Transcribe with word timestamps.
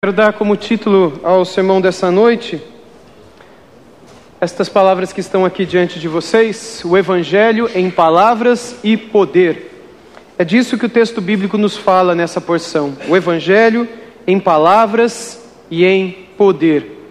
Quero 0.00 0.12
dar 0.12 0.32
como 0.34 0.54
título 0.54 1.18
ao 1.24 1.44
sermão 1.44 1.80
dessa 1.80 2.08
noite 2.08 2.62
estas 4.40 4.68
palavras 4.68 5.12
que 5.12 5.18
estão 5.18 5.44
aqui 5.44 5.66
diante 5.66 5.98
de 5.98 6.06
vocês: 6.06 6.82
o 6.84 6.96
Evangelho 6.96 7.68
em 7.74 7.90
palavras 7.90 8.76
e 8.84 8.96
poder. 8.96 9.82
É 10.38 10.44
disso 10.44 10.78
que 10.78 10.86
o 10.86 10.88
texto 10.88 11.20
bíblico 11.20 11.58
nos 11.58 11.76
fala 11.76 12.14
nessa 12.14 12.40
porção: 12.40 12.96
o 13.08 13.16
Evangelho 13.16 13.88
em 14.24 14.38
palavras 14.38 15.44
e 15.68 15.84
em 15.84 16.28
poder. 16.36 17.10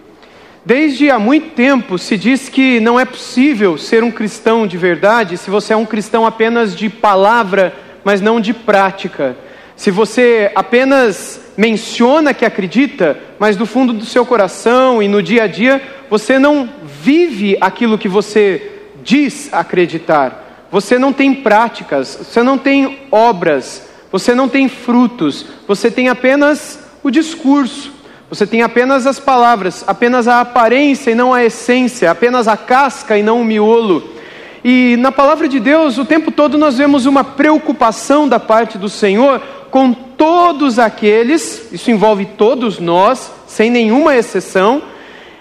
Desde 0.64 1.10
há 1.10 1.18
muito 1.18 1.50
tempo 1.50 1.98
se 1.98 2.16
diz 2.16 2.48
que 2.48 2.80
não 2.80 2.98
é 2.98 3.04
possível 3.04 3.76
ser 3.76 4.02
um 4.02 4.10
cristão 4.10 4.66
de 4.66 4.78
verdade 4.78 5.36
se 5.36 5.50
você 5.50 5.74
é 5.74 5.76
um 5.76 5.84
cristão 5.84 6.24
apenas 6.24 6.74
de 6.74 6.88
palavra, 6.88 7.74
mas 8.02 8.22
não 8.22 8.40
de 8.40 8.54
prática. 8.54 9.36
Se 9.78 9.92
você 9.92 10.50
apenas 10.56 11.40
menciona 11.56 12.34
que 12.34 12.44
acredita, 12.44 13.16
mas 13.38 13.54
do 13.54 13.64
fundo 13.64 13.92
do 13.92 14.04
seu 14.04 14.26
coração 14.26 15.00
e 15.00 15.06
no 15.06 15.22
dia 15.22 15.44
a 15.44 15.46
dia 15.46 15.80
você 16.10 16.36
não 16.36 16.68
vive 16.82 17.56
aquilo 17.60 17.96
que 17.96 18.08
você 18.08 18.72
diz 19.04 19.48
acreditar. 19.52 20.66
Você 20.68 20.98
não 20.98 21.12
tem 21.12 21.32
práticas, 21.32 22.18
você 22.20 22.42
não 22.42 22.58
tem 22.58 23.06
obras, 23.12 23.88
você 24.10 24.34
não 24.34 24.48
tem 24.48 24.68
frutos, 24.68 25.46
você 25.66 25.92
tem 25.92 26.08
apenas 26.08 26.80
o 27.00 27.08
discurso, 27.08 27.92
você 28.28 28.48
tem 28.48 28.62
apenas 28.62 29.06
as 29.06 29.20
palavras, 29.20 29.84
apenas 29.86 30.26
a 30.26 30.40
aparência 30.40 31.12
e 31.12 31.14
não 31.14 31.32
a 31.32 31.44
essência, 31.44 32.10
apenas 32.10 32.48
a 32.48 32.56
casca 32.56 33.16
e 33.16 33.22
não 33.22 33.42
o 33.42 33.44
miolo. 33.44 34.18
E 34.64 34.96
na 34.98 35.12
palavra 35.12 35.46
de 35.46 35.60
Deus, 35.60 35.98
o 35.98 36.04
tempo 36.04 36.32
todo 36.32 36.58
nós 36.58 36.76
vemos 36.76 37.06
uma 37.06 37.22
preocupação 37.22 38.28
da 38.28 38.40
parte 38.40 38.76
do 38.76 38.88
Senhor 38.88 39.40
com 39.70 39.92
todos 39.92 40.78
aqueles, 40.78 41.72
isso 41.72 41.90
envolve 41.90 42.26
todos 42.36 42.78
nós, 42.78 43.30
sem 43.46 43.70
nenhuma 43.70 44.16
exceção, 44.16 44.82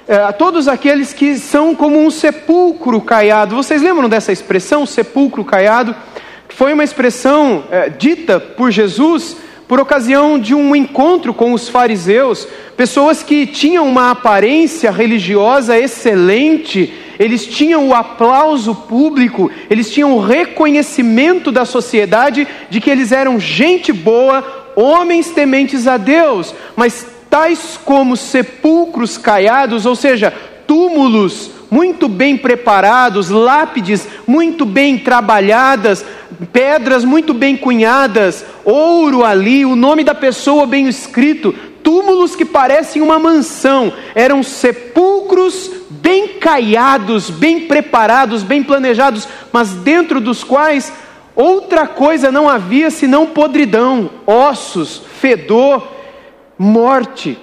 é, 0.07 0.31
todos 0.31 0.67
aqueles 0.67 1.13
que 1.13 1.37
são 1.37 1.75
como 1.75 1.99
um 1.99 2.09
sepulcro 2.09 3.01
caiado. 3.01 3.55
Vocês 3.55 3.81
lembram 3.81 4.07
dessa 4.07 4.31
expressão, 4.31 4.85
sepulcro 4.85 5.43
caiado? 5.43 5.95
Foi 6.49 6.73
uma 6.73 6.83
expressão 6.83 7.65
é, 7.69 7.89
dita 7.89 8.39
por 8.39 8.71
Jesus 8.71 9.37
por 9.67 9.81
ocasião 9.81 10.39
de 10.39 10.55
um 10.55 10.73
encontro 10.73 11.33
com 11.33 11.51
os 11.51 11.67
fariseus, 11.67 12.47
pessoas 12.77 13.21
que 13.21 13.45
tinham 13.45 13.85
uma 13.85 14.11
aparência 14.11 14.89
religiosa 14.89 15.77
excelente, 15.77 16.93
eles 17.19 17.45
tinham 17.45 17.87
o 17.87 17.93
aplauso 17.93 18.73
público, 18.73 19.49
eles 19.69 19.91
tinham 19.91 20.13
o 20.13 20.19
reconhecimento 20.19 21.51
da 21.51 21.65
sociedade 21.65 22.47
de 22.69 22.79
que 22.79 22.89
eles 22.89 23.11
eram 23.11 23.39
gente 23.39 23.91
boa, 23.91 24.71
homens 24.75 25.31
tementes 25.31 25.87
a 25.87 25.97
Deus, 25.97 26.53
mas 26.75 27.07
tais 27.29 27.79
como 27.83 28.15
sepulcros 28.15 29.17
caiados, 29.17 29.85
ou 29.85 29.95
seja, 29.95 30.33
túmulos 30.65 31.51
muito 31.69 32.07
bem 32.07 32.37
preparados, 32.37 33.29
lápides 33.29 34.07
muito 34.25 34.65
bem 34.65 34.97
trabalhadas, 34.97 36.05
pedras 36.51 37.03
muito 37.03 37.33
bem 37.33 37.57
cunhadas, 37.57 38.45
ouro 38.63 39.23
ali, 39.23 39.65
o 39.65 39.75
nome 39.75 40.03
da 40.03 40.15
pessoa 40.15 40.65
bem 40.65 40.87
escrito, 40.87 41.53
túmulos 41.87 42.35
que 42.35 42.43
parecem 42.43 43.01
uma 43.01 43.17
mansão, 43.17 43.93
eram 44.13 44.43
sepulcros 44.43 45.71
bem 45.89 46.27
caiados, 46.37 47.29
bem 47.29 47.61
preparados, 47.61 48.43
bem 48.43 48.61
planejados, 48.61 49.25
mas 49.53 49.71
dentro 49.71 50.19
dos 50.19 50.43
quais 50.43 50.91
outra 51.33 51.87
coisa 51.87 52.29
não 52.29 52.49
havia 52.49 52.91
senão 52.91 53.27
podridão, 53.27 54.09
ossos, 54.25 55.01
fedor, 55.21 55.87
morte. 56.59 57.39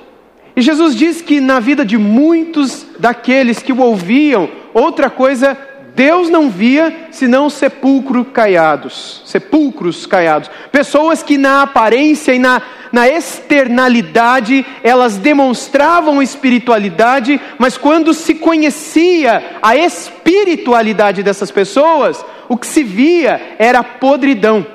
E 0.54 0.60
Jesus 0.60 0.94
diz 0.94 1.22
que 1.22 1.40
na 1.40 1.58
vida 1.58 1.82
de 1.82 1.96
muitos 1.96 2.86
daqueles 2.98 3.62
que 3.62 3.72
o 3.72 3.80
ouviam, 3.80 4.50
outra 4.74 5.08
coisa 5.08 5.56
Deus 5.94 6.28
não 6.28 6.50
via 6.50 7.08
senão 7.12 7.48
sepulcros 7.48 8.26
caiados, 8.32 9.22
sepulcros 9.24 10.06
caiados, 10.06 10.50
pessoas 10.72 11.22
que 11.22 11.38
na 11.38 11.62
aparência 11.62 12.34
e 12.34 12.38
na, 12.38 12.60
na 12.90 13.08
externalidade 13.08 14.66
elas 14.82 15.18
demonstravam 15.18 16.20
espiritualidade, 16.20 17.40
mas 17.58 17.78
quando 17.78 18.12
se 18.12 18.34
conhecia 18.34 19.58
a 19.62 19.76
espiritualidade 19.76 21.22
dessas 21.22 21.52
pessoas, 21.52 22.24
o 22.48 22.56
que 22.56 22.66
se 22.66 22.82
via 22.82 23.54
era 23.56 23.84
podridão. 23.84 24.66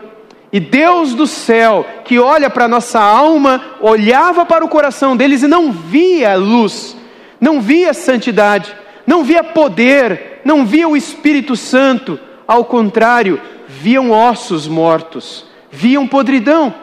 E 0.54 0.60
Deus 0.60 1.14
do 1.14 1.28
céu, 1.28 1.86
que 2.06 2.18
olha 2.18 2.50
para 2.50 2.66
a 2.66 2.70
nossa 2.70 3.00
alma, 3.00 3.62
olhava 3.82 4.46
para 4.46 4.64
o 4.64 4.70
coração 4.70 5.18
deles 5.18 5.44
e 5.44 5.48
não 5.48 5.72
via 5.72 6.34
luz, 6.36 6.96
não 7.42 7.60
via 7.60 7.94
santidade, 7.94 8.74
não 9.06 9.24
via 9.24 9.44
poder, 9.44 10.29
não 10.44 10.66
via 10.66 10.88
o 10.88 10.98
Espírito 10.98 11.56
Santo, 11.56 12.20
ao 12.48 12.66
contrário, 12.66 13.40
viam 13.68 14.12
ossos 14.12 14.68
mortos, 14.68 15.46
viam 15.72 16.08
podridão. 16.08 16.74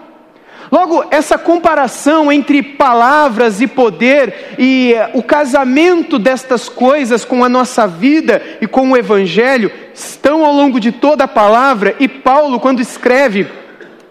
Logo, 0.71 1.05
essa 1.11 1.39
comparação 1.39 2.31
entre 2.33 2.63
palavras 2.63 3.61
e 3.61 3.69
poder 3.69 4.57
e 4.59 4.95
eh, 4.95 5.11
o 5.15 5.23
casamento 5.23 6.19
destas 6.19 6.69
coisas 6.69 7.25
com 7.25 7.45
a 7.45 7.49
nossa 7.49 7.87
vida 7.87 8.43
e 8.61 8.67
com 8.67 8.91
o 8.91 8.97
Evangelho 8.97 9.71
estão 9.95 10.45
ao 10.45 10.53
longo 10.53 10.81
de 10.81 10.91
toda 10.91 11.25
a 11.25 11.29
palavra, 11.29 11.95
e 12.01 12.09
Paulo, 12.09 12.59
quando 12.59 12.81
escreve 12.81 13.47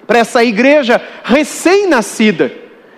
para 0.08 0.20
essa 0.20 0.44
igreja 0.44 1.02
recém-nascida, 1.24 2.52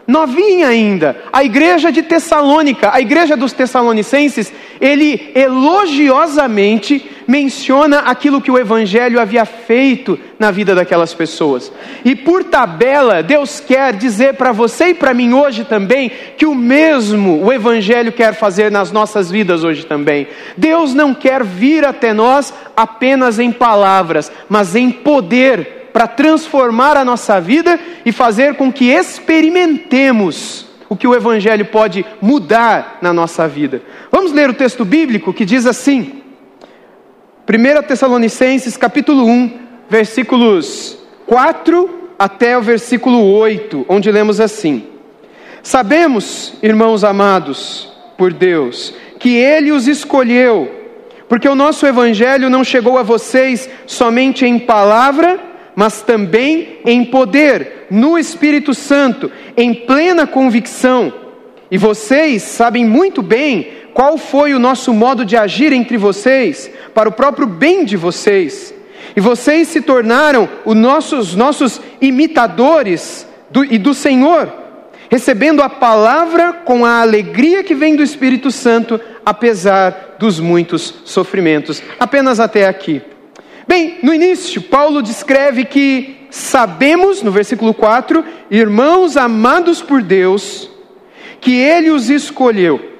novinha 0.08 0.70
ainda, 0.70 1.18
a 1.34 1.44
igreja 1.44 1.92
de 1.92 2.02
Tessalônica, 2.02 2.90
a 2.94 3.02
igreja 3.02 3.36
dos 3.36 3.52
Tessalonicenses, 3.52 4.54
ele 4.80 5.32
elogiosamente 5.36 7.06
menciona 7.28 8.00
aquilo 8.00 8.42
que 8.42 8.50
o 8.50 8.58
Evangelho 8.58 9.20
havia 9.20 9.44
feito 9.44 10.18
na 10.40 10.50
vida 10.50 10.74
daquelas 10.74 11.14
pessoas. 11.14 11.72
E 12.06 12.16
por 12.16 12.46
tabela, 12.46 13.22
Deus 13.22 13.60
quer 13.60 13.94
dizer 13.94 14.36
para 14.36 14.54
você 14.54 14.90
e 14.90 14.94
para 14.94 15.14
mim 15.14 15.34
hoje 15.34 15.66
também 15.66 16.10
que 16.38 16.46
o 16.46 16.56
mesmo 16.56 17.44
o 17.44 17.52
Evangelho 17.52 18.14
quer 18.14 18.34
fazer 18.34 18.72
nas 18.72 18.94
nossas 18.94 19.30
vidas 19.30 19.66
hoje 19.66 19.86
também. 19.86 20.28
Deus 20.56 20.94
não 20.94 21.14
quer 21.14 21.44
vir 21.44 21.84
até 21.84 22.14
nós 22.14 22.54
apenas 22.78 23.40
em 23.40 23.52
palavras, 23.52 24.32
mas 24.48 24.74
em 24.74 24.90
poder 24.90 25.77
para 25.94 26.08
transformar 26.08 26.98
a 26.98 27.06
nossa 27.06 27.40
vida 27.40 27.80
e 28.06 28.12
fazer 28.12 28.56
com 28.56 28.72
que 28.72 28.90
experimentemos 28.90 30.66
o 30.90 30.96
que 30.96 31.08
o 31.08 31.16
Evangelho 31.16 31.66
pode 31.66 32.06
mudar 32.22 33.00
na 33.02 33.12
nossa 33.12 33.48
vida. 33.48 33.82
Vamos 34.12 34.32
ler 34.32 34.50
o 34.50 34.54
texto 34.54 34.86
bíblico 34.86 35.34
que 35.34 35.46
diz 35.46 35.66
assim, 35.66 36.22
1 37.48 37.84
Tessalonicenses 37.84 38.78
capítulo 38.78 39.26
1, 39.26 39.60
versículos 39.90 40.98
4 41.26 41.98
até 42.18 42.58
o 42.58 42.62
versículo 42.62 43.24
8, 43.34 43.86
onde 43.88 44.12
lemos 44.12 44.40
assim: 44.40 44.88
Sabemos, 45.62 46.54
irmãos 46.62 47.04
amados 47.04 47.92
por 48.18 48.34
Deus, 48.34 48.94
que 49.20 49.36
Ele 49.36 49.72
os 49.72 49.88
escolheu, 49.88 50.72
porque 51.30 51.48
o 51.48 51.56
nosso 51.56 51.86
Evangelho 51.86 52.50
não 52.50 52.64
chegou 52.64 52.98
a 52.98 53.04
vocês 53.04 53.70
somente 53.86 54.46
em 54.46 54.58
palavra, 54.58 55.40
mas 55.78 56.02
também 56.02 56.80
em 56.84 57.06
poder, 57.06 57.86
no 57.92 58.18
Espírito 58.18 58.74
Santo, 58.74 59.32
em 59.56 59.76
plena 59.76 60.26
convicção. 60.26 61.14
E 61.70 61.78
vocês 61.78 62.42
sabem 62.42 62.84
muito 62.84 63.22
bem 63.22 63.68
qual 63.94 64.18
foi 64.18 64.56
o 64.56 64.60
nosso 64.60 64.92
modo 64.92 65.24
de 65.24 65.38
agir 65.38 65.72
entre 65.72 65.96
vocês, 65.96 66.68
para 66.96 67.08
o 67.08 67.12
próprio 67.12 67.46
bem 67.46 67.86
de 67.86 67.96
vocês. 67.96 68.74
E 69.16 69.22
vocês 69.22 69.68
se 69.68 69.80
tornaram 69.80 70.50
os 70.66 70.76
nossos, 70.76 71.36
nossos 71.36 71.80
imitadores 72.02 73.28
do, 73.52 73.64
e 73.64 73.78
do 73.78 73.94
Senhor, 73.94 74.52
recebendo 75.12 75.62
a 75.62 75.70
palavra 75.70 76.54
com 76.54 76.86
a 76.86 77.02
alegria 77.02 77.64
que 77.64 77.76
vem 77.76 77.96
do 77.96 78.02
Espírito 78.02 78.50
Santo, 78.50 79.00
apesar 79.24 80.16
dos 80.18 80.40
muitos 80.40 80.92
sofrimentos. 81.06 81.84
Apenas 82.00 82.40
até 82.40 82.68
aqui. 82.68 83.00
Bem, 83.68 84.00
no 84.02 84.14
início, 84.14 84.62
Paulo 84.62 85.02
descreve 85.02 85.66
que 85.66 86.16
sabemos, 86.30 87.22
no 87.22 87.32
versículo 87.32 87.74
4, 87.74 88.24
irmãos 88.50 89.18
amados 89.18 89.82
por 89.82 90.02
Deus, 90.02 90.70
que 91.42 91.60
ele 91.60 91.90
os 91.90 92.10
escolheu. 92.10 92.94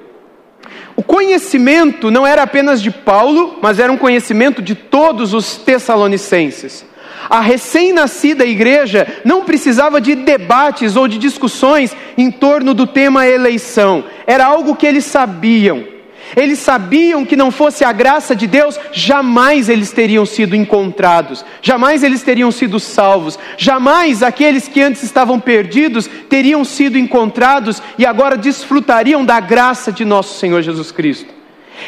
O 0.94 1.02
conhecimento 1.02 2.10
não 2.10 2.26
era 2.26 2.42
apenas 2.42 2.82
de 2.82 2.90
Paulo, 2.90 3.58
mas 3.62 3.78
era 3.78 3.90
um 3.90 3.96
conhecimento 3.96 4.60
de 4.60 4.74
todos 4.74 5.32
os 5.32 5.56
tessalonicenses. 5.56 6.84
A 7.30 7.40
recém-nascida 7.40 8.44
igreja 8.44 9.06
não 9.24 9.44
precisava 9.44 10.00
de 10.00 10.14
debates 10.14 10.96
ou 10.96 11.08
de 11.08 11.18
discussões 11.18 11.96
em 12.16 12.30
torno 12.30 12.74
do 12.74 12.86
tema 12.86 13.26
eleição, 13.26 14.04
era 14.26 14.44
algo 14.44 14.76
que 14.76 14.86
eles 14.86 15.04
sabiam. 15.04 15.97
Eles 16.36 16.58
sabiam 16.58 17.24
que 17.24 17.36
não 17.36 17.50
fosse 17.50 17.84
a 17.84 17.92
graça 17.92 18.34
de 18.34 18.46
Deus, 18.46 18.78
jamais 18.92 19.68
eles 19.68 19.92
teriam 19.92 20.26
sido 20.26 20.54
encontrados, 20.54 21.44
jamais 21.62 22.02
eles 22.02 22.22
teriam 22.22 22.50
sido 22.50 22.78
salvos, 22.78 23.38
jamais 23.56 24.22
aqueles 24.22 24.68
que 24.68 24.80
antes 24.80 25.02
estavam 25.02 25.40
perdidos 25.40 26.08
teriam 26.28 26.64
sido 26.64 26.98
encontrados 26.98 27.82
e 27.96 28.04
agora 28.04 28.36
desfrutariam 28.36 29.24
da 29.24 29.40
graça 29.40 29.90
de 29.90 30.04
nosso 30.04 30.38
Senhor 30.38 30.62
Jesus 30.62 30.92
Cristo. 30.92 31.32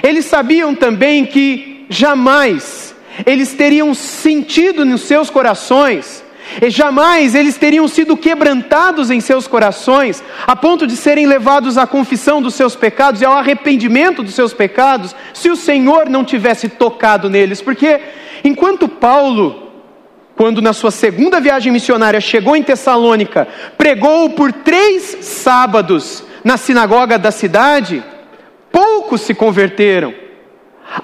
Eles 0.02 0.24
sabiam 0.24 0.74
também 0.74 1.26
que 1.26 1.84
jamais 1.88 2.94
eles 3.26 3.52
teriam 3.52 3.92
sentido 3.94 4.84
nos 4.84 5.02
seus 5.02 5.28
corações 5.28 6.24
e 6.60 6.70
jamais 6.70 7.34
eles 7.34 7.56
teriam 7.56 7.86
sido 7.86 8.16
quebrantados 8.16 9.10
em 9.10 9.20
seus 9.20 9.46
corações, 9.46 10.22
a 10.46 10.56
ponto 10.56 10.86
de 10.86 10.96
serem 10.96 11.26
levados 11.26 11.76
à 11.78 11.86
confissão 11.86 12.40
dos 12.40 12.54
seus 12.54 12.74
pecados 12.74 13.20
e 13.20 13.24
ao 13.24 13.34
arrependimento 13.34 14.22
dos 14.22 14.34
seus 14.34 14.52
pecados, 14.52 15.14
se 15.32 15.50
o 15.50 15.56
Senhor 15.56 16.08
não 16.08 16.24
tivesse 16.24 16.68
tocado 16.68 17.28
neles. 17.28 17.60
Porque 17.60 18.00
enquanto 18.42 18.88
Paulo, 18.88 19.70
quando 20.36 20.62
na 20.62 20.72
sua 20.72 20.90
segunda 20.90 21.40
viagem 21.40 21.72
missionária 21.72 22.20
chegou 22.20 22.56
em 22.56 22.62
Tessalônica, 22.62 23.46
pregou 23.76 24.30
por 24.30 24.52
três 24.52 25.18
sábados 25.20 26.24
na 26.42 26.56
sinagoga 26.56 27.18
da 27.18 27.30
cidade, 27.30 28.02
poucos 28.72 29.20
se 29.20 29.34
converteram. 29.34 30.29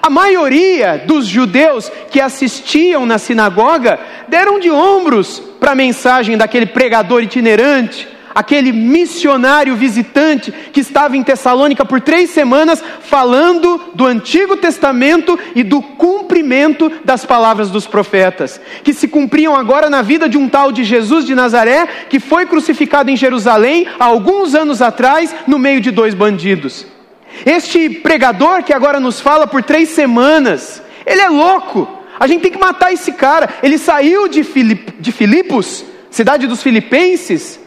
A 0.01 0.09
maioria 0.09 1.01
dos 1.05 1.25
judeus 1.25 1.89
que 2.11 2.19
assistiam 2.19 3.05
na 3.05 3.17
sinagoga 3.17 3.97
deram 4.27 4.59
de 4.59 4.69
ombros 4.69 5.41
para 5.59 5.71
a 5.71 5.75
mensagem 5.75 6.37
daquele 6.37 6.65
pregador 6.65 7.23
itinerante, 7.23 8.05
aquele 8.35 8.73
missionário 8.73 9.75
visitante 9.77 10.51
que 10.51 10.81
estava 10.81 11.15
em 11.15 11.23
Tessalônica 11.23 11.85
por 11.85 12.01
três 12.01 12.29
semanas 12.31 12.83
falando 13.01 13.81
do 13.95 14.05
Antigo 14.05 14.57
Testamento 14.57 15.39
e 15.55 15.63
do 15.63 15.81
cumprimento 15.81 16.91
das 17.05 17.25
palavras 17.25 17.71
dos 17.71 17.87
profetas, 17.87 18.59
que 18.83 18.93
se 18.93 19.07
cumpriam 19.07 19.55
agora 19.55 19.89
na 19.89 20.01
vida 20.01 20.27
de 20.27 20.37
um 20.37 20.49
tal 20.49 20.71
de 20.71 20.83
Jesus 20.83 21.25
de 21.25 21.33
Nazaré, 21.33 21.87
que 22.09 22.19
foi 22.19 22.45
crucificado 22.45 23.09
em 23.09 23.15
Jerusalém 23.15 23.87
há 23.97 24.05
alguns 24.05 24.53
anos 24.53 24.81
atrás, 24.81 25.33
no 25.47 25.57
meio 25.57 25.79
de 25.79 25.91
dois 25.91 26.13
bandidos. 26.13 26.96
Este 27.45 27.89
pregador 27.89 28.63
que 28.63 28.73
agora 28.73 28.99
nos 28.99 29.19
fala 29.19 29.47
por 29.47 29.63
três 29.63 29.89
semanas, 29.89 30.81
ele 31.05 31.21
é 31.21 31.29
louco. 31.29 31.87
A 32.19 32.27
gente 32.27 32.41
tem 32.41 32.51
que 32.51 32.59
matar 32.59 32.91
esse 32.91 33.11
cara. 33.11 33.49
Ele 33.61 33.77
saiu 33.77 34.27
de, 34.27 34.43
Filip, 34.43 34.93
de 34.99 35.11
Filipos, 35.11 35.85
cidade 36.09 36.47
dos 36.47 36.63
Filipenses, 36.63 37.59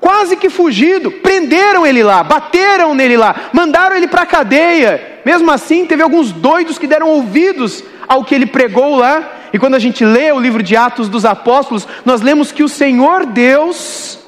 quase 0.00 0.36
que 0.36 0.48
fugido. 0.48 1.10
Prenderam 1.10 1.86
ele 1.86 2.02
lá, 2.02 2.22
bateram 2.22 2.94
nele 2.94 3.16
lá, 3.16 3.50
mandaram 3.52 3.96
ele 3.96 4.06
para 4.06 4.22
a 4.22 4.26
cadeia. 4.26 5.20
Mesmo 5.24 5.50
assim, 5.50 5.84
teve 5.84 6.02
alguns 6.02 6.32
doidos 6.32 6.78
que 6.78 6.86
deram 6.86 7.08
ouvidos 7.08 7.82
ao 8.06 8.24
que 8.24 8.34
ele 8.34 8.46
pregou 8.46 8.96
lá. 8.96 9.32
E 9.52 9.58
quando 9.58 9.74
a 9.74 9.78
gente 9.78 10.04
lê 10.04 10.30
o 10.30 10.40
livro 10.40 10.62
de 10.62 10.76
Atos 10.76 11.08
dos 11.08 11.24
Apóstolos, 11.24 11.88
nós 12.04 12.20
lemos 12.20 12.52
que 12.52 12.62
o 12.62 12.68
Senhor 12.68 13.26
Deus 13.26 14.18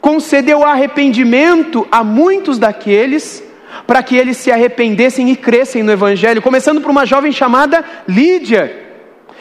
concedeu 0.00 0.64
arrependimento 0.64 1.86
a 1.90 2.04
muitos 2.04 2.58
daqueles 2.58 3.42
para 3.86 4.02
que 4.02 4.16
eles 4.16 4.36
se 4.36 4.50
arrependessem 4.50 5.30
e 5.30 5.36
crescem 5.36 5.82
no 5.82 5.92
Evangelho, 5.92 6.42
começando 6.42 6.80
por 6.80 6.90
uma 6.90 7.06
jovem 7.06 7.32
chamada 7.32 7.84
Lídia. 8.06 8.86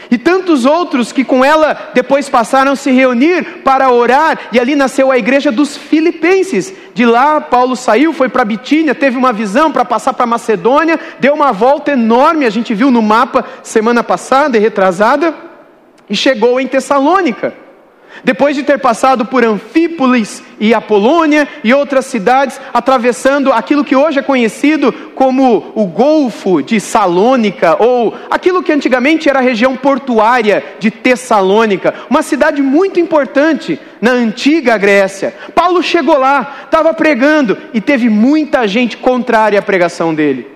E 0.10 0.18
tantos 0.18 0.66
outros 0.66 1.12
que 1.12 1.24
com 1.24 1.44
ela 1.44 1.92
depois 1.94 2.30
passaram 2.30 2.72
a 2.72 2.76
se 2.76 2.92
reunir 2.92 3.62
para 3.64 3.92
orar, 3.92 4.40
e 4.52 4.60
ali 4.60 4.76
nasceu 4.76 5.12
a 5.12 5.18
igreja 5.18 5.52
dos 5.52 5.76
Filipenses. 5.76 6.74
De 6.94 7.06
lá, 7.06 7.42
Paulo 7.42 7.76
saiu, 7.76 8.14
foi 8.14 8.30
para 8.30 8.46
Bitínia, 8.46 8.96
teve 8.96 9.18
uma 9.18 9.34
visão 9.34 9.72
para 9.72 9.84
passar 9.84 10.14
para 10.14 10.26
Macedônia, 10.26 11.00
deu 11.20 11.34
uma 11.34 11.52
volta 11.52 11.92
enorme, 11.92 12.46
a 12.46 12.50
gente 12.50 12.74
viu 12.74 12.90
no 12.90 13.02
mapa 13.02 13.44
semana 13.64 14.04
passada 14.04 14.58
e 14.58 14.62
retrasada, 14.62 15.36
e 16.10 16.16
chegou 16.16 16.60
em 16.60 16.68
Tessalônica. 16.68 17.67
Depois 18.24 18.56
de 18.56 18.64
ter 18.64 18.80
passado 18.80 19.25
por 19.25 19.44
Anfípolis 19.44 20.44
e 20.60 20.74
Apolônia 20.74 21.48
e 21.64 21.74
outras 21.74 22.06
cidades, 22.06 22.60
atravessando 22.74 23.54
aquilo 23.54 23.84
que 23.84 23.96
hoje 23.96 24.19
é 24.19 24.24
conhecido 24.24 24.92
como 25.14 25.72
o 25.75 25.86
Golfo 25.86 26.62
de 26.62 26.80
Salônica, 26.80 27.81
ou 27.81 28.14
aquilo 28.30 28.64
que 28.64 28.74
antigamente 28.74 29.30
era 29.30 29.40
a 29.40 29.42
região 29.42 29.75
portuária 29.75 30.64
de 30.80 30.90
Tessalônica, 30.90 31.94
uma 32.10 32.22
cidade 32.22 32.62
muito 32.62 33.00
importante 33.00 33.80
na 34.02 34.12
antiga 34.12 34.78
Grécia. 34.78 35.34
Paulo 35.54 35.81
chegou 35.84 36.18
lá, 36.18 36.64
estava 36.66 36.94
pregando 36.94 37.58
e 37.74 37.81
teve 37.81 38.10
muita 38.10 38.68
gente 38.68 38.98
contrária 38.98 39.60
à 39.60 39.62
pregação 39.62 40.14
dele. 40.14 40.48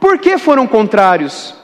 Por 0.00 0.18
que 0.18 0.38
foram 0.38 0.66
contrários? 0.66 1.54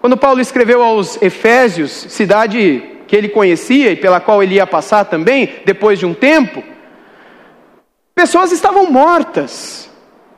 Quando 0.00 0.16
Paulo 0.16 0.40
escreveu 0.40 0.82
aos 0.82 1.20
Efésios, 1.22 1.92
cidade 2.08 2.82
que 3.12 3.16
ele 3.16 3.28
conhecia 3.28 3.90
e 3.90 3.96
pela 3.96 4.20
qual 4.20 4.42
ele 4.42 4.54
ia 4.54 4.66
passar 4.66 5.04
também, 5.04 5.56
depois 5.66 5.98
de 5.98 6.06
um 6.06 6.14
tempo, 6.14 6.64
pessoas 8.14 8.50
estavam 8.50 8.90
mortas 8.90 9.90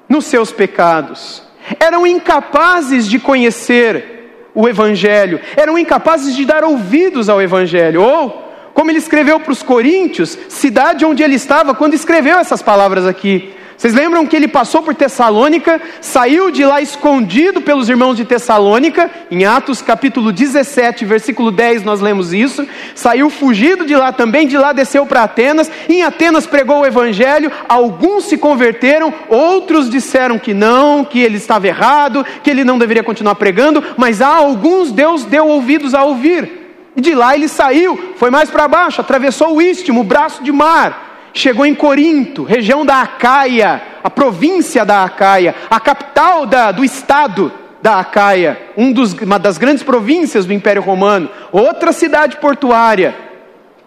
nos 0.09 0.25
seus 0.25 0.51
pecados, 0.51 1.45
eram 1.79 2.05
incapazes 2.05 3.07
de 3.07 3.21
conhecer 3.21 4.49
o 4.53 4.69
Evangelho, 4.69 5.41
eram 5.57 5.79
incapazes 5.79 6.35
de 6.35 6.45
dar 6.45 6.65
ouvidos 6.65 7.29
ao 7.29 7.41
Evangelho, 7.41 8.03
ou, 8.03 8.53
como 8.75 8.91
ele 8.91 8.99
escreveu 8.99 9.39
para 9.39 9.53
os 9.53 9.63
Coríntios, 9.63 10.37
cidade 10.49 11.05
onde 11.05 11.23
ele 11.23 11.37
estava 11.37 11.77
quando 11.77 11.95
escreveu 11.95 12.41
essas 12.41 12.61
palavras 12.61 13.07
aqui, 13.07 13.54
vocês 13.85 13.93
lembram 13.93 14.25
que 14.25 14.35
ele 14.35 14.49
passou 14.49 14.81
por 14.81 14.95
Tessalônica, 14.95 15.79
saiu 16.01 16.51
de 16.51 16.65
lá 16.65 16.81
escondido 16.81 17.61
pelos 17.61 17.91
irmãos 17.91 18.17
de 18.17 18.25
Tessalônica, 18.25 19.11
em 19.31 19.45
Atos 19.45 19.83
capítulo 19.83 20.33
17, 20.33 21.05
versículo 21.05 21.51
10, 21.51 21.83
nós 21.83 22.01
lemos 22.01 22.33
isso. 22.33 22.67
Saiu 22.95 23.29
fugido 23.29 23.85
de 23.85 23.95
lá 23.95 24.11
também, 24.11 24.47
de 24.47 24.57
lá 24.57 24.73
desceu 24.73 25.05
para 25.05 25.25
Atenas, 25.25 25.71
em 25.87 26.03
Atenas 26.03 26.47
pregou 26.47 26.81
o 26.81 26.87
evangelho, 26.87 27.53
alguns 27.69 28.25
se 28.25 28.39
converteram, 28.39 29.13
outros 29.29 29.91
disseram 29.91 30.39
que 30.39 30.55
não, 30.55 31.05
que 31.05 31.21
ele 31.21 31.37
estava 31.37 31.69
errado, 31.69 32.25
que 32.43 32.49
ele 32.49 32.65
não 32.65 32.79
deveria 32.79 33.05
continuar 33.05 33.35
pregando, 33.35 33.85
mas 33.99 34.23
a 34.23 34.29
alguns 34.29 34.93
Deus 34.93 35.27
deu 35.27 35.47
ouvidos 35.47 35.93
a 35.93 36.05
ouvir. 36.05 36.51
E 36.97 37.03
de 37.03 37.15
lá 37.15 37.35
ele 37.35 37.49
saiu, 37.49 38.15
foi 38.17 38.31
mais 38.31 38.49
para 38.49 38.67
baixo, 38.67 39.03
atravessou 39.03 39.55
o 39.55 39.61
istmo, 39.61 40.01
o 40.01 40.05
braço 40.05 40.43
de 40.43 40.53
mar 40.53 41.13
chegou 41.35 41.67
em 41.67 41.75
Corinto, 41.75 42.45
região 42.45 42.87
da 42.87 43.03
Acaia, 43.03 43.83
a 44.03 44.09
província 44.09 44.85
da 44.85 45.03
Acaia, 45.03 45.55
a 45.69 45.81
capital 45.81 46.47
da, 46.47 46.71
do 46.71 46.85
estado 46.85 47.53
da 47.83 47.99
Acaia, 47.99 48.71
um 48.77 48.93
dos, 48.93 49.13
uma 49.15 49.39
das 49.39 49.59
grandes 49.59 49.83
províncias 49.83 50.47
do 50.47 50.53
Império 50.53 50.81
Romano, 50.81 51.29
outra 51.53 51.93
cidade 51.93 52.37
portuária. 52.37 53.15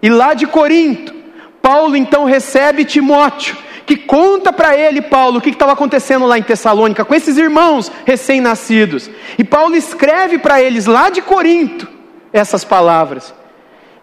E 0.04 0.10
lá 0.10 0.34
de 0.34 0.46
Corinto, 0.46 1.16
Paulo 1.62 1.96
então 1.96 2.26
recebe 2.26 2.86
Timóteo, 2.86 3.56
que 3.86 3.96
conta 3.96 4.52
para 4.52 4.78
ele, 4.78 5.02
Paulo, 5.02 5.38
o 5.38 5.42
que 5.42 5.50
estava 5.50 5.72
acontecendo 5.72 6.26
lá 6.26 6.38
em 6.38 6.44
Tessalônica, 6.44 7.06
com 7.06 7.16
esses 7.16 7.38
irmãos 7.38 7.90
recém-nascidos. 8.06 9.10
E 9.38 9.44
Paulo 9.46 9.76
escreve 9.76 10.38
para 10.38 10.62
eles 10.62 10.86
lá 10.86 11.10
de 11.10 11.22
Corinto 11.22 11.88
essas 12.34 12.66
palavras. 12.66 13.34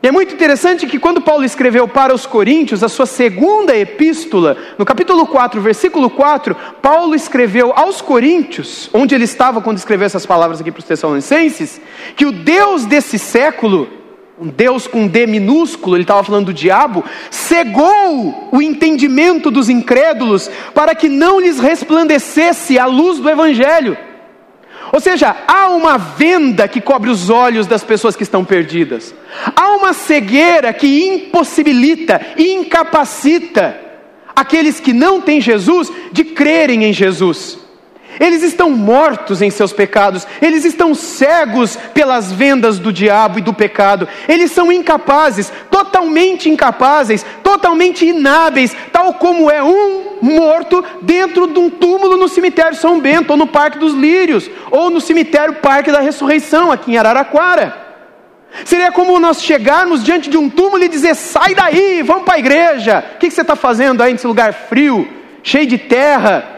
E 0.05 0.07
é 0.07 0.13
muito 0.13 0.35
interessante 0.35 0.87
que 0.87 0.99
quando 0.99 1.23
Paulo 1.23 1.47
escreveu 1.47 1.89
para 1.89 2.15
os 2.15 2.27
Coríntios, 2.27 2.83
a 2.85 2.91
sua 2.91 3.07
segunda 3.07 3.75
epístola, 3.75 4.55
no 4.77 4.85
capítulo 4.85 5.27
4, 5.27 5.59
versículo 5.63 6.11
4, 6.11 6.55
Paulo 6.83 7.15
escreveu 7.15 7.73
aos 7.75 8.03
Coríntios, 8.03 8.91
onde 8.93 9.15
ele 9.15 9.25
estava 9.25 9.63
quando 9.63 9.79
escreveu 9.79 10.05
essas 10.05 10.27
palavras 10.27 10.61
aqui 10.61 10.71
para 10.71 10.81
os 10.81 10.85
Tessalonicenses, 10.85 11.81
que 12.15 12.27
o 12.27 12.33
Deus 12.33 12.85
desse 12.85 13.19
século, 13.19 13.89
um 14.39 14.49
Deus 14.49 14.87
com 14.87 15.07
D 15.07 15.27
minúsculo, 15.27 15.97
ele 15.97 16.05
estava 16.05 16.23
falando 16.23 16.47
do 16.47 16.53
diabo, 16.53 17.03
cegou 17.31 18.51
o 18.53 18.61
entendimento 18.61 19.51
dos 19.51 19.71
incrédulos 19.71 20.51
para 20.75 20.95
que 20.95 21.09
não 21.09 21.41
lhes 21.41 21.59
resplandecesse 21.59 22.79
a 22.79 22.85
luz 22.85 23.21
do 23.21 23.31
Evangelho. 23.31 23.97
Ou 24.95 25.01
seja, 25.01 25.35
há 25.49 25.71
uma 25.71 25.99
venda 25.99 26.69
que 26.69 26.81
cobre 26.81 27.11
os 27.11 27.29
olhos 27.29 27.67
das 27.67 27.83
pessoas 27.83 28.15
que 28.15 28.23
estão 28.23 28.45
perdidas. 28.45 29.13
Há 29.57 29.71
uma 29.71 29.93
cegueira 29.93 30.73
que 30.73 31.05
impossibilita 31.09 32.21
incapacita 32.39 33.77
aqueles 34.37 34.79
que 34.79 34.93
não 34.93 35.21
têm 35.21 35.41
Jesus 35.41 35.91
de 36.13 36.23
crerem 36.23 36.85
em 36.85 36.93
Jesus. 36.93 37.59
Eles 38.21 38.43
estão 38.43 38.71
mortos 38.71 39.43
em 39.43 39.51
seus 39.51 39.73
pecados, 39.73 40.27
eles 40.41 40.65
estão 40.65 40.95
cegos 40.95 41.77
pelas 41.93 42.33
vendas 42.33 42.79
do 42.79 42.93
diabo 42.93 43.39
e 43.39 43.43
do 43.43 43.53
pecado, 43.53 44.09
eles 44.29 44.51
são 44.53 44.71
incapazes, 44.71 45.53
totalmente 45.71 46.49
incapazes, 46.49 47.25
totalmente 47.43 48.07
inábeis, 48.07 48.77
tal 48.93 49.15
como 49.15 49.51
é 49.51 49.63
um 49.63 50.19
morto 50.23 50.85
dentro 51.03 51.47
de 51.47 51.59
um 51.59 51.69
túmulo 51.69 52.17
no 52.17 52.29
cemitério 52.29 52.77
São 52.77 53.01
Bento, 53.01 53.31
ou 53.31 53.37
no 53.37 53.47
Parque 53.47 53.79
dos 53.79 53.95
Lírios, 53.95 54.51
ou 54.71 54.91
no 54.91 55.01
cemitério 55.01 55.55
Parque 55.55 55.91
da 55.91 56.01
Ressurreição, 56.01 56.71
aqui 56.71 56.93
em 56.93 56.97
Araraquara. 56.97 57.85
Seria 58.65 58.93
como 58.93 59.19
nós 59.19 59.43
chegarmos 59.43 60.05
diante 60.05 60.31
de 60.31 60.37
um 60.37 60.49
túmulo 60.49 60.85
e 60.85 60.89
dizer: 60.89 61.17
sai 61.17 61.55
daí, 61.55 62.03
vamos 62.03 62.25
para 62.25 62.35
a 62.35 62.39
igreja. 62.39 63.05
O 63.17 63.19
que 63.19 63.31
você 63.31 63.41
está 63.41 63.57
fazendo 63.57 64.03
aí 64.03 64.13
nesse 64.13 64.27
lugar 64.27 64.53
frio, 64.53 65.09
cheio 65.43 65.67
de 65.67 65.77
terra? 65.77 66.54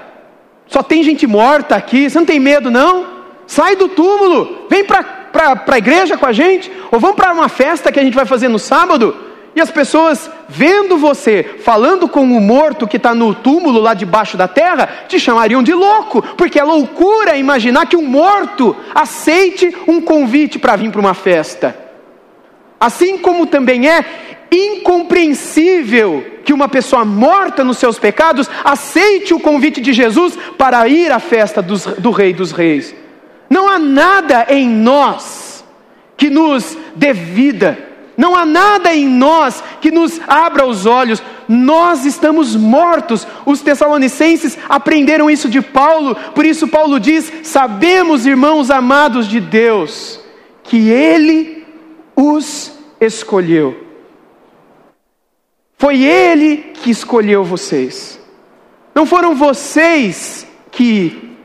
Só 0.68 0.82
tem 0.82 1.02
gente 1.02 1.26
morta 1.26 1.76
aqui, 1.76 2.08
você 2.10 2.18
não 2.18 2.26
tem 2.26 2.40
medo 2.40 2.70
não? 2.70 3.06
Sai 3.46 3.76
do 3.76 3.88
túmulo, 3.88 4.66
vem 4.68 4.84
para 4.84 5.62
a 5.66 5.78
igreja 5.78 6.16
com 6.16 6.26
a 6.26 6.32
gente, 6.32 6.70
ou 6.90 6.98
vamos 6.98 7.16
para 7.16 7.32
uma 7.32 7.48
festa 7.48 7.92
que 7.92 8.00
a 8.00 8.02
gente 8.02 8.14
vai 8.14 8.26
fazer 8.26 8.48
no 8.48 8.58
sábado. 8.58 9.14
E 9.54 9.60
as 9.60 9.70
pessoas, 9.70 10.30
vendo 10.48 10.98
você 10.98 11.42
falando 11.64 12.06
com 12.06 12.22
o 12.22 12.40
morto 12.40 12.86
que 12.86 12.98
está 12.98 13.14
no 13.14 13.34
túmulo 13.34 13.80
lá 13.80 13.94
debaixo 13.94 14.36
da 14.36 14.46
terra, 14.46 14.86
te 15.08 15.18
chamariam 15.18 15.62
de 15.62 15.72
louco, 15.72 16.20
porque 16.36 16.58
é 16.58 16.64
loucura 16.64 17.36
imaginar 17.36 17.86
que 17.86 17.96
um 17.96 18.06
morto 18.06 18.76
aceite 18.94 19.74
um 19.88 19.98
convite 20.00 20.58
para 20.58 20.76
vir 20.76 20.90
para 20.90 21.00
uma 21.00 21.14
festa. 21.14 21.85
Assim 22.78 23.18
como 23.18 23.46
também 23.46 23.88
é 23.88 24.04
incompreensível 24.50 26.24
que 26.44 26.52
uma 26.52 26.68
pessoa 26.68 27.04
morta 27.04 27.64
nos 27.64 27.78
seus 27.78 27.98
pecados 27.98 28.48
aceite 28.64 29.34
o 29.34 29.40
convite 29.40 29.80
de 29.80 29.92
Jesus 29.92 30.38
para 30.56 30.86
ir 30.86 31.10
à 31.10 31.18
festa 31.18 31.60
dos, 31.60 31.84
do 31.84 32.10
Rei 32.10 32.32
dos 32.32 32.52
Reis. 32.52 32.94
Não 33.50 33.68
há 33.68 33.78
nada 33.78 34.46
em 34.48 34.68
nós 34.68 35.64
que 36.16 36.30
nos 36.30 36.76
dê 36.94 37.12
vida, 37.12 37.78
não 38.16 38.34
há 38.34 38.46
nada 38.46 38.94
em 38.94 39.06
nós 39.06 39.62
que 39.80 39.90
nos 39.90 40.20
abra 40.26 40.66
os 40.66 40.86
olhos, 40.86 41.22
nós 41.48 42.06
estamos 42.06 42.56
mortos. 42.56 43.26
Os 43.44 43.60
Tessalonicenses 43.60 44.58
aprenderam 44.68 45.28
isso 45.28 45.48
de 45.48 45.60
Paulo, 45.60 46.14
por 46.34 46.46
isso 46.46 46.66
Paulo 46.66 46.98
diz: 46.98 47.30
Sabemos, 47.42 48.26
irmãos 48.26 48.70
amados 48.70 49.28
de 49.28 49.38
Deus, 49.40 50.20
que 50.62 50.88
Ele 50.88 51.55
os 52.16 52.72
escolheu. 53.00 53.84
Foi 55.78 56.02
Ele 56.02 56.72
que 56.74 56.90
escolheu 56.90 57.44
vocês. 57.44 58.18
Não 58.94 59.04
foram 59.04 59.34
vocês 59.34 60.46
que 60.70 61.36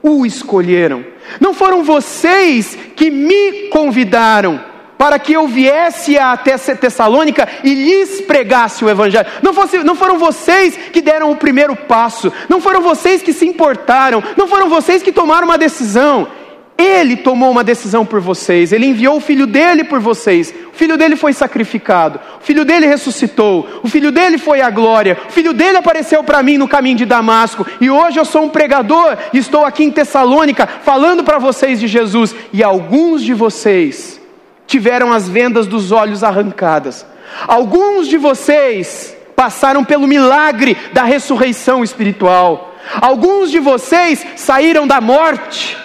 o 0.00 0.24
escolheram. 0.24 1.04
Não 1.40 1.52
foram 1.52 1.82
vocês 1.82 2.78
que 2.94 3.10
me 3.10 3.68
convidaram 3.68 4.62
para 4.96 5.18
que 5.18 5.32
eu 5.32 5.48
viesse 5.48 6.16
a 6.16 6.36
Tessalônica 6.36 7.48
e 7.64 7.74
lhes 7.74 8.20
pregasse 8.20 8.84
o 8.84 8.88
Evangelho. 8.88 9.26
Não, 9.42 9.52
fosse, 9.52 9.78
não 9.78 9.96
foram 9.96 10.18
vocês 10.18 10.76
que 10.92 11.02
deram 11.02 11.32
o 11.32 11.36
primeiro 11.36 11.74
passo. 11.74 12.32
Não 12.48 12.60
foram 12.60 12.80
vocês 12.80 13.22
que 13.22 13.32
se 13.32 13.46
importaram. 13.46 14.22
Não 14.36 14.46
foram 14.46 14.68
vocês 14.68 15.02
que 15.02 15.10
tomaram 15.10 15.46
uma 15.46 15.58
decisão. 15.58 16.28
Ele 16.76 17.16
tomou 17.16 17.52
uma 17.52 17.62
decisão 17.62 18.04
por 18.04 18.20
vocês, 18.20 18.72
ele 18.72 18.86
enviou 18.86 19.18
o 19.18 19.20
filho 19.20 19.46
dele 19.46 19.84
por 19.84 20.00
vocês. 20.00 20.52
O 20.72 20.76
filho 20.76 20.96
dele 20.96 21.14
foi 21.14 21.32
sacrificado, 21.32 22.18
o 22.40 22.44
filho 22.44 22.64
dele 22.64 22.84
ressuscitou, 22.84 23.80
o 23.84 23.88
filho 23.88 24.10
dele 24.10 24.38
foi 24.38 24.60
a 24.60 24.70
glória, 24.70 25.16
o 25.28 25.30
filho 25.30 25.52
dele 25.52 25.76
apareceu 25.76 26.24
para 26.24 26.42
mim 26.42 26.58
no 26.58 26.66
caminho 26.66 26.96
de 26.96 27.04
Damasco. 27.04 27.64
E 27.80 27.88
hoje 27.88 28.18
eu 28.18 28.24
sou 28.24 28.42
um 28.42 28.48
pregador 28.48 29.16
e 29.32 29.38
estou 29.38 29.64
aqui 29.64 29.84
em 29.84 29.90
Tessalônica 29.90 30.66
falando 30.66 31.22
para 31.22 31.38
vocês 31.38 31.78
de 31.78 31.86
Jesus. 31.86 32.34
E 32.52 32.60
alguns 32.60 33.22
de 33.22 33.34
vocês 33.34 34.20
tiveram 34.66 35.12
as 35.12 35.28
vendas 35.28 35.68
dos 35.68 35.92
olhos 35.92 36.24
arrancadas, 36.24 37.06
alguns 37.46 38.08
de 38.08 38.18
vocês 38.18 39.16
passaram 39.36 39.84
pelo 39.84 40.08
milagre 40.08 40.76
da 40.92 41.04
ressurreição 41.04 41.84
espiritual, 41.84 42.74
alguns 43.00 43.52
de 43.52 43.60
vocês 43.60 44.26
saíram 44.34 44.88
da 44.88 45.00
morte 45.00 45.83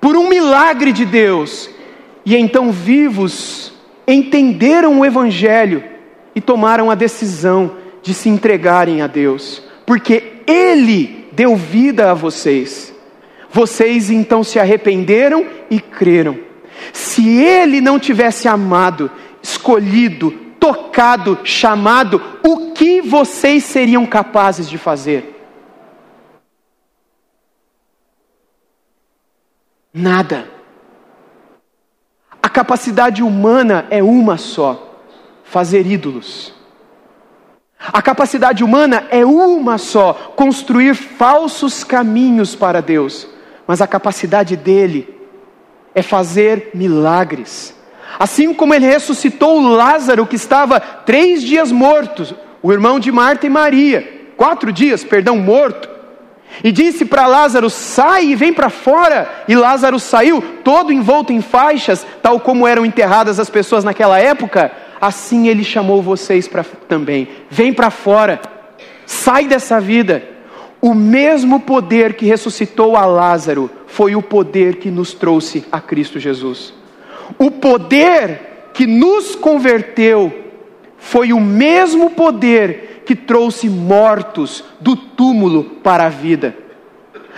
por 0.00 0.16
um 0.16 0.28
milagre 0.28 0.92
de 0.92 1.04
Deus, 1.04 1.70
e 2.24 2.36
então 2.36 2.70
vivos 2.70 3.72
entenderam 4.06 5.00
o 5.00 5.04
Evangelho 5.04 5.82
e 6.34 6.40
tomaram 6.40 6.90
a 6.90 6.94
decisão 6.94 7.76
de 8.02 8.14
se 8.14 8.28
entregarem 8.28 9.02
a 9.02 9.06
Deus, 9.06 9.62
porque 9.84 10.42
Ele 10.46 11.26
deu 11.32 11.56
vida 11.56 12.10
a 12.10 12.14
vocês. 12.14 12.94
Vocês 13.50 14.10
então 14.10 14.44
se 14.44 14.58
arrependeram 14.58 15.46
e 15.70 15.80
creram. 15.80 16.38
Se 16.92 17.38
Ele 17.38 17.80
não 17.80 17.98
tivesse 17.98 18.46
amado, 18.46 19.10
escolhido, 19.42 20.30
tocado, 20.60 21.38
chamado, 21.42 22.20
o 22.44 22.72
que 22.72 23.00
vocês 23.00 23.64
seriam 23.64 24.04
capazes 24.04 24.68
de 24.68 24.76
fazer? 24.76 25.35
Nada. 29.98 30.46
A 32.42 32.50
capacidade 32.50 33.22
humana 33.22 33.86
é 33.88 34.02
uma 34.02 34.36
só: 34.36 35.00
fazer 35.42 35.86
ídolos. 35.86 36.52
A 37.78 38.02
capacidade 38.02 38.62
humana 38.62 39.06
é 39.10 39.24
uma 39.24 39.78
só: 39.78 40.12
construir 40.36 40.94
falsos 40.94 41.82
caminhos 41.82 42.54
para 42.54 42.82
Deus. 42.82 43.26
Mas 43.66 43.80
a 43.80 43.86
capacidade 43.86 44.54
dele 44.54 45.18
é 45.94 46.02
fazer 46.02 46.72
milagres. 46.74 47.74
Assim 48.18 48.52
como 48.52 48.74
ele 48.74 48.84
ressuscitou 48.84 49.62
Lázaro, 49.62 50.26
que 50.26 50.36
estava 50.36 50.78
três 50.78 51.42
dias 51.42 51.72
morto, 51.72 52.36
o 52.62 52.70
irmão 52.70 53.00
de 53.00 53.10
Marta 53.10 53.46
e 53.46 53.50
Maria, 53.50 54.26
quatro 54.36 54.70
dias, 54.70 55.02
perdão, 55.02 55.38
morto. 55.38 55.95
E 56.62 56.72
disse 56.72 57.04
para 57.04 57.26
Lázaro: 57.26 57.68
sai 57.70 58.26
e 58.26 58.34
vem 58.34 58.52
para 58.52 58.70
fora. 58.70 59.44
E 59.48 59.54
Lázaro 59.54 59.98
saiu, 59.98 60.42
todo 60.62 60.92
envolto 60.92 61.32
em 61.32 61.40
faixas, 61.40 62.06
tal 62.22 62.40
como 62.40 62.66
eram 62.66 62.84
enterradas 62.84 63.38
as 63.38 63.50
pessoas 63.50 63.84
naquela 63.84 64.18
época. 64.18 64.72
Assim 65.00 65.48
ele 65.48 65.64
chamou 65.64 66.02
vocês 66.02 66.48
para 66.48 66.64
também. 66.88 67.28
Vem 67.50 67.72
para 67.72 67.90
fora, 67.90 68.40
sai 69.04 69.46
dessa 69.46 69.80
vida. 69.80 70.22
O 70.80 70.94
mesmo 70.94 71.60
poder 71.60 72.14
que 72.14 72.26
ressuscitou 72.26 72.96
a 72.96 73.04
Lázaro 73.06 73.70
foi 73.86 74.14
o 74.14 74.22
poder 74.22 74.76
que 74.76 74.90
nos 74.90 75.14
trouxe 75.14 75.64
a 75.72 75.80
Cristo 75.80 76.20
Jesus. 76.20 76.74
O 77.38 77.50
poder 77.50 78.70
que 78.72 78.86
nos 78.86 79.34
converteu 79.34 80.32
foi 80.98 81.32
o 81.32 81.40
mesmo 81.40 82.10
poder 82.10 82.95
que 83.06 83.14
trouxe 83.14 83.70
mortos 83.70 84.62
do 84.80 84.96
túmulo 84.96 85.64
para 85.82 86.06
a 86.06 86.10
vida. 86.10 86.54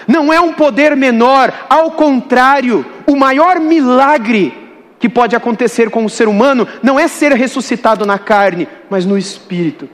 Não 0.07 0.33
é 0.33 0.41
um 0.41 0.53
poder 0.53 0.97
menor, 0.97 1.53
ao 1.69 1.93
contrário, 1.93 2.85
o 3.07 3.15
maior 3.15 3.61
milagre 3.61 4.53
que 4.99 5.09
pode 5.09 5.37
acontecer 5.37 5.91
com 5.91 6.05
o 6.05 6.11
ser 6.11 6.27
humano 6.27 6.67
não 6.83 6.99
é 6.99 7.07
ser 7.07 7.33
ressuscitado 7.33 8.05
na 8.05 8.19
carne, 8.19 8.67
mas 8.91 9.05
no 9.05 9.17
espírito. 9.17 9.89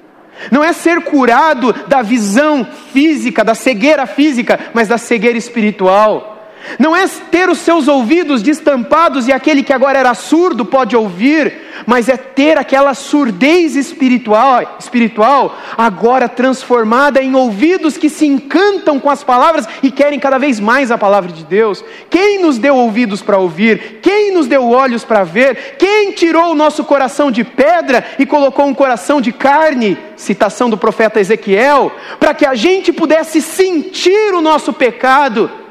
Não 0.50 0.64
é 0.64 0.72
ser 0.72 1.02
curado 1.02 1.72
da 1.86 2.02
visão 2.02 2.66
física, 2.92 3.44
da 3.44 3.54
cegueira 3.54 4.06
física, 4.06 4.58
mas 4.72 4.88
da 4.88 4.98
cegueira 4.98 5.38
espiritual. 5.38 6.33
Não 6.78 6.94
é 6.94 7.06
ter 7.30 7.48
os 7.48 7.58
seus 7.58 7.88
ouvidos 7.88 8.42
destampados 8.42 9.28
e 9.28 9.32
aquele 9.32 9.62
que 9.62 9.72
agora 9.72 9.98
era 9.98 10.14
surdo 10.14 10.64
pode 10.64 10.96
ouvir, 10.96 11.52
mas 11.86 12.08
é 12.08 12.16
ter 12.16 12.58
aquela 12.58 12.94
surdez 12.94 13.76
espiritual, 13.76 14.76
espiritual 14.78 15.56
agora 15.76 16.28
transformada 16.28 17.22
em 17.22 17.34
ouvidos 17.34 17.96
que 17.96 18.08
se 18.08 18.26
encantam 18.26 18.98
com 18.98 19.10
as 19.10 19.22
palavras 19.22 19.68
e 19.82 19.90
querem 19.90 20.18
cada 20.18 20.38
vez 20.38 20.60
mais 20.60 20.90
a 20.90 20.98
palavra 20.98 21.32
de 21.32 21.44
Deus. 21.44 21.84
Quem 22.10 22.40
nos 22.40 22.58
deu 22.58 22.76
ouvidos 22.76 23.22
para 23.22 23.38
ouvir? 23.38 24.00
Quem 24.00 24.32
nos 24.32 24.46
deu 24.46 24.70
olhos 24.70 25.04
para 25.04 25.24
ver? 25.24 25.76
Quem 25.78 26.12
tirou 26.12 26.52
o 26.52 26.54
nosso 26.54 26.84
coração 26.84 27.30
de 27.30 27.44
pedra 27.44 28.04
e 28.18 28.26
colocou 28.26 28.66
um 28.66 28.74
coração 28.74 29.20
de 29.20 29.32
carne? 29.32 29.98
Citação 30.16 30.70
do 30.70 30.78
profeta 30.78 31.20
Ezequiel, 31.20 31.92
para 32.18 32.34
que 32.34 32.46
a 32.46 32.54
gente 32.54 32.92
pudesse 32.92 33.40
sentir 33.40 34.34
o 34.34 34.40
nosso 34.40 34.72
pecado 34.72 35.63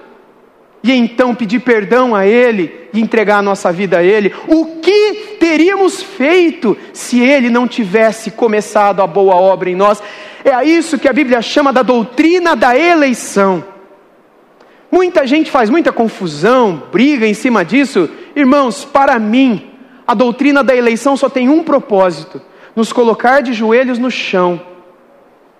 e 0.83 0.91
então 0.91 1.33
pedir 1.33 1.61
perdão 1.61 2.13
a 2.13 2.27
Ele 2.27 2.89
e 2.93 2.99
entregar 2.99 3.37
a 3.37 3.41
nossa 3.41 3.71
vida 3.71 3.99
a 3.99 4.03
Ele, 4.03 4.33
o 4.47 4.81
que 4.81 5.37
teríamos 5.39 6.03
feito 6.03 6.77
se 6.91 7.21
Ele 7.21 7.49
não 7.49 7.65
tivesse 7.65 8.29
começado 8.29 9.01
a 9.01 9.07
boa 9.07 9.35
obra 9.35 9.69
em 9.69 9.75
nós? 9.75 10.03
É 10.43 10.53
a 10.53 10.65
isso 10.65 10.99
que 10.99 11.07
a 11.07 11.13
Bíblia 11.13 11.41
chama 11.41 11.71
da 11.71 11.81
doutrina 11.81 12.53
da 12.53 12.77
eleição. 12.77 13.63
Muita 14.91 15.25
gente 15.25 15.49
faz 15.49 15.69
muita 15.69 15.91
confusão, 15.93 16.83
briga 16.91 17.25
em 17.25 17.33
cima 17.33 17.63
disso. 17.63 18.09
Irmãos, 18.35 18.83
para 18.83 19.17
mim, 19.17 19.71
a 20.05 20.13
doutrina 20.13 20.61
da 20.61 20.75
eleição 20.75 21.15
só 21.15 21.29
tem 21.29 21.47
um 21.47 21.63
propósito: 21.63 22.41
nos 22.75 22.91
colocar 22.91 23.41
de 23.41 23.53
joelhos 23.53 23.97
no 23.97 24.11
chão, 24.11 24.61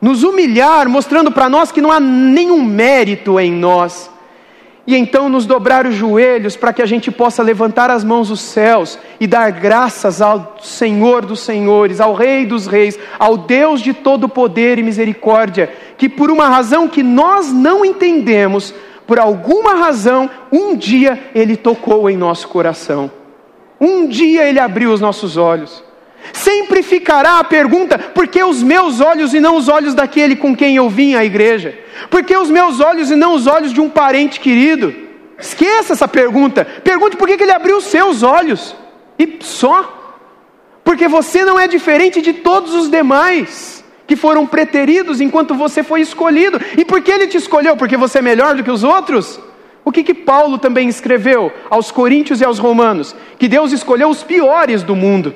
nos 0.02 0.22
humilhar, 0.22 0.90
mostrando 0.90 1.32
para 1.32 1.48
nós 1.48 1.72
que 1.72 1.82
não 1.82 1.94
há 1.94 2.00
nenhum 2.02 2.62
mérito 2.62 3.40
em 3.40 3.54
nós 3.54 4.12
e 4.86 4.96
então 4.96 5.30
nos 5.30 5.46
dobrar 5.46 5.86
os 5.86 5.96
joelhos 5.96 6.58
para 6.58 6.74
que 6.74 6.82
a 6.82 6.86
gente 6.86 7.10
possa 7.10 7.42
levantar 7.42 7.90
as 7.90 8.04
mãos 8.04 8.30
aos 8.30 8.42
céus 8.42 9.00
e 9.18 9.26
dar 9.26 9.50
graças 9.52 10.22
ao 10.22 10.58
Senhor 10.62 11.26
dos 11.26 11.40
Senhores, 11.40 12.02
ao 12.02 12.14
Rei 12.14 12.46
dos 12.46 12.68
Reis, 12.68 13.00
ao 13.18 13.38
Deus 13.38 13.82
de 13.82 13.94
todo 13.94 14.28
poder 14.28 14.78
e 14.78 14.84
misericórdia, 14.84 15.72
que 15.98 16.10
por 16.10 16.30
uma 16.30 16.50
razão 16.50 16.88
que 16.88 17.02
nós 17.02 17.52
não 17.54 17.86
entendemos, 17.86 18.74
por 19.08 19.20
alguma 19.20 19.76
razão, 19.76 20.30
um 20.52 20.76
dia 20.76 21.32
Ele 21.34 21.56
tocou 21.56 22.10
em 22.10 22.18
nosso 22.18 22.50
coração, 22.50 23.10
um 23.80 24.06
dia 24.08 24.48
Ele 24.48 24.60
abriu 24.60 24.92
os 24.92 25.00
nossos 25.00 25.38
olhos. 25.38 25.84
Sempre 26.32 26.82
ficará 26.82 27.40
a 27.40 27.44
pergunta: 27.44 27.98
por 27.98 28.28
que 28.28 28.44
os 28.44 28.64
meus 28.64 29.02
olhos 29.02 29.34
e 29.34 29.40
não 29.40 29.58
os 29.58 29.68
olhos 29.68 29.94
daquele 29.94 30.36
com 30.36 30.56
quem 30.56 30.76
eu 30.76 30.90
vim 30.90 31.16
à 31.16 31.26
igreja? 31.26 31.78
Por 32.10 32.24
que 32.24 32.36
os 32.36 32.50
meus 32.50 32.80
olhos 32.80 33.12
e 33.12 33.16
não 33.16 33.34
os 33.34 33.48
olhos 33.48 33.74
de 33.74 33.82
um 33.82 33.90
parente 33.90 34.40
querido? 34.40 34.94
Esqueça 35.38 35.94
essa 35.94 36.08
pergunta. 36.08 36.66
Pergunte 36.84 37.18
por 37.18 37.28
que 37.28 37.42
ele 37.42 37.52
abriu 37.52 37.78
os 37.78 37.86
seus 37.86 38.24
olhos. 38.24 38.76
E 39.20 39.38
só. 39.42 40.00
Porque 40.84 41.08
você 41.08 41.44
não 41.44 41.60
é 41.60 41.68
diferente 41.68 42.22
de 42.22 42.34
todos 42.34 42.74
os 42.74 42.90
demais 42.90 43.84
que 44.06 44.16
foram 44.16 44.46
preteridos 44.46 45.22
enquanto 45.22 45.56
você 45.56 45.82
foi 45.82 46.02
escolhido. 46.02 46.60
E 46.78 46.86
por 46.86 47.02
que 47.02 47.12
ele 47.12 47.28
te 47.28 47.38
escolheu? 47.38 47.76
Porque 47.76 47.98
você 47.98 48.20
é 48.20 48.22
melhor 48.22 48.56
do 48.56 48.64
que 48.64 48.72
os 48.72 48.84
outros? 48.84 49.40
O 49.86 49.92
que, 49.92 50.04
que 50.04 50.14
Paulo 50.14 50.58
também 50.58 50.88
escreveu 50.88 51.52
aos 51.70 51.92
Coríntios 51.92 52.40
e 52.40 52.46
aos 52.46 52.60
Romanos? 52.60 53.16
Que 53.38 53.48
Deus 53.48 53.72
escolheu 53.72 54.10
os 54.10 54.24
piores 54.24 54.82
do 54.82 54.96
mundo. 54.96 55.36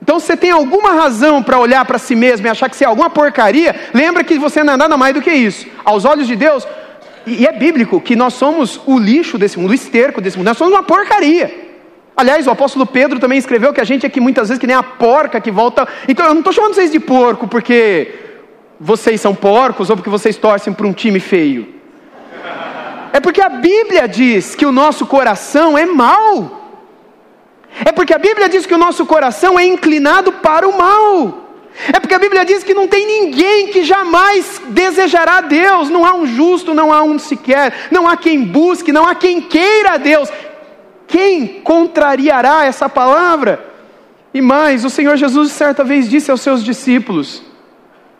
Então, 0.00 0.20
se 0.20 0.26
você 0.26 0.36
tem 0.36 0.50
alguma 0.50 0.92
razão 0.92 1.42
para 1.42 1.58
olhar 1.58 1.84
para 1.84 1.98
si 1.98 2.14
mesmo 2.14 2.46
e 2.46 2.50
achar 2.50 2.68
que 2.68 2.76
você 2.76 2.84
é 2.84 2.86
alguma 2.86 3.10
porcaria, 3.10 3.74
lembra 3.92 4.22
que 4.22 4.38
você 4.38 4.62
não 4.62 4.74
é 4.74 4.76
nada 4.76 4.96
mais 4.96 5.14
do 5.14 5.20
que 5.20 5.30
isso. 5.30 5.66
Aos 5.84 6.04
olhos 6.04 6.26
de 6.26 6.36
Deus, 6.36 6.66
e 7.26 7.46
é 7.46 7.52
bíblico 7.52 8.00
que 8.00 8.16
nós 8.16 8.34
somos 8.34 8.80
o 8.86 8.98
lixo 8.98 9.36
desse 9.36 9.58
mundo, 9.58 9.70
o 9.70 9.74
esterco 9.74 10.20
desse 10.20 10.36
mundo, 10.36 10.46
nós 10.46 10.56
somos 10.56 10.72
uma 10.72 10.82
porcaria. 10.82 11.68
Aliás, 12.16 12.46
o 12.46 12.50
apóstolo 12.50 12.86
Pedro 12.86 13.18
também 13.18 13.38
escreveu 13.38 13.72
que 13.72 13.80
a 13.80 13.84
gente 13.84 14.06
é 14.06 14.08
que 14.08 14.20
muitas 14.20 14.48
vezes 14.48 14.60
que 14.60 14.66
nem 14.66 14.74
a 14.74 14.82
porca 14.82 15.40
que 15.40 15.50
volta. 15.50 15.86
Então, 16.08 16.26
eu 16.26 16.32
não 16.32 16.40
estou 16.40 16.52
chamando 16.52 16.74
vocês 16.74 16.90
de 16.90 16.98
porco 16.98 17.46
porque 17.46 18.12
vocês 18.80 19.20
são 19.20 19.34
porcos 19.34 19.90
ou 19.90 19.96
porque 19.96 20.10
vocês 20.10 20.36
torcem 20.36 20.72
para 20.72 20.86
um 20.86 20.92
time 20.92 21.20
feio. 21.20 21.74
É 23.12 23.20
porque 23.20 23.40
a 23.40 23.48
Bíblia 23.48 24.08
diz 24.08 24.54
que 24.54 24.66
o 24.66 24.72
nosso 24.72 25.06
coração 25.06 25.76
é 25.76 25.86
mau. 25.86 26.57
É 27.84 27.92
porque 27.92 28.14
a 28.14 28.18
Bíblia 28.18 28.48
diz 28.48 28.66
que 28.66 28.74
o 28.74 28.78
nosso 28.78 29.06
coração 29.06 29.58
é 29.58 29.64
inclinado 29.64 30.32
para 30.32 30.68
o 30.68 30.76
mal. 30.76 31.48
É 31.92 32.00
porque 32.00 32.14
a 32.14 32.18
Bíblia 32.18 32.44
diz 32.44 32.64
que 32.64 32.74
não 32.74 32.88
tem 32.88 33.06
ninguém 33.06 33.68
que 33.68 33.84
jamais 33.84 34.60
desejará 34.68 35.40
Deus, 35.40 35.88
não 35.88 36.04
há 36.04 36.12
um 36.12 36.26
justo, 36.26 36.74
não 36.74 36.92
há 36.92 37.02
um 37.02 37.18
sequer, 37.18 37.88
não 37.90 38.08
há 38.08 38.16
quem 38.16 38.42
busque, 38.42 38.90
não 38.90 39.06
há 39.06 39.14
quem 39.14 39.40
queira 39.40 39.96
Deus. 39.96 40.28
Quem 41.06 41.46
contrariará 41.62 42.66
essa 42.66 42.88
palavra? 42.88 43.64
E 44.34 44.40
mais, 44.40 44.84
o 44.84 44.90
Senhor 44.90 45.16
Jesus 45.16 45.52
certa 45.52 45.84
vez 45.84 46.08
disse 46.08 46.30
aos 46.30 46.40
seus 46.40 46.64
discípulos: 46.64 47.42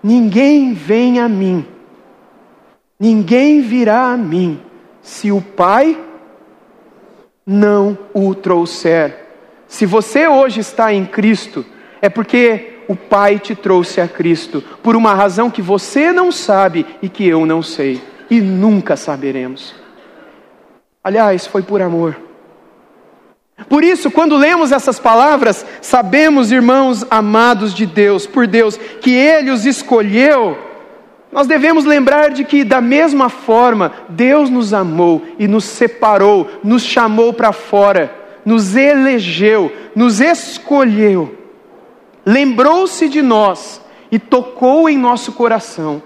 Ninguém 0.03 0.73
vem 0.73 1.21
a 1.21 1.29
mim, 1.29 1.67
ninguém 2.99 3.61
virá 3.61 4.13
a 4.13 4.17
mim, 4.17 4.61
se 5.03 5.31
o 5.33 5.43
Pai 5.43 5.99
não 7.45 7.99
o 8.15 8.35
trouxer. 8.35 9.28
Se 9.69 9.85
você 9.85 10.27
hoje 10.27 10.61
está 10.61 10.93
em 10.95 11.05
Cristo, 11.05 11.65
é 12.01 12.09
porque 12.09 12.79
o 12.89 12.97
Pai 12.97 13.39
te 13.39 13.55
trouxe 13.55 14.01
a 14.01 14.09
Cristo, 14.09 14.65
por 14.83 14.97
uma 14.97 15.15
razão 15.15 15.51
que 15.51 15.61
você 15.61 16.11
não 16.11 16.33
sabe 16.33 16.87
e 17.03 17.09
que 17.09 17.29
eu 17.29 17.45
não 17.45 17.63
sei, 17.63 18.03
e 18.31 18.41
nunca 18.41 18.97
saberemos. 18.97 19.75
Aliás, 21.05 21.47
foi 21.47 21.63
por 21.63 21.83
amor. 21.83 22.19
Por 23.69 23.85
isso, 23.85 24.11
quando 24.11 24.37
lemos 24.37 24.73
essas 24.73 24.99
palavras, 24.99 25.67
sabemos, 25.83 26.51
irmãos 26.51 27.05
amados 27.11 27.75
de 27.75 27.85
Deus, 27.85 28.27
por 28.27 28.47
Deus, 28.47 28.79
que 29.03 29.11
Ele 29.13 29.51
os 29.51 29.67
escolheu. 29.67 30.57
Nós 31.31 31.47
devemos 31.47 31.85
lembrar 31.85 32.31
de 32.31 32.43
que, 32.43 32.65
da 32.65 32.81
mesma 32.81 33.29
forma, 33.29 33.93
Deus 34.09 34.49
nos 34.49 34.73
amou 34.73 35.23
e 35.39 35.47
nos 35.47 35.65
separou, 35.65 36.49
nos 36.65 36.83
chamou 36.83 37.35
para 37.35 37.53
fora 37.53 38.18
nos 38.49 38.75
elegeu, 38.75 39.71
nos 39.95 40.23
escolheu, 40.23 41.37
lembrou-se 42.25 43.07
de 43.07 43.21
nós 43.21 43.79
e 44.11 44.19
tocou 44.19 44.89
em 44.89 44.97
nosso 44.97 45.33
coração. 45.33 46.03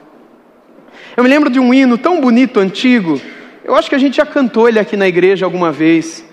Eu 1.16 1.22
me 1.22 1.30
lembro 1.30 1.48
de 1.48 1.60
um 1.60 1.72
hino 1.72 1.96
tão 1.96 2.20
bonito, 2.20 2.58
antigo, 2.58 3.20
eu 3.62 3.76
acho 3.76 3.88
que 3.88 3.94
a 3.94 3.98
gente 3.98 4.16
já 4.16 4.26
cantou 4.26 4.68
ele 4.68 4.80
aqui 4.80 4.96
na 4.96 5.06
igreja 5.06 5.46
alguma 5.46 5.70
vez, 5.70 6.28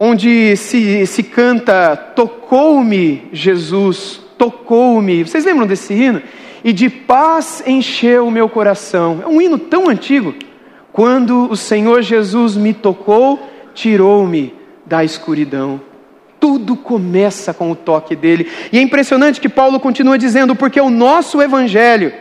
onde 0.00 0.56
se, 0.56 1.06
se 1.06 1.22
canta: 1.22 1.94
Tocou-me 1.94 3.28
Jesus, 3.34 4.22
tocou-me. 4.38 5.22
Vocês 5.22 5.44
lembram 5.44 5.66
desse 5.66 5.92
hino? 5.92 6.22
E 6.64 6.72
de 6.72 6.88
paz 6.88 7.62
encheu 7.66 8.26
o 8.26 8.30
meu 8.30 8.48
coração. 8.48 9.20
É 9.22 9.26
um 9.26 9.38
hino 9.38 9.58
tão 9.58 9.90
antigo. 9.90 10.34
Quando 10.94 11.46
o 11.50 11.56
Senhor 11.58 12.00
Jesus 12.00 12.56
me 12.56 12.72
tocou, 12.72 13.38
tirou-me 13.76 14.54
da 14.84 15.04
escuridão. 15.04 15.80
Tudo 16.40 16.74
começa 16.74 17.52
com 17.52 17.70
o 17.70 17.76
toque 17.76 18.16
dele. 18.16 18.50
E 18.72 18.78
é 18.78 18.82
impressionante 18.82 19.40
que 19.40 19.48
Paulo 19.48 19.78
continua 19.78 20.18
dizendo, 20.18 20.56
porque 20.56 20.80
o 20.80 20.90
nosso 20.90 21.40
evangelho 21.40 22.12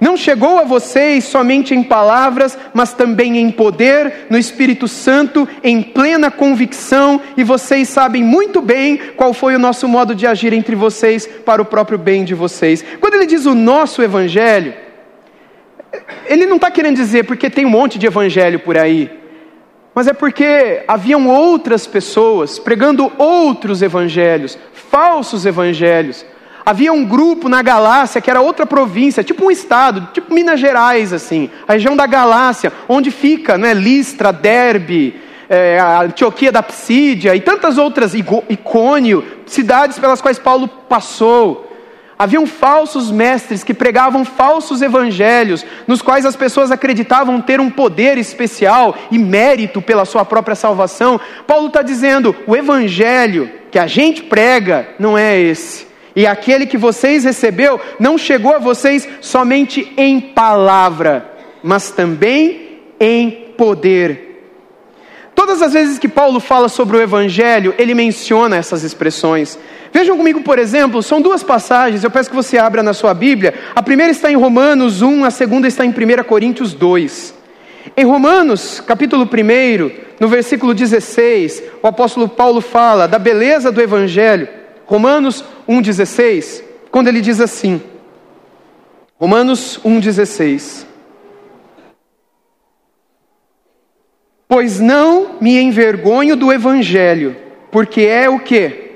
não 0.00 0.16
chegou 0.16 0.58
a 0.58 0.64
vocês 0.64 1.24
somente 1.24 1.74
em 1.74 1.82
palavras, 1.82 2.56
mas 2.72 2.92
também 2.92 3.38
em 3.38 3.50
poder, 3.50 4.26
no 4.30 4.38
Espírito 4.38 4.86
Santo, 4.86 5.48
em 5.62 5.82
plena 5.82 6.30
convicção, 6.30 7.20
e 7.36 7.42
vocês 7.42 7.88
sabem 7.88 8.22
muito 8.22 8.60
bem 8.60 8.96
qual 9.16 9.32
foi 9.32 9.56
o 9.56 9.58
nosso 9.58 9.88
modo 9.88 10.14
de 10.14 10.26
agir 10.26 10.52
entre 10.52 10.76
vocês 10.76 11.26
para 11.26 11.62
o 11.62 11.64
próprio 11.64 11.98
bem 11.98 12.24
de 12.24 12.34
vocês. 12.34 12.84
Quando 13.00 13.14
ele 13.14 13.26
diz 13.26 13.44
o 13.44 13.54
nosso 13.54 14.00
evangelho, 14.02 14.72
ele 16.26 16.46
não 16.46 16.56
está 16.56 16.70
querendo 16.70 16.96
dizer 16.96 17.24
porque 17.24 17.50
tem 17.50 17.66
um 17.66 17.70
monte 17.70 17.98
de 17.98 18.06
evangelho 18.06 18.60
por 18.60 18.76
aí 18.76 19.18
mas 19.98 20.06
é 20.06 20.12
porque 20.12 20.84
haviam 20.86 21.26
outras 21.26 21.84
pessoas 21.84 22.56
pregando 22.56 23.10
outros 23.18 23.82
evangelhos, 23.82 24.56
falsos 24.72 25.44
evangelhos. 25.44 26.24
Havia 26.64 26.92
um 26.92 27.04
grupo 27.04 27.48
na 27.48 27.62
Galácia 27.62 28.20
que 28.20 28.30
era 28.30 28.40
outra 28.40 28.64
província, 28.64 29.24
tipo 29.24 29.44
um 29.44 29.50
estado, 29.50 30.08
tipo 30.12 30.32
Minas 30.32 30.60
Gerais, 30.60 31.12
assim, 31.12 31.50
a 31.66 31.72
região 31.72 31.96
da 31.96 32.06
Galácia, 32.06 32.72
onde 32.88 33.10
fica 33.10 33.58
né, 33.58 33.74
Listra, 33.74 34.32
Derbe, 34.32 35.20
é, 35.48 35.80
a 35.80 36.02
Antioquia 36.02 36.52
da 36.52 36.62
Psídia 36.62 37.34
e 37.34 37.40
tantas 37.40 37.76
outras, 37.76 38.14
Icônio, 38.14 39.24
cidades 39.46 39.98
pelas 39.98 40.20
quais 40.20 40.38
Paulo 40.38 40.68
passou. 40.68 41.67
Haviam 42.18 42.46
falsos 42.46 43.12
mestres 43.12 43.62
que 43.62 43.72
pregavam 43.72 44.24
falsos 44.24 44.82
evangelhos, 44.82 45.64
nos 45.86 46.02
quais 46.02 46.26
as 46.26 46.34
pessoas 46.34 46.72
acreditavam 46.72 47.40
ter 47.40 47.60
um 47.60 47.70
poder 47.70 48.18
especial 48.18 48.96
e 49.10 49.18
mérito 49.18 49.80
pela 49.80 50.04
sua 50.04 50.24
própria 50.24 50.56
salvação. 50.56 51.20
Paulo 51.46 51.68
está 51.68 51.80
dizendo: 51.80 52.34
o 52.46 52.56
evangelho 52.56 53.50
que 53.70 53.78
a 53.78 53.86
gente 53.86 54.24
prega 54.24 54.88
não 54.98 55.16
é 55.16 55.38
esse. 55.38 55.86
E 56.16 56.26
aquele 56.26 56.66
que 56.66 56.76
vocês 56.76 57.22
recebeu 57.22 57.80
não 58.00 58.18
chegou 58.18 58.56
a 58.56 58.58
vocês 58.58 59.08
somente 59.20 59.92
em 59.96 60.20
palavra, 60.20 61.32
mas 61.62 61.92
também 61.92 62.80
em 62.98 63.30
poder 63.56 64.28
Todas 65.38 65.62
as 65.62 65.72
vezes 65.72 66.00
que 66.00 66.08
Paulo 66.08 66.40
fala 66.40 66.68
sobre 66.68 66.96
o 66.96 67.00
Evangelho, 67.00 67.72
ele 67.78 67.94
menciona 67.94 68.56
essas 68.56 68.82
expressões. 68.82 69.56
Vejam 69.92 70.16
comigo, 70.16 70.42
por 70.42 70.58
exemplo, 70.58 71.02
são 71.02 71.20
duas 71.20 71.42
passagens, 71.42 72.04
eu 72.04 72.10
peço 72.10 72.30
que 72.30 72.36
você 72.36 72.58
abra 72.58 72.82
na 72.82 72.92
sua 72.92 73.14
Bíblia. 73.14 73.54
A 73.74 73.82
primeira 73.82 74.12
está 74.12 74.30
em 74.30 74.36
Romanos 74.36 75.02
1, 75.02 75.24
a 75.24 75.30
segunda 75.30 75.66
está 75.66 75.84
em 75.84 75.90
1 75.90 76.24
Coríntios 76.24 76.74
2. 76.74 77.34
Em 77.96 78.04
Romanos, 78.04 78.80
capítulo 78.80 79.24
1, 79.24 79.90
no 80.20 80.28
versículo 80.28 80.74
16, 80.74 81.62
o 81.82 81.86
apóstolo 81.86 82.28
Paulo 82.28 82.60
fala 82.60 83.06
da 83.08 83.18
beleza 83.18 83.72
do 83.72 83.80
Evangelho. 83.80 84.48
Romanos 84.84 85.44
1,16, 85.68 86.62
quando 86.90 87.08
ele 87.08 87.20
diz 87.20 87.40
assim: 87.40 87.80
Romanos 89.18 89.78
1,16. 89.84 90.86
Pois 94.48 94.80
não 94.80 95.36
me 95.42 95.60
envergonho 95.60 96.34
do 96.34 96.50
evangelho, 96.50 97.36
porque 97.70 98.00
é 98.00 98.30
o 98.30 98.40
que? 98.40 98.87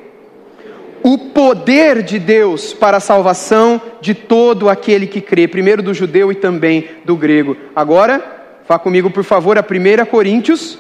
O 1.02 1.18
poder 1.18 2.02
de 2.02 2.18
Deus 2.18 2.72
para 2.72 2.98
a 2.98 3.00
salvação 3.00 3.80
de 4.00 4.14
todo 4.14 4.68
aquele 4.68 5.06
que 5.06 5.20
crê, 5.20 5.48
primeiro 5.48 5.82
do 5.82 5.92
judeu 5.92 6.30
e 6.30 6.34
também 6.34 6.88
do 7.04 7.16
grego. 7.16 7.56
Agora, 7.74 8.60
vá 8.68 8.78
comigo, 8.78 9.10
por 9.10 9.24
favor, 9.24 9.58
a 9.58 9.62
1 9.62 10.06
Coríntios, 10.06 10.78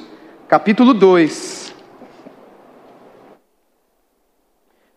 capítulo 0.48 0.94
2, 0.94 1.74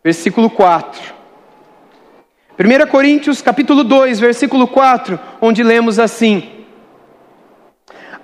versículo 0.04 0.50
4. 0.50 1.16
1 2.58 2.88
Coríntios, 2.88 3.42
capítulo 3.42 3.84
2, 3.84 4.20
versículo 4.20 4.68
4, 4.68 5.20
onde 5.42 5.64
lemos 5.64 5.98
assim: 6.00 6.55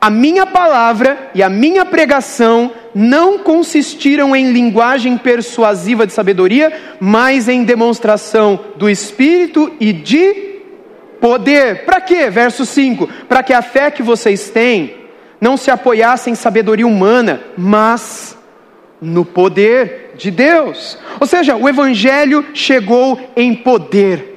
a 0.02 0.10
minha 0.10 0.48
palavra 0.48 1.30
e 1.36 1.44
a 1.44 1.50
minha 1.50 1.86
pregação 1.86 2.72
não 2.96 3.38
consistiram 3.38 4.36
em 4.36 4.52
linguagem 4.52 5.16
persuasiva 5.16 6.08
de 6.08 6.14
sabedoria, 6.14 6.74
mas 7.00 7.48
em 7.48 7.64
demonstração 7.64 8.60
do 8.78 8.90
Espírito 8.90 9.72
e 9.80 9.94
de 9.94 10.60
poder. 11.22 11.86
Para 11.86 12.02
quê? 12.02 12.32
Verso 12.32 12.66
5: 12.66 13.08
Para 13.30 13.44
que 13.44 13.54
a 13.54 13.62
fé 13.62 13.92
que 13.92 14.02
vocês 14.02 14.50
têm 14.50 14.96
não 15.40 15.56
se 15.56 15.70
apoiasse 15.70 16.32
em 16.32 16.36
sabedoria 16.36 16.88
humana, 16.88 17.42
mas 17.56 18.36
no 19.00 19.24
poder 19.24 20.14
de 20.16 20.32
Deus. 20.32 20.98
Ou 21.20 21.28
seja, 21.28 21.56
o 21.56 21.70
Evangelho 21.70 22.46
chegou 22.56 23.20
em 23.36 23.54
poder. 23.54 24.32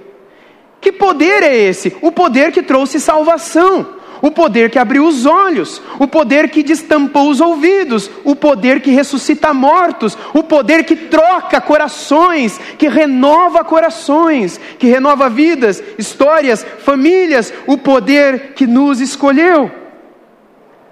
Que 0.78 0.92
poder 0.92 1.42
é 1.42 1.56
esse? 1.56 1.96
O 2.02 2.12
poder 2.12 2.52
que 2.52 2.62
trouxe 2.62 3.00
salvação, 3.00 3.86
o 4.24 4.30
poder 4.30 4.70
que 4.70 4.78
abriu 4.78 5.04
os 5.04 5.26
olhos, 5.26 5.82
o 5.98 6.08
poder 6.08 6.48
que 6.48 6.62
destampou 6.62 7.28
os 7.28 7.42
ouvidos, 7.42 8.10
o 8.24 8.34
poder 8.34 8.80
que 8.80 8.90
ressuscita 8.90 9.52
mortos, 9.52 10.16
o 10.32 10.42
poder 10.42 10.84
que 10.84 10.96
troca 10.96 11.60
corações, 11.60 12.58
que 12.78 12.88
renova 12.88 13.62
corações, 13.62 14.58
que 14.78 14.86
renova 14.86 15.28
vidas, 15.28 15.82
histórias, 15.98 16.64
famílias, 16.78 17.52
o 17.66 17.76
poder 17.76 18.54
que 18.54 18.66
nos 18.66 18.98
escolheu. 18.98 19.70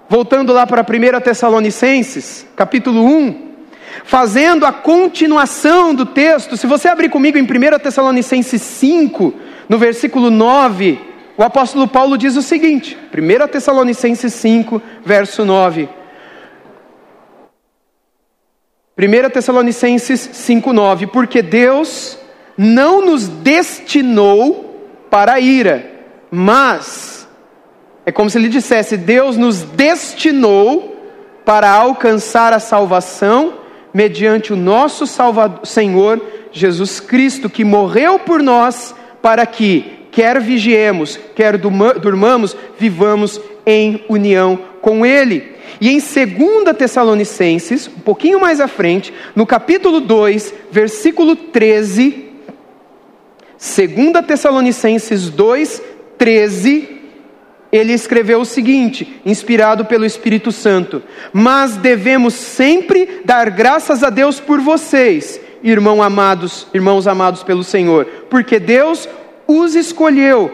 Voltando 0.07 0.53
lá 0.53 0.67
para 0.67 0.83
1 0.83 1.19
Tessalonicenses, 1.21 2.45
capítulo 2.55 3.03
1, 3.03 3.47
fazendo 4.05 4.63
a 4.63 4.71
continuação 4.71 5.95
do 5.95 6.05
texto, 6.05 6.55
se 6.55 6.67
você 6.67 6.87
abrir 6.87 7.09
comigo 7.09 7.39
em 7.39 7.41
1 7.41 7.79
Tessalonicenses 7.79 8.61
5, 8.61 9.33
no 9.67 9.79
versículo 9.79 10.29
9, 10.29 11.12
o 11.37 11.43
apóstolo 11.43 11.87
Paulo 11.87 12.17
diz 12.17 12.35
o 12.35 12.41
seguinte: 12.41 12.97
1 13.13 13.47
Tessalonicenses 13.47 14.33
5, 14.33 14.81
verso 15.05 15.43
9. 15.43 15.89
1 18.97 19.29
Tessalonicenses 19.31 20.29
5,9: 20.33 21.07
Porque 21.07 21.41
Deus 21.41 22.17
não 22.57 23.05
nos 23.05 23.27
destinou 23.27 24.79
para 25.09 25.33
a 25.33 25.39
ira, 25.39 25.89
mas 26.29 27.27
é 28.05 28.11
como 28.11 28.29
se 28.29 28.37
ele 28.37 28.49
dissesse: 28.49 28.97
Deus 28.97 29.37
nos 29.37 29.63
destinou 29.63 30.95
para 31.43 31.69
alcançar 31.69 32.53
a 32.53 32.59
salvação 32.59 33.55
mediante 33.93 34.53
o 34.53 34.55
nosso 34.55 35.05
Salvador, 35.05 35.65
Senhor 35.65 36.21
Jesus 36.51 36.99
Cristo, 36.99 37.49
que 37.49 37.63
morreu 37.63 38.19
por 38.19 38.41
nós 38.41 38.95
para 39.21 39.45
que, 39.45 40.02
quer 40.13 40.39
vigiemos, 40.39 41.19
quer 41.35 41.57
durmamos, 41.57 42.55
vivamos 42.77 43.41
em 43.65 44.05
união 44.07 44.57
com 44.81 45.05
Ele. 45.05 45.53
E 45.81 45.89
em 45.89 45.99
2 45.99 46.77
Tessalonicenses, 46.77 47.87
um 47.87 47.99
pouquinho 47.99 48.39
mais 48.39 48.61
à 48.61 48.67
frente, 48.67 49.13
no 49.35 49.45
capítulo 49.45 49.99
2, 49.99 50.53
versículo 50.71 51.35
13, 51.35 52.31
2 53.57 54.25
Tessalonicenses 54.25 55.29
2, 55.29 55.81
13, 56.17 57.01
ele 57.71 57.91
escreveu 57.91 58.41
o 58.41 58.45
seguinte, 58.45 59.19
inspirado 59.25 59.83
pelo 59.85 60.05
Espírito 60.05 60.51
Santo: 60.51 61.01
Mas 61.33 61.75
devemos 61.75 62.35
sempre 62.35 63.21
dar 63.25 63.49
graças 63.49 64.03
a 64.03 64.11
Deus 64.11 64.39
por 64.39 64.61
vocês, 64.61 65.41
irmãos 65.63 66.01
amados, 66.01 66.67
irmãos 66.71 67.07
amados 67.07 67.41
pelo 67.41 67.63
Senhor, 67.63 68.05
porque 68.29 68.59
Deus 68.59 69.09
os 69.47 69.75
escolheu 69.75 70.51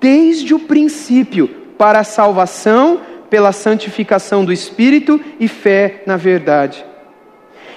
desde 0.00 0.54
o 0.54 0.58
princípio 0.58 1.48
para 1.78 2.00
a 2.00 2.04
salvação 2.04 3.00
pela 3.30 3.52
santificação 3.52 4.44
do 4.44 4.52
Espírito 4.52 5.20
e 5.40 5.48
fé 5.48 6.02
na 6.06 6.16
verdade. 6.16 6.84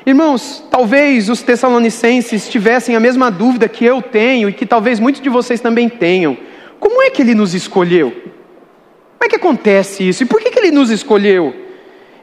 Irmãos, 0.06 0.64
talvez 0.72 1.30
os 1.30 1.42
tessalonicenses 1.42 2.48
tivessem 2.48 2.96
a 2.96 3.00
mesma 3.00 3.30
dúvida 3.30 3.68
que 3.68 3.84
eu 3.84 4.02
tenho 4.02 4.48
e 4.48 4.54
que 4.54 4.66
talvez 4.66 5.00
muitos 5.00 5.22
de 5.22 5.30
vocês 5.30 5.60
também 5.60 5.90
tenham. 5.90 6.38
Como 6.80 7.02
é 7.02 7.10
que 7.10 7.22
ele 7.22 7.36
nos 7.36 7.54
escolheu? 7.54 8.12
Como 8.12 9.26
é 9.26 9.28
que 9.28 9.36
acontece 9.36 10.08
isso? 10.08 10.24
E 10.24 10.26
por 10.26 10.40
que, 10.40 10.50
que 10.50 10.60
ele 10.60 10.72
nos 10.72 10.90
escolheu? 10.90 11.54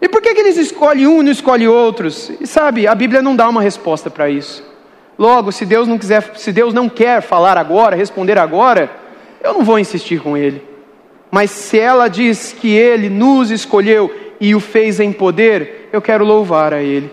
E 0.01 0.09
por 0.09 0.23
que, 0.23 0.35
que 0.35 0.41
eles 0.41 0.57
escolhem 0.57 1.07
um 1.07 1.21
e 1.21 1.25
não 1.25 1.33
escolhem 1.33 1.69
outros? 1.69 2.31
E 2.41 2.47
sabe, 2.47 2.87
a 2.87 2.95
Bíblia 2.95 3.21
não 3.21 3.37
dá 3.37 3.49
uma 3.49 3.61
resposta 3.61 4.09
para 4.09 4.31
isso. 4.31 4.65
Logo, 5.19 5.53
se 5.53 5.65
Deus 5.65 5.87
não 5.87 5.99
quiser, 5.99 6.33
se 6.37 6.53
Deus 6.53 6.75
não 6.75 6.89
quer 6.89 7.23
falar 7.23 7.57
agora, 7.57 7.97
responder 7.97 8.39
agora, 8.39 8.91
eu 9.43 9.55
não 9.55 9.65
vou 9.65 9.79
insistir 9.79 10.21
com 10.21 10.37
ele. 10.37 10.63
Mas 11.31 11.51
se 11.51 11.79
ela 11.79 12.09
diz 12.09 12.53
que 12.53 12.73
ele 12.73 13.09
nos 13.09 13.51
escolheu 13.51 14.13
e 14.41 14.55
o 14.55 14.61
fez 14.61 15.01
em 15.01 15.13
poder, 15.13 15.89
eu 15.93 16.01
quero 16.01 16.25
louvar 16.25 16.73
a 16.73 16.83
ele. 16.83 17.11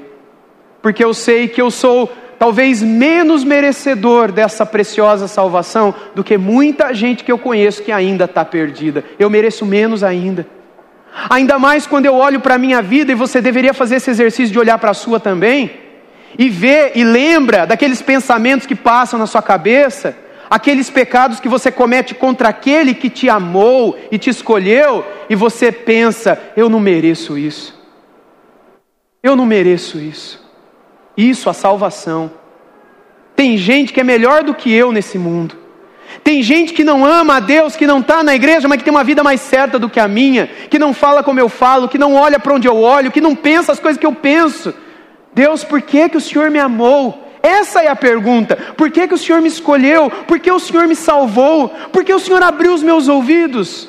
Porque 0.81 1.03
eu 1.03 1.13
sei 1.13 1.47
que 1.47 1.61
eu 1.61 1.69
sou 1.69 2.11
talvez 2.39 2.81
menos 2.81 3.43
merecedor 3.43 4.31
dessa 4.31 4.65
preciosa 4.65 5.27
salvação 5.27 5.93
do 6.15 6.23
que 6.23 6.37
muita 6.37 6.91
gente 6.93 7.23
que 7.23 7.31
eu 7.31 7.37
conheço 7.37 7.83
que 7.83 7.91
ainda 7.91 8.25
está 8.25 8.43
perdida. 8.43 9.03
Eu 9.19 9.29
mereço 9.29 9.65
menos 9.65 10.03
ainda. 10.03 10.47
Ainda 11.29 11.59
mais 11.59 11.85
quando 11.85 12.05
eu 12.05 12.15
olho 12.15 12.39
para 12.39 12.55
a 12.55 12.57
minha 12.57 12.81
vida, 12.81 13.11
e 13.11 13.15
você 13.15 13.41
deveria 13.41 13.73
fazer 13.73 13.97
esse 13.97 14.09
exercício 14.09 14.51
de 14.51 14.57
olhar 14.57 14.77
para 14.79 14.91
a 14.91 14.95
sua 14.95 15.19
também, 15.19 15.71
e 16.37 16.49
ver 16.49 16.93
e 16.95 17.03
lembra 17.03 17.65
daqueles 17.65 18.01
pensamentos 18.01 18.65
que 18.65 18.75
passam 18.75 19.19
na 19.19 19.27
sua 19.27 19.41
cabeça, 19.41 20.15
aqueles 20.49 20.89
pecados 20.89 21.39
que 21.39 21.47
você 21.47 21.71
comete 21.71 22.13
contra 22.13 22.49
aquele 22.49 22.93
que 22.93 23.09
te 23.09 23.29
amou 23.29 23.97
e 24.11 24.17
te 24.17 24.29
escolheu, 24.29 25.05
e 25.29 25.35
você 25.35 25.71
pensa: 25.71 26.37
eu 26.55 26.69
não 26.69 26.79
mereço 26.79 27.37
isso. 27.37 27.79
Eu 29.23 29.35
não 29.35 29.45
mereço 29.45 29.99
isso. 29.99 30.41
Isso, 31.15 31.49
a 31.49 31.53
salvação. 31.53 32.31
Tem 33.35 33.57
gente 33.57 33.93
que 33.93 34.01
é 34.01 34.03
melhor 34.03 34.43
do 34.43 34.53
que 34.53 34.73
eu 34.73 34.91
nesse 34.91 35.17
mundo. 35.17 35.57
Tem 36.23 36.43
gente 36.43 36.73
que 36.73 36.83
não 36.83 37.05
ama 37.05 37.37
a 37.37 37.39
Deus, 37.39 37.75
que 37.75 37.87
não 37.87 37.99
está 37.99 38.23
na 38.23 38.35
igreja, 38.35 38.67
mas 38.67 38.77
que 38.77 38.83
tem 38.83 38.93
uma 38.93 39.03
vida 39.03 39.23
mais 39.23 39.39
certa 39.39 39.79
do 39.79 39.89
que 39.89 39.99
a 39.99 40.07
minha, 40.07 40.47
que 40.69 40.77
não 40.77 40.93
fala 40.93 41.23
como 41.23 41.39
eu 41.39 41.47
falo, 41.47 41.87
que 41.87 41.97
não 41.97 42.13
olha 42.13 42.39
para 42.39 42.53
onde 42.53 42.67
eu 42.67 42.77
olho, 42.77 43.11
que 43.11 43.21
não 43.21 43.35
pensa 43.35 43.71
as 43.71 43.79
coisas 43.79 43.99
que 43.99 44.05
eu 44.05 44.13
penso. 44.13 44.73
Deus, 45.33 45.63
por 45.63 45.81
que, 45.81 46.09
que 46.09 46.17
o 46.17 46.21
Senhor 46.21 46.49
me 46.49 46.59
amou? 46.59 47.27
Essa 47.41 47.81
é 47.81 47.87
a 47.87 47.95
pergunta. 47.95 48.55
Por 48.77 48.91
que, 48.91 49.07
que 49.07 49.13
o 49.13 49.17
Senhor 49.17 49.41
me 49.41 49.47
escolheu? 49.47 50.09
Por 50.27 50.39
que 50.39 50.51
o 50.51 50.59
Senhor 50.59 50.87
me 50.87 50.95
salvou? 50.95 51.69
Por 51.91 52.03
que 52.03 52.13
o 52.13 52.19
Senhor 52.19 52.43
abriu 52.43 52.73
os 52.73 52.83
meus 52.83 53.07
ouvidos? 53.07 53.87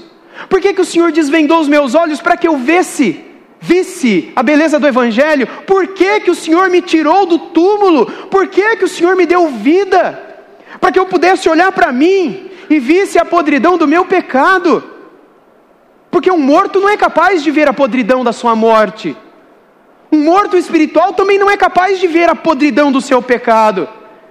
Por 0.48 0.60
que, 0.60 0.72
que 0.72 0.80
o 0.80 0.84
Senhor 0.84 1.12
desvendou 1.12 1.60
os 1.60 1.68
meus 1.68 1.94
olhos 1.94 2.20
para 2.20 2.36
que 2.36 2.48
eu 2.48 2.56
visse? 2.56 3.32
visse 3.62 4.32
a 4.34 4.42
beleza 4.42 4.80
do 4.80 4.88
Evangelho, 4.88 5.46
por 5.64 5.86
que, 5.88 6.18
que 6.20 6.30
o 6.32 6.34
Senhor 6.34 6.68
me 6.68 6.82
tirou 6.82 7.24
do 7.24 7.38
túmulo? 7.38 8.06
Por 8.28 8.48
que, 8.48 8.76
que 8.76 8.84
o 8.84 8.88
Senhor 8.88 9.14
me 9.14 9.24
deu 9.24 9.48
vida? 9.48 10.20
Para 10.80 10.90
que 10.90 10.98
eu 10.98 11.06
pudesse 11.06 11.48
olhar 11.48 11.70
para 11.70 11.92
mim 11.92 12.50
e 12.68 12.80
visse 12.80 13.20
a 13.20 13.24
podridão 13.24 13.78
do 13.78 13.86
meu 13.86 14.04
pecado. 14.04 14.82
Porque 16.10 16.28
um 16.28 16.38
morto 16.38 16.80
não 16.80 16.88
é 16.88 16.96
capaz 16.96 17.40
de 17.40 17.52
ver 17.52 17.68
a 17.68 17.72
podridão 17.72 18.24
da 18.24 18.32
sua 18.32 18.56
morte. 18.56 19.16
Um 20.12 20.24
morto 20.24 20.58
espiritual 20.58 21.14
também 21.14 21.38
não 21.38 21.50
é 21.50 21.56
capaz 21.56 21.98
de 21.98 22.06
ver 22.06 22.28
a 22.28 22.34
podridão 22.34 22.92
do 22.92 23.00
seu 23.00 23.22
pecado. 23.22 23.88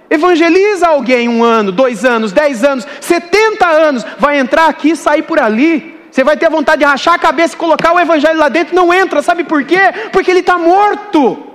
Evangeliza 0.08 0.86
alguém 0.86 1.28
um 1.28 1.42
ano, 1.42 1.72
dois 1.72 2.04
anos, 2.04 2.30
dez 2.30 2.62
anos, 2.62 2.86
setenta 3.00 3.66
anos, 3.66 4.06
vai 4.18 4.38
entrar 4.38 4.68
aqui 4.68 4.90
e 4.90 4.96
sair 4.96 5.22
por 5.22 5.40
ali. 5.40 5.98
Você 6.10 6.22
vai 6.22 6.36
ter 6.36 6.48
vontade 6.48 6.80
de 6.80 6.84
rachar 6.84 7.14
a 7.14 7.18
cabeça 7.18 7.54
e 7.54 7.58
colocar 7.58 7.92
o 7.92 7.98
evangelho 7.98 8.38
lá 8.38 8.48
dentro, 8.48 8.76
não 8.76 8.92
entra, 8.92 9.22
sabe 9.22 9.42
por 9.42 9.64
quê? 9.64 9.80
Porque 10.12 10.30
ele 10.30 10.40
está 10.40 10.56
morto 10.56 11.46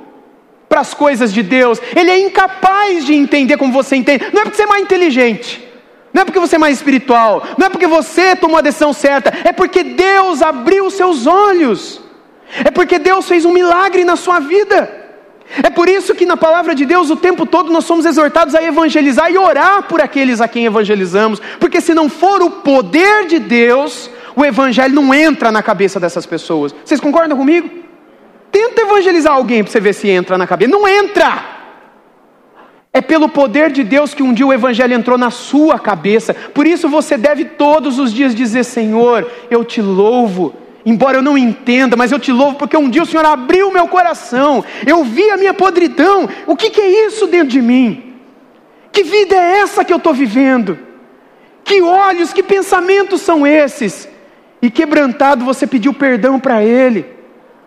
para 0.67 0.81
as 0.81 0.93
coisas 0.93 1.31
de 1.31 1.41
Deus, 1.41 1.79
ele 1.95 2.11
é 2.11 2.19
incapaz 2.19 3.05
de 3.05 3.13
entender 3.13 3.55
como 3.55 3.71
você 3.71 3.95
entende, 3.95 4.25
não 4.33 4.41
é 4.41 4.43
porque 4.43 4.57
você 4.57 4.63
é 4.63 4.67
mais 4.67 4.83
inteligente, 4.83 5.65
não 6.11 6.23
é 6.23 6.25
porque 6.25 6.39
você 6.39 6.55
é 6.55 6.59
mais 6.59 6.75
espiritual, 6.75 7.43
não 7.57 7.67
é 7.67 7.69
porque 7.69 7.87
você 7.87 8.35
tomou 8.35 8.57
a 8.57 8.61
decisão 8.61 8.91
certa, 8.91 9.31
é 9.45 9.53
porque 9.53 9.83
Deus 9.83 10.41
abriu 10.41 10.87
os 10.87 10.95
seus 10.95 11.25
olhos, 11.25 12.01
é 12.63 12.71
porque 12.71 12.97
Deus 12.99 13.27
fez 13.27 13.45
um 13.45 13.53
milagre 13.53 14.03
na 14.03 14.15
sua 14.15 14.39
vida. 14.39 15.05
É 15.63 15.69
por 15.69 15.87
isso 15.87 16.13
que 16.13 16.25
na 16.25 16.35
palavra 16.35 16.75
de 16.75 16.85
Deus 16.85 17.09
o 17.09 17.15
tempo 17.15 17.45
todo 17.45 17.71
nós 17.71 17.85
somos 17.85 18.05
exortados 18.05 18.53
a 18.53 18.61
evangelizar 18.61 19.31
e 19.31 19.37
orar 19.37 19.83
por 19.83 20.01
aqueles 20.01 20.41
a 20.41 20.47
quem 20.47 20.65
evangelizamos, 20.65 21.41
porque 21.59 21.79
se 21.79 21.93
não 21.93 22.09
for 22.09 22.41
o 22.41 22.49
poder 22.51 23.27
de 23.27 23.39
Deus, 23.39 24.09
o 24.35 24.43
evangelho 24.43 24.93
não 24.93 25.13
entra 25.13 25.51
na 25.51 25.63
cabeça 25.63 25.99
dessas 25.99 26.25
pessoas. 26.25 26.75
Vocês 26.83 26.99
concordam 26.99 27.37
comigo? 27.37 27.69
Tenta 28.51 28.81
evangelizar 28.81 29.33
alguém 29.33 29.63
para 29.63 29.71
você 29.71 29.79
ver 29.79 29.93
se 29.93 30.09
entra 30.09 30.37
na 30.37 30.45
cabeça. 30.45 30.71
Não 30.71 30.87
entra! 30.87 31.57
É 32.91 33.01
pelo 33.01 33.29
poder 33.29 33.71
de 33.71 33.83
Deus 33.83 34.13
que 34.13 34.23
um 34.23 34.33
dia 34.33 34.47
o 34.47 34.53
Evangelho 34.53 34.93
entrou 34.95 35.19
na 35.19 35.29
sua 35.29 35.77
cabeça. 35.77 36.33
Por 36.33 36.65
isso 36.65 36.89
você 36.89 37.15
deve 37.15 37.45
todos 37.45 37.99
os 37.99 38.11
dias 38.11 38.33
dizer: 38.33 38.63
Senhor, 38.63 39.29
eu 39.51 39.63
te 39.63 39.81
louvo. 39.81 40.55
Embora 40.89 41.17
eu 41.17 41.21
não 41.21 41.37
entenda, 41.37 41.97
mas 41.97 42.13
eu 42.13 42.17
te 42.17 42.31
louvo 42.31 42.55
porque 42.55 42.77
um 42.77 42.89
dia 42.89 43.03
o 43.03 43.05
Senhor 43.05 43.25
abriu 43.25 43.69
meu 43.69 43.89
coração. 43.89 44.63
Eu 44.85 45.03
vi 45.03 45.29
a 45.29 45.35
minha 45.35 45.53
podridão. 45.53 46.29
O 46.45 46.55
que, 46.55 46.69
que 46.69 46.79
é 46.79 47.07
isso 47.07 47.27
dentro 47.27 47.49
de 47.49 47.61
mim? 47.61 48.15
Que 48.93 49.03
vida 49.03 49.35
é 49.35 49.59
essa 49.59 49.83
que 49.83 49.91
eu 49.91 49.97
estou 49.97 50.13
vivendo? 50.13 50.79
Que 51.61 51.81
olhos, 51.81 52.31
que 52.31 52.41
pensamentos 52.41 53.19
são 53.19 53.45
esses? 53.45 54.07
E 54.61 54.71
quebrantado, 54.71 55.43
você 55.43 55.67
pediu 55.67 55.93
perdão 55.93 56.39
para 56.39 56.63
Ele. 56.63 57.05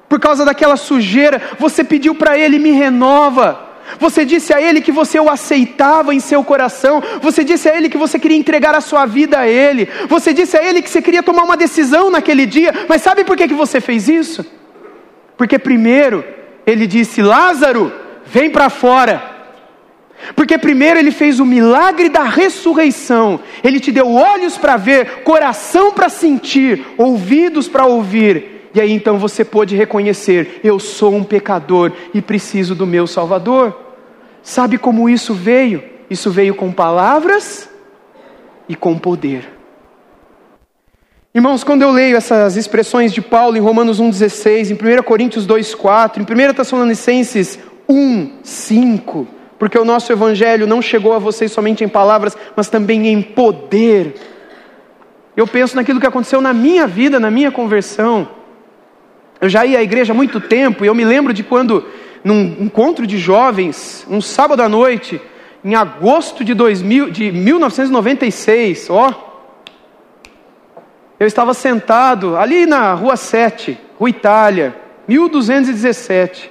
Por 0.08 0.18
causa 0.18 0.42
daquela 0.42 0.78
sujeira, 0.78 1.42
você 1.58 1.84
pediu 1.84 2.14
para 2.14 2.38
Ele: 2.38 2.58
me 2.58 2.70
renova. 2.70 3.69
Você 3.98 4.24
disse 4.24 4.52
a 4.52 4.60
Ele 4.60 4.80
que 4.80 4.92
você 4.92 5.18
o 5.18 5.30
aceitava 5.30 6.14
em 6.14 6.20
seu 6.20 6.44
coração. 6.44 7.02
Você 7.20 7.42
disse 7.42 7.68
a 7.68 7.76
Ele 7.76 7.88
que 7.88 7.98
você 7.98 8.18
queria 8.18 8.36
entregar 8.36 8.74
a 8.74 8.80
sua 8.80 9.06
vida 9.06 9.38
a 9.38 9.48
Ele. 9.48 9.88
Você 10.08 10.32
disse 10.32 10.56
a 10.56 10.64
Ele 10.64 10.82
que 10.82 10.90
você 10.90 11.02
queria 11.02 11.22
tomar 11.22 11.42
uma 11.42 11.56
decisão 11.56 12.10
naquele 12.10 12.46
dia. 12.46 12.72
Mas 12.88 13.02
sabe 13.02 13.24
por 13.24 13.36
que, 13.36 13.48
que 13.48 13.54
você 13.54 13.80
fez 13.80 14.08
isso? 14.08 14.44
Porque 15.36 15.58
primeiro 15.58 16.24
ele 16.66 16.86
disse: 16.86 17.22
Lázaro, 17.22 17.92
vem 18.26 18.50
para 18.50 18.68
fora. 18.70 19.40
Porque 20.36 20.58
primeiro 20.58 20.98
ele 20.98 21.10
fez 21.10 21.40
o 21.40 21.46
milagre 21.46 22.10
da 22.10 22.24
ressurreição, 22.24 23.40
ele 23.64 23.80
te 23.80 23.90
deu 23.90 24.12
olhos 24.12 24.58
para 24.58 24.76
ver, 24.76 25.22
coração 25.22 25.92
para 25.92 26.10
sentir, 26.10 26.84
ouvidos 26.98 27.68
para 27.68 27.86
ouvir, 27.86 28.59
e 28.74 28.80
aí 28.80 28.92
então 28.92 29.18
você 29.18 29.44
pôde 29.44 29.76
reconhecer: 29.76 30.60
eu 30.62 30.78
sou 30.78 31.14
um 31.14 31.24
pecador 31.24 31.92
e 32.14 32.22
preciso 32.22 32.74
do 32.74 32.86
meu 32.86 33.06
Salvador. 33.06 33.76
Sabe 34.42 34.78
como 34.78 35.08
isso 35.08 35.34
veio? 35.34 35.82
Isso 36.08 36.30
veio 36.30 36.54
com 36.54 36.72
palavras 36.72 37.68
e 38.68 38.74
com 38.74 38.98
poder. 38.98 39.48
Irmãos, 41.32 41.62
quando 41.62 41.82
eu 41.82 41.92
leio 41.92 42.16
essas 42.16 42.56
expressões 42.56 43.12
de 43.12 43.20
Paulo 43.20 43.56
em 43.56 43.60
Romanos 43.60 44.00
1,16, 44.00 44.70
em 44.70 44.98
1 44.98 45.02
Coríntios 45.04 45.46
2,4, 45.46 46.18
em 46.18 46.22
1 46.22 46.54
Tessalonicenses 46.54 47.58
1,5, 47.88 49.26
porque 49.56 49.78
o 49.78 49.84
nosso 49.84 50.10
evangelho 50.10 50.66
não 50.66 50.82
chegou 50.82 51.12
a 51.12 51.20
vocês 51.20 51.52
somente 51.52 51.84
em 51.84 51.88
palavras, 51.88 52.36
mas 52.56 52.68
também 52.68 53.06
em 53.06 53.22
poder. 53.22 54.14
Eu 55.36 55.46
penso 55.46 55.76
naquilo 55.76 56.00
que 56.00 56.06
aconteceu 56.06 56.40
na 56.40 56.52
minha 56.52 56.86
vida, 56.86 57.20
na 57.20 57.30
minha 57.30 57.52
conversão. 57.52 58.39
Eu 59.40 59.48
já 59.48 59.64
ia 59.64 59.78
à 59.78 59.82
igreja 59.82 60.12
há 60.12 60.16
muito 60.16 60.40
tempo 60.40 60.84
e 60.84 60.88
eu 60.88 60.94
me 60.94 61.04
lembro 61.04 61.32
de 61.32 61.42
quando, 61.42 61.86
num 62.22 62.56
encontro 62.60 63.06
de 63.06 63.16
jovens, 63.16 64.06
um 64.08 64.20
sábado 64.20 64.62
à 64.62 64.68
noite, 64.68 65.18
em 65.64 65.74
agosto 65.74 66.44
de, 66.44 66.52
2000, 66.52 67.08
de 67.10 67.32
1996, 67.32 68.90
ó, 68.90 69.28
eu 71.18 71.26
estava 71.26 71.54
sentado 71.54 72.36
ali 72.36 72.66
na 72.66 72.92
Rua 72.94 73.16
7, 73.16 73.78
Rua 73.98 74.10
Itália, 74.10 74.76
1217. 75.06 76.50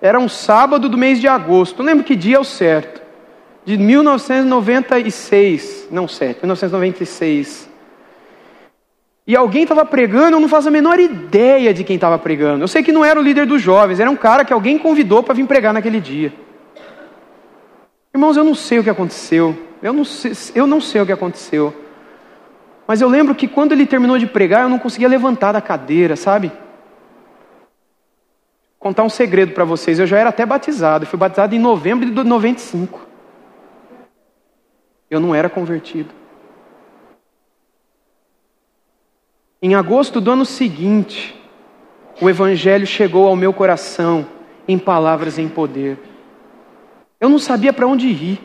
Era 0.00 0.18
um 0.18 0.28
sábado 0.28 0.88
do 0.88 0.98
mês 0.98 1.20
de 1.20 1.28
agosto, 1.28 1.78
não 1.78 1.86
lembro 1.86 2.02
que 2.04 2.16
dia 2.16 2.36
é 2.36 2.40
o 2.40 2.44
certo. 2.44 3.02
De 3.64 3.78
1996, 3.78 5.88
não 5.90 6.06
7, 6.06 6.40
1996. 6.40 7.70
E 9.26 9.34
alguém 9.34 9.62
estava 9.62 9.84
pregando, 9.84 10.36
eu 10.36 10.40
não 10.40 10.48
faço 10.48 10.68
a 10.68 10.70
menor 10.70 11.00
ideia 11.00 11.72
de 11.72 11.82
quem 11.82 11.96
estava 11.96 12.18
pregando. 12.18 12.62
Eu 12.62 12.68
sei 12.68 12.82
que 12.82 12.92
não 12.92 13.04
era 13.04 13.18
o 13.18 13.22
líder 13.22 13.46
dos 13.46 13.62
jovens, 13.62 14.00
era 14.00 14.10
um 14.10 14.16
cara 14.16 14.44
que 14.44 14.52
alguém 14.52 14.78
convidou 14.78 15.22
para 15.22 15.34
vir 15.34 15.46
pregar 15.46 15.72
naquele 15.72 16.00
dia. 16.00 16.32
Irmãos, 18.12 18.36
eu 18.36 18.44
não 18.44 18.54
sei 18.54 18.78
o 18.78 18.84
que 18.84 18.90
aconteceu. 18.90 19.56
Eu 19.82 19.92
não 19.92 20.04
sei, 20.04 20.32
eu 20.54 20.66
não 20.66 20.80
sei 20.80 21.00
o 21.00 21.06
que 21.06 21.12
aconteceu. 21.12 21.74
Mas 22.86 23.00
eu 23.00 23.08
lembro 23.08 23.34
que 23.34 23.48
quando 23.48 23.72
ele 23.72 23.86
terminou 23.86 24.18
de 24.18 24.26
pregar, 24.26 24.62
eu 24.62 24.68
não 24.68 24.78
conseguia 24.78 25.08
levantar 25.08 25.52
da 25.52 25.60
cadeira, 25.60 26.16
sabe? 26.16 26.52
contar 28.84 29.02
um 29.02 29.08
segredo 29.08 29.54
para 29.54 29.64
vocês. 29.64 29.98
Eu 29.98 30.06
já 30.06 30.18
era 30.18 30.28
até 30.28 30.44
batizado. 30.44 31.06
Fui 31.06 31.18
batizado 31.18 31.54
em 31.54 31.58
novembro 31.58 32.04
de 32.04 32.22
95. 32.22 33.00
Eu 35.10 35.18
não 35.18 35.34
era 35.34 35.48
convertido. 35.48 36.10
Em 39.64 39.74
agosto 39.74 40.20
do 40.20 40.30
ano 40.30 40.44
seguinte, 40.44 41.34
o 42.20 42.28
Evangelho 42.28 42.86
chegou 42.86 43.26
ao 43.26 43.34
meu 43.34 43.50
coração 43.50 44.26
em 44.68 44.78
palavras 44.78 45.38
em 45.38 45.48
poder. 45.48 45.98
Eu 47.18 47.30
não 47.30 47.38
sabia 47.38 47.72
para 47.72 47.86
onde 47.86 48.06
ir. 48.06 48.40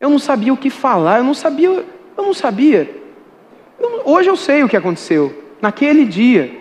Eu 0.00 0.08
não 0.08 0.18
sabia 0.18 0.50
o 0.50 0.56
que 0.56 0.70
falar. 0.70 1.18
Eu 1.18 1.24
não 1.24 1.34
sabia. 1.34 1.68
Eu 1.68 2.24
não 2.24 2.32
sabia. 2.32 2.90
Eu, 3.78 4.00
hoje 4.06 4.30
eu 4.30 4.36
sei 4.36 4.64
o 4.64 4.68
que 4.68 4.78
aconteceu. 4.78 5.44
Naquele 5.60 6.06
dia, 6.06 6.58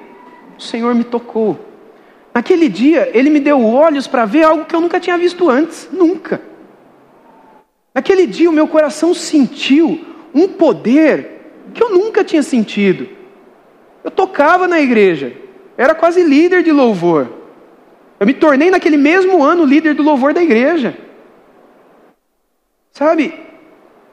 o 0.57 0.61
Senhor 0.61 0.93
me 0.93 1.05
tocou. 1.05 1.57
Naquele 2.33 2.67
dia, 2.67 3.09
ele 3.13 3.29
me 3.29 3.39
deu 3.39 3.65
olhos 3.65 4.07
para 4.07 4.25
ver 4.25 4.43
algo 4.43 4.65
que 4.65 4.75
eu 4.75 4.81
nunca 4.81 4.99
tinha 4.99 5.17
visto 5.17 5.49
antes, 5.49 5.87
nunca. 5.89 6.41
Naquele 7.95 8.27
dia, 8.27 8.49
o 8.49 8.53
meu 8.53 8.67
coração 8.67 9.13
sentiu 9.13 10.05
um 10.35 10.49
poder 10.49 11.38
que 11.73 11.83
eu 11.83 11.89
nunca 11.89 12.23
tinha 12.23 12.43
sentido. 12.43 13.07
Eu 14.03 14.11
tocava 14.11 14.67
na 14.67 14.79
igreja, 14.79 15.33
era 15.77 15.93
quase 15.93 16.23
líder 16.23 16.63
de 16.63 16.71
louvor. 16.71 17.29
Eu 18.19 18.25
me 18.25 18.33
tornei 18.33 18.69
naquele 18.69 18.97
mesmo 18.97 19.43
ano 19.43 19.63
líder 19.63 19.93
do 19.93 20.03
louvor 20.03 20.33
da 20.33 20.43
igreja. 20.43 20.97
Sabe? 22.91 23.33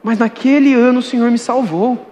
Mas 0.01 0.17
naquele 0.17 0.73
ano 0.73 0.99
o 0.99 1.03
Senhor 1.03 1.29
me 1.29 1.37
salvou. 1.37 2.05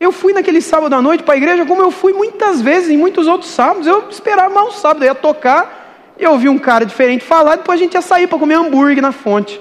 Eu 0.00 0.10
fui 0.10 0.32
naquele 0.32 0.60
sábado 0.60 0.94
à 0.94 1.02
noite 1.02 1.22
para 1.22 1.34
a 1.34 1.36
igreja, 1.36 1.66
como 1.66 1.82
eu 1.82 1.90
fui 1.90 2.12
muitas 2.12 2.60
vezes 2.60 2.90
em 2.90 2.96
muitos 2.96 3.26
outros 3.26 3.50
sábados. 3.50 3.86
Eu 3.86 4.08
esperava 4.08 4.52
mais 4.54 4.68
um 4.68 4.72
sábado, 4.72 5.02
eu 5.02 5.08
ia 5.08 5.14
tocar, 5.14 6.14
eu 6.18 6.32
ouvi 6.32 6.48
um 6.48 6.58
cara 6.58 6.84
diferente 6.84 7.24
falar, 7.24 7.56
depois 7.56 7.78
a 7.78 7.82
gente 7.82 7.94
ia 7.94 8.02
sair 8.02 8.26
para 8.26 8.38
comer 8.38 8.54
hambúrguer 8.54 9.02
na 9.02 9.12
fonte. 9.12 9.60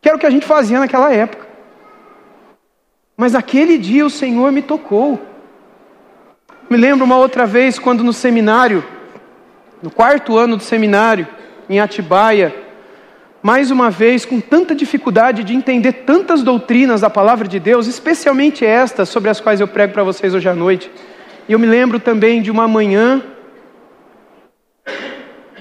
Que 0.00 0.08
era 0.08 0.16
o 0.16 0.20
que 0.20 0.26
a 0.26 0.30
gente 0.30 0.46
fazia 0.46 0.80
naquela 0.80 1.12
época. 1.12 1.41
Mas 3.22 3.36
aquele 3.36 3.78
dia 3.78 4.04
o 4.04 4.10
Senhor 4.10 4.50
me 4.50 4.60
tocou. 4.60 5.16
Me 6.68 6.76
lembro 6.76 7.04
uma 7.04 7.16
outra 7.16 7.46
vez, 7.46 7.78
quando 7.78 8.02
no 8.02 8.12
seminário, 8.12 8.82
no 9.80 9.92
quarto 9.92 10.36
ano 10.36 10.56
do 10.56 10.62
seminário, 10.64 11.28
em 11.70 11.78
Atibaia, 11.78 12.52
mais 13.40 13.70
uma 13.70 13.90
vez, 13.90 14.24
com 14.24 14.40
tanta 14.40 14.74
dificuldade 14.74 15.44
de 15.44 15.54
entender 15.54 15.92
tantas 16.04 16.42
doutrinas 16.42 17.02
da 17.02 17.08
palavra 17.08 17.46
de 17.46 17.60
Deus, 17.60 17.86
especialmente 17.86 18.66
estas 18.66 19.08
sobre 19.08 19.30
as 19.30 19.40
quais 19.40 19.60
eu 19.60 19.68
prego 19.68 19.92
para 19.92 20.02
vocês 20.02 20.34
hoje 20.34 20.48
à 20.48 20.54
noite. 20.56 20.90
E 21.48 21.52
eu 21.52 21.60
me 21.60 21.66
lembro 21.68 22.00
também 22.00 22.42
de 22.42 22.50
uma 22.50 22.66
manhã 22.66 23.22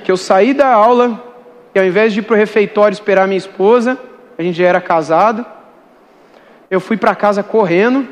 que 0.03 0.11
eu 0.11 0.17
saí 0.17 0.51
da 0.51 0.73
aula 0.73 1.23
e 1.75 1.79
ao 1.79 1.85
invés 1.85 2.11
de 2.11 2.21
ir 2.21 2.23
para 2.23 2.33
o 2.33 2.37
refeitório 2.39 2.95
esperar 2.95 3.27
minha 3.27 3.37
esposa, 3.37 3.99
a 4.35 4.41
gente 4.41 4.57
já 4.57 4.65
era 4.65 4.81
casado, 4.81 5.45
eu 6.71 6.79
fui 6.79 6.95
para 6.95 7.13
casa 7.13 7.43
correndo 7.43 8.07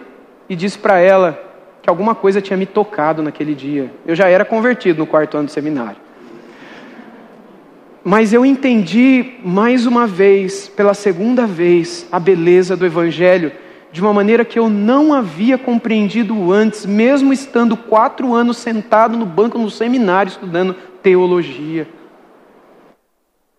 e 0.50 0.56
disse 0.56 0.78
para 0.78 1.00
ela 1.00 1.42
que 1.82 1.90
alguma 1.90 2.14
coisa 2.14 2.42
tinha 2.42 2.58
me 2.58 2.66
tocado 2.66 3.24
naquele 3.24 3.56
dia. 3.56 3.90
Eu 4.06 4.14
já 4.14 4.28
era 4.28 4.44
convertido 4.44 5.00
no 5.00 5.08
quarto 5.08 5.38
ano 5.38 5.46
do 5.46 5.52
seminário. 5.52 5.96
Mas 8.04 8.34
eu 8.34 8.46
entendi 8.46 9.36
mais 9.46 9.86
uma 9.86 10.06
vez, 10.06 10.68
pela 10.68 10.94
segunda 10.94 11.48
vez, 11.48 12.06
a 12.12 12.20
beleza 12.20 12.76
do 12.76 12.86
Evangelho 12.86 13.54
de 13.94 14.02
uma 14.02 14.14
maneira 14.14 14.44
que 14.44 14.60
eu 14.60 14.70
não 14.70 15.14
havia 15.14 15.58
compreendido 15.58 16.52
antes, 16.52 16.86
mesmo 16.86 17.32
estando 17.32 17.78
quatro 17.78 18.34
anos 18.34 18.58
sentado 18.58 19.18
no 19.18 19.26
banco 19.26 19.58
no 19.58 19.72
seminário 19.72 20.30
estudando 20.30 20.76
teologia. 21.02 21.88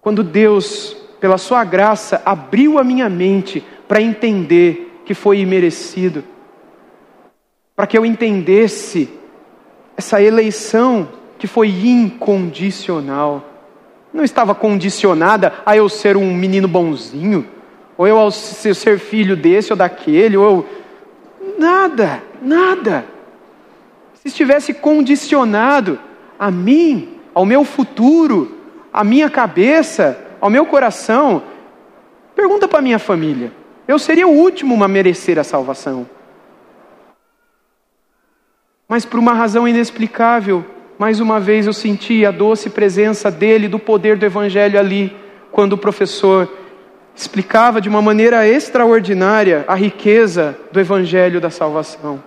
Quando 0.00 0.22
Deus, 0.22 0.94
pela 1.18 1.38
Sua 1.38 1.64
graça, 1.64 2.20
abriu 2.24 2.78
a 2.78 2.84
minha 2.84 3.08
mente 3.08 3.64
para 3.88 4.00
entender 4.00 4.89
que 5.11 5.14
foi 5.14 5.40
imerecido, 5.40 6.23
para 7.75 7.85
que 7.85 7.99
eu 7.99 8.07
entendesse 8.07 9.11
essa 9.96 10.23
eleição 10.23 11.09
que 11.37 11.49
foi 11.49 11.66
incondicional 11.68 13.44
não 14.14 14.23
estava 14.23 14.55
condicionada 14.55 15.53
a 15.66 15.77
eu 15.77 15.88
ser 15.88 16.16
um 16.16 16.33
menino 16.33 16.68
bonzinho, 16.68 17.44
ou 17.99 18.07
eu 18.07 18.16
ao 18.18 18.31
ser 18.31 19.01
filho 19.01 19.37
desse 19.37 19.73
ou 19.73 19.77
daquele, 19.77 20.37
ou 20.37 20.44
eu. 20.44 21.57
Nada, 21.59 22.23
nada. 22.40 23.05
Se 24.14 24.29
estivesse 24.29 24.73
condicionado 24.73 25.99
a 26.38 26.53
mim, 26.53 27.16
ao 27.35 27.44
meu 27.44 27.64
futuro, 27.64 28.57
à 28.92 29.03
minha 29.03 29.29
cabeça, 29.29 30.16
ao 30.40 30.49
meu 30.49 30.64
coração, 30.66 31.42
pergunta 32.37 32.68
para 32.68 32.81
minha 32.81 33.01
família. 33.01 33.59
Eu 33.90 33.98
seria 33.98 34.29
o 34.29 34.31
último 34.31 34.85
a 34.85 34.87
merecer 34.87 35.37
a 35.37 35.42
salvação. 35.42 36.09
Mas 38.88 39.05
por 39.05 39.18
uma 39.18 39.33
razão 39.33 39.66
inexplicável, 39.66 40.64
mais 40.96 41.18
uma 41.18 41.40
vez 41.40 41.66
eu 41.66 41.72
senti 41.72 42.24
a 42.24 42.31
doce 42.31 42.70
presença 42.70 43.33
dele, 43.33 43.66
do 43.66 43.81
poder 43.81 44.16
do 44.16 44.24
Evangelho 44.24 44.79
ali, 44.79 45.12
quando 45.50 45.72
o 45.72 45.76
professor 45.76 46.48
explicava 47.16 47.81
de 47.81 47.88
uma 47.88 48.00
maneira 48.00 48.46
extraordinária 48.46 49.64
a 49.66 49.74
riqueza 49.74 50.57
do 50.70 50.79
Evangelho 50.79 51.40
da 51.40 51.50
salvação. 51.50 52.22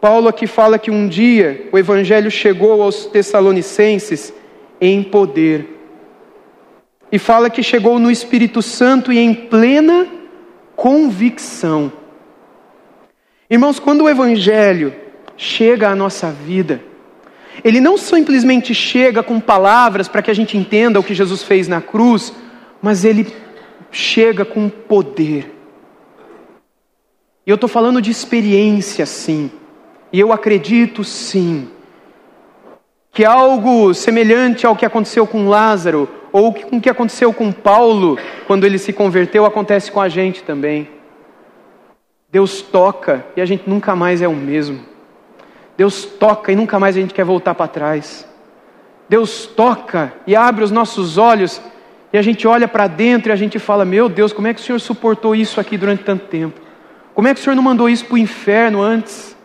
Paulo 0.00 0.28
aqui 0.28 0.46
fala 0.46 0.78
que 0.78 0.90
um 0.90 1.06
dia 1.06 1.68
o 1.72 1.78
Evangelho 1.78 2.30
chegou 2.30 2.80
aos 2.80 3.04
Tessalonicenses 3.04 4.32
em 4.80 5.02
poder. 5.02 5.68
E 7.12 7.18
fala 7.18 7.50
que 7.50 7.62
chegou 7.62 7.98
no 7.98 8.10
Espírito 8.10 8.62
Santo 8.62 9.12
e 9.12 9.18
em 9.18 9.34
plena 9.34 10.23
convicção. 10.76 11.92
Irmãos, 13.48 13.78
quando 13.78 14.02
o 14.04 14.08
Evangelho 14.08 14.94
chega 15.36 15.88
à 15.88 15.96
nossa 15.96 16.30
vida, 16.30 16.82
ele 17.62 17.80
não 17.80 17.96
simplesmente 17.96 18.74
chega 18.74 19.22
com 19.22 19.38
palavras 19.38 20.08
para 20.08 20.22
que 20.22 20.30
a 20.30 20.34
gente 20.34 20.56
entenda 20.56 20.98
o 20.98 21.04
que 21.04 21.14
Jesus 21.14 21.42
fez 21.42 21.68
na 21.68 21.80
cruz, 21.80 22.32
mas 22.82 23.04
ele 23.04 23.32
chega 23.90 24.44
com 24.44 24.68
poder. 24.68 25.52
E 27.46 27.50
eu 27.50 27.54
estou 27.54 27.68
falando 27.68 28.00
de 28.00 28.10
experiência, 28.10 29.04
sim. 29.06 29.50
E 30.12 30.18
eu 30.18 30.32
acredito, 30.32 31.04
sim, 31.04 31.68
que 33.12 33.24
algo 33.24 33.94
semelhante 33.94 34.66
ao 34.66 34.74
que 34.74 34.84
aconteceu 34.84 35.26
com 35.26 35.48
Lázaro, 35.48 36.08
ou 36.34 36.52
com 36.52 36.78
o 36.78 36.80
que 36.80 36.90
aconteceu 36.90 37.32
com 37.32 37.52
Paulo 37.52 38.18
quando 38.48 38.64
ele 38.64 38.76
se 38.76 38.92
converteu, 38.92 39.46
acontece 39.46 39.92
com 39.92 40.00
a 40.00 40.08
gente 40.08 40.42
também. 40.42 40.88
Deus 42.28 42.60
toca 42.60 43.24
e 43.36 43.40
a 43.40 43.46
gente 43.46 43.70
nunca 43.70 43.94
mais 43.94 44.20
é 44.20 44.26
o 44.26 44.34
mesmo. 44.34 44.80
Deus 45.76 46.04
toca 46.04 46.50
e 46.50 46.56
nunca 46.56 46.76
mais 46.76 46.96
a 46.96 47.00
gente 47.00 47.14
quer 47.14 47.24
voltar 47.24 47.54
para 47.54 47.68
trás. 47.68 48.26
Deus 49.08 49.46
toca 49.46 50.12
e 50.26 50.34
abre 50.34 50.64
os 50.64 50.72
nossos 50.72 51.18
olhos 51.18 51.62
e 52.12 52.18
a 52.18 52.22
gente 52.22 52.48
olha 52.48 52.66
para 52.66 52.88
dentro 52.88 53.30
e 53.30 53.32
a 53.32 53.36
gente 53.36 53.60
fala: 53.60 53.84
Meu 53.84 54.08
Deus, 54.08 54.32
como 54.32 54.48
é 54.48 54.54
que 54.54 54.60
o 54.60 54.64
Senhor 54.64 54.80
suportou 54.80 55.36
isso 55.36 55.60
aqui 55.60 55.78
durante 55.78 56.02
tanto 56.02 56.26
tempo? 56.26 56.60
Como 57.14 57.28
é 57.28 57.32
que 57.32 57.38
o 57.38 57.44
Senhor 57.44 57.54
não 57.54 57.62
mandou 57.62 57.88
isso 57.88 58.06
para 58.06 58.14
o 58.16 58.18
inferno 58.18 58.82
antes? 58.82 59.36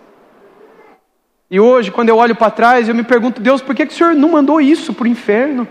E 1.52 1.60
hoje, 1.60 1.92
quando 1.92 2.10
eu 2.10 2.18
olho 2.18 2.36
para 2.36 2.50
trás, 2.50 2.90
eu 2.90 2.96
me 2.96 3.04
pergunto: 3.04 3.40
Deus, 3.40 3.62
por 3.62 3.76
que, 3.76 3.86
que 3.86 3.94
o 3.94 3.96
Senhor 3.96 4.16
não 4.16 4.30
mandou 4.30 4.60
isso 4.60 4.92
para 4.92 5.04
o 5.04 5.08
inferno? 5.08 5.68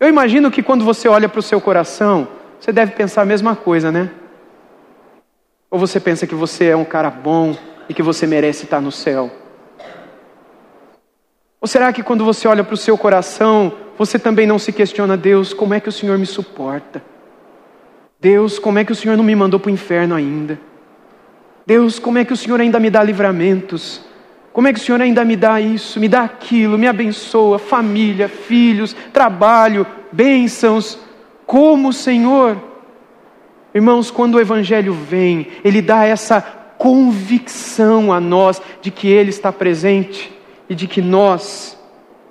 Eu 0.00 0.08
imagino 0.08 0.50
que 0.50 0.62
quando 0.62 0.82
você 0.82 1.06
olha 1.08 1.28
para 1.28 1.40
o 1.40 1.42
seu 1.42 1.60
coração, 1.60 2.26
você 2.58 2.72
deve 2.72 2.92
pensar 2.92 3.20
a 3.20 3.26
mesma 3.26 3.54
coisa, 3.54 3.92
né? 3.92 4.10
Ou 5.70 5.78
você 5.78 6.00
pensa 6.00 6.26
que 6.26 6.34
você 6.34 6.68
é 6.68 6.76
um 6.76 6.86
cara 6.86 7.10
bom 7.10 7.54
e 7.86 7.92
que 7.92 8.02
você 8.02 8.26
merece 8.26 8.64
estar 8.64 8.80
no 8.80 8.90
céu? 8.90 9.30
Ou 11.60 11.68
será 11.68 11.92
que 11.92 12.02
quando 12.02 12.24
você 12.24 12.48
olha 12.48 12.64
para 12.64 12.72
o 12.72 12.78
seu 12.78 12.96
coração, 12.96 13.74
você 13.98 14.18
também 14.18 14.46
não 14.46 14.58
se 14.58 14.72
questiona, 14.72 15.18
Deus, 15.18 15.52
como 15.52 15.74
é 15.74 15.80
que 15.80 15.90
o 15.90 15.92
Senhor 15.92 16.16
me 16.16 16.24
suporta? 16.24 17.02
Deus, 18.18 18.58
como 18.58 18.78
é 18.78 18.84
que 18.86 18.92
o 18.92 18.96
Senhor 18.96 19.18
não 19.18 19.24
me 19.24 19.36
mandou 19.36 19.60
para 19.60 19.68
o 19.68 19.72
inferno 19.72 20.14
ainda? 20.14 20.58
Deus, 21.66 21.98
como 21.98 22.16
é 22.16 22.24
que 22.24 22.32
o 22.32 22.36
Senhor 22.36 22.58
ainda 22.58 22.80
me 22.80 22.88
dá 22.88 23.02
livramentos? 23.02 24.02
Como 24.52 24.66
é 24.66 24.72
que 24.72 24.80
o 24.80 24.82
Senhor 24.82 25.00
ainda 25.00 25.24
me 25.24 25.36
dá 25.36 25.60
isso, 25.60 26.00
me 26.00 26.08
dá 26.08 26.22
aquilo, 26.22 26.76
me 26.76 26.88
abençoa, 26.88 27.58
família, 27.58 28.28
filhos, 28.28 28.94
trabalho, 29.12 29.86
bênçãos? 30.10 30.98
Como, 31.46 31.92
Senhor? 31.92 32.60
Irmãos, 33.72 34.10
quando 34.10 34.34
o 34.34 34.40
Evangelho 34.40 34.92
vem, 34.92 35.46
ele 35.64 35.80
dá 35.80 36.04
essa 36.04 36.40
convicção 36.76 38.12
a 38.12 38.18
nós 38.18 38.60
de 38.80 38.90
que 38.90 39.06
Ele 39.06 39.30
está 39.30 39.52
presente 39.52 40.32
e 40.68 40.74
de 40.74 40.86
que 40.86 41.00
nós 41.00 41.78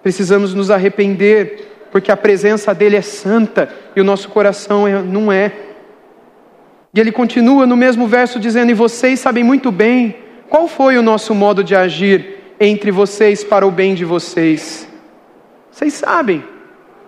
precisamos 0.01 0.53
nos 0.53 0.71
arrepender, 0.71 1.87
porque 1.91 2.11
a 2.11 2.17
presença 2.17 2.73
dEle 2.73 2.95
é 2.95 3.01
santa 3.01 3.69
e 3.95 4.01
o 4.01 4.03
nosso 4.03 4.29
coração 4.29 4.87
é, 4.87 5.01
não 5.01 5.31
é. 5.31 5.53
E 6.93 6.99
ele 6.99 7.11
continua 7.11 7.65
no 7.65 7.77
mesmo 7.77 8.07
verso 8.07 8.39
dizendo: 8.39 8.71
E 8.71 8.73
vocês 8.73 9.19
sabem 9.19 9.43
muito 9.43 9.71
bem 9.71 10.15
qual 10.49 10.67
foi 10.67 10.97
o 10.97 11.01
nosso 11.01 11.35
modo 11.35 11.63
de 11.63 11.75
agir 11.75 12.37
entre 12.59 12.91
vocês 12.91 13.43
para 13.43 13.65
o 13.67 13.71
bem 13.71 13.93
de 13.93 14.03
vocês? 14.03 14.87
Vocês 15.71 15.93
sabem 15.93 16.43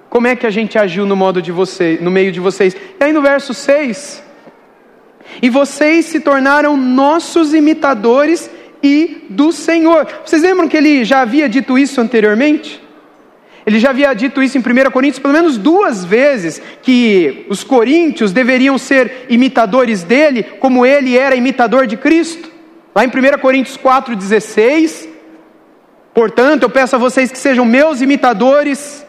como 0.10 0.27
é 0.27 0.36
que 0.36 0.45
a 0.45 0.51
gente 0.51 0.77
agiu 0.77 1.06
no 1.06 1.15
modo 1.15 1.41
de 1.41 1.51
vocês, 1.51 1.99
no 1.99 2.12
meio 2.12 2.32
de 2.32 2.39
vocês. 2.39 2.75
E 2.75 3.04
aí 3.04 3.12
no 3.12 3.21
verso 3.21 3.54
6, 3.54 4.23
e 5.41 5.49
vocês 5.49 6.06
se 6.06 6.19
tornaram 6.19 6.75
nossos 6.77 7.54
imitadores 7.54 8.49
e 8.84 9.25
do 9.30 9.51
Senhor. 9.51 10.08
Vocês 10.25 10.41
lembram 10.41 10.67
que 10.67 10.77
ele 10.77 11.04
já 11.04 11.21
havia 11.21 11.47
dito 11.47 11.77
isso 11.80 12.01
anteriormente? 12.01 12.82
Ele 13.65 13.80
já 13.80 13.91
havia 13.91 14.13
dito 14.13 14.41
isso 14.41 14.58
em 14.58 14.62
1 14.62 14.91
Coríntios 14.91 15.19
pelo 15.19 15.34
menos 15.34 15.58
duas 15.58 16.04
vezes, 16.04 16.62
que 16.82 17.45
os 17.47 17.63
coríntios 17.63 18.32
deveriam 18.32 18.77
ser 18.77 19.25
imitadores 19.30 20.04
dele, 20.04 20.43
como 20.43 20.86
ele 20.86 21.17
era 21.17 21.36
imitador 21.36 21.88
de 21.88 21.95
Cristo. 21.95 22.50
Lá 22.93 23.06
em 23.06 23.08
1 23.08 23.39
Coríntios 23.39 23.77
4,16, 23.77 25.08
portanto, 26.13 26.63
eu 26.63 26.69
peço 26.69 26.95
a 26.95 26.99
vocês 26.99 27.32
que 27.32 27.38
sejam 27.38 27.63
meus 27.63 28.01
imitadores. 28.01 29.06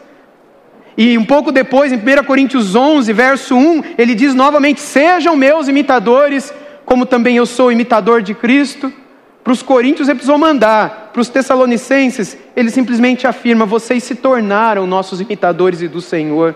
E 0.97 1.17
um 1.17 1.25
pouco 1.25 1.51
depois, 1.51 1.91
em 1.91 1.97
1 1.97 2.23
Coríntios 2.23 2.75
11, 2.75 3.11
verso 3.11 3.55
1, 3.55 3.83
ele 3.97 4.15
diz 4.15 4.33
novamente: 4.33 4.79
Sejam 4.79 5.35
meus 5.35 5.67
imitadores, 5.67 6.53
como 6.85 7.05
também 7.05 7.35
eu 7.35 7.45
sou 7.45 7.71
imitador 7.71 8.21
de 8.21 8.33
Cristo. 8.33 8.91
Para 9.43 9.51
os 9.51 9.61
coríntios 9.61 10.07
ele 10.07 10.15
precisou 10.15 10.37
mandar, 10.37 11.09
para 11.11 11.21
os 11.21 11.27
tessalonicenses 11.27 12.37
ele 12.55 12.69
simplesmente 12.69 13.27
afirma: 13.27 13.65
Vocês 13.65 14.03
se 14.03 14.15
tornaram 14.15 14.87
nossos 14.87 15.19
imitadores 15.19 15.81
e 15.81 15.89
do 15.89 15.99
Senhor 15.99 16.55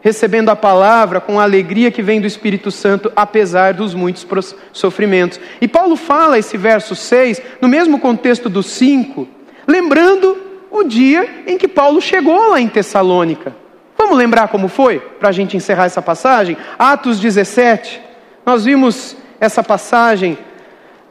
recebendo 0.00 0.48
a 0.48 0.56
palavra 0.56 1.20
com 1.20 1.40
a 1.40 1.42
alegria 1.42 1.90
que 1.90 2.02
vem 2.02 2.20
do 2.20 2.26
Espírito 2.26 2.70
Santo, 2.70 3.12
apesar 3.16 3.74
dos 3.74 3.94
muitos 3.94 4.26
sofrimentos. 4.72 5.40
E 5.60 5.66
Paulo 5.66 5.96
fala 5.96 6.38
esse 6.38 6.56
verso 6.56 6.94
6, 6.94 7.42
no 7.60 7.68
mesmo 7.68 7.98
contexto 7.98 8.48
do 8.48 8.62
5, 8.62 9.28
lembrando 9.66 10.36
o 10.70 10.84
dia 10.84 11.42
em 11.46 11.58
que 11.58 11.66
Paulo 11.66 12.00
chegou 12.00 12.50
lá 12.50 12.60
em 12.60 12.68
Tessalônica. 12.68 13.54
Vamos 13.96 14.16
lembrar 14.16 14.48
como 14.48 14.68
foi, 14.68 15.00
para 15.00 15.30
a 15.30 15.32
gente 15.32 15.56
encerrar 15.56 15.86
essa 15.86 16.00
passagem? 16.00 16.56
Atos 16.78 17.18
17, 17.18 18.00
nós 18.46 18.64
vimos 18.64 19.16
essa 19.40 19.62
passagem 19.62 20.38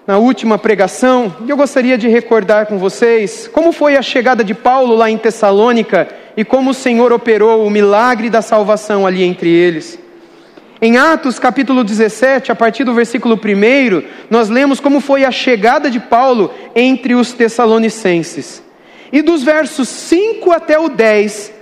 na 0.07 0.17
última 0.17 0.57
pregação, 0.57 1.35
e 1.45 1.49
eu 1.49 1.57
gostaria 1.57 1.97
de 1.97 2.07
recordar 2.07 2.65
com 2.67 2.77
vocês 2.77 3.49
como 3.51 3.73
foi 3.73 3.97
a 3.97 4.01
chegada 4.01 4.41
de 4.41 4.53
Paulo 4.53 4.95
lá 4.95 5.11
em 5.11 5.17
Tessalônica 5.17 6.07
e 6.37 6.45
como 6.45 6.69
o 6.69 6.73
Senhor 6.73 7.11
operou 7.11 7.67
o 7.67 7.69
milagre 7.69 8.29
da 8.29 8.41
salvação 8.41 9.05
ali 9.05 9.21
entre 9.21 9.49
eles. 9.49 9.99
Em 10.81 10.95
Atos 10.95 11.39
capítulo 11.39 11.83
17, 11.83 12.53
a 12.53 12.55
partir 12.55 12.85
do 12.85 12.93
versículo 12.93 13.35
1, 13.35 14.01
nós 14.29 14.47
lemos 14.47 14.79
como 14.79 15.01
foi 15.01 15.25
a 15.25 15.31
chegada 15.31 15.91
de 15.91 15.99
Paulo 15.99 16.53
entre 16.73 17.13
os 17.13 17.33
tessalonicenses. 17.33 18.63
E 19.11 19.21
dos 19.21 19.43
versos 19.43 19.89
5 19.89 20.51
até 20.51 20.79
o 20.79 20.87
10, 20.87 21.53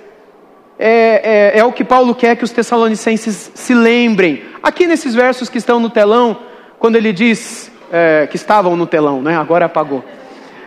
é, 0.77 1.53
é, 1.55 1.59
é, 1.59 1.63
o 1.63 1.71
que 1.71 1.83
Paulo 1.83 2.13
quer 2.13 2.35
que 2.35 2.43
os 2.43 2.51
tessalonicenses 2.51 3.51
se 3.55 3.73
lembrem. 3.73 4.43
Aqui 4.61 4.85
nesses 4.85 5.15
versos 5.15 5.49
que 5.49 5.57
estão 5.57 5.79
no 5.79 5.89
telão, 5.89 6.37
quando 6.77 6.95
ele 6.95 7.11
diz 7.11 7.71
é, 7.91 8.27
que 8.27 8.35
estavam 8.35 8.75
no 8.75 8.85
telão, 8.85 9.21
né? 9.21 9.35
agora 9.35 9.65
apagou. 9.65 10.03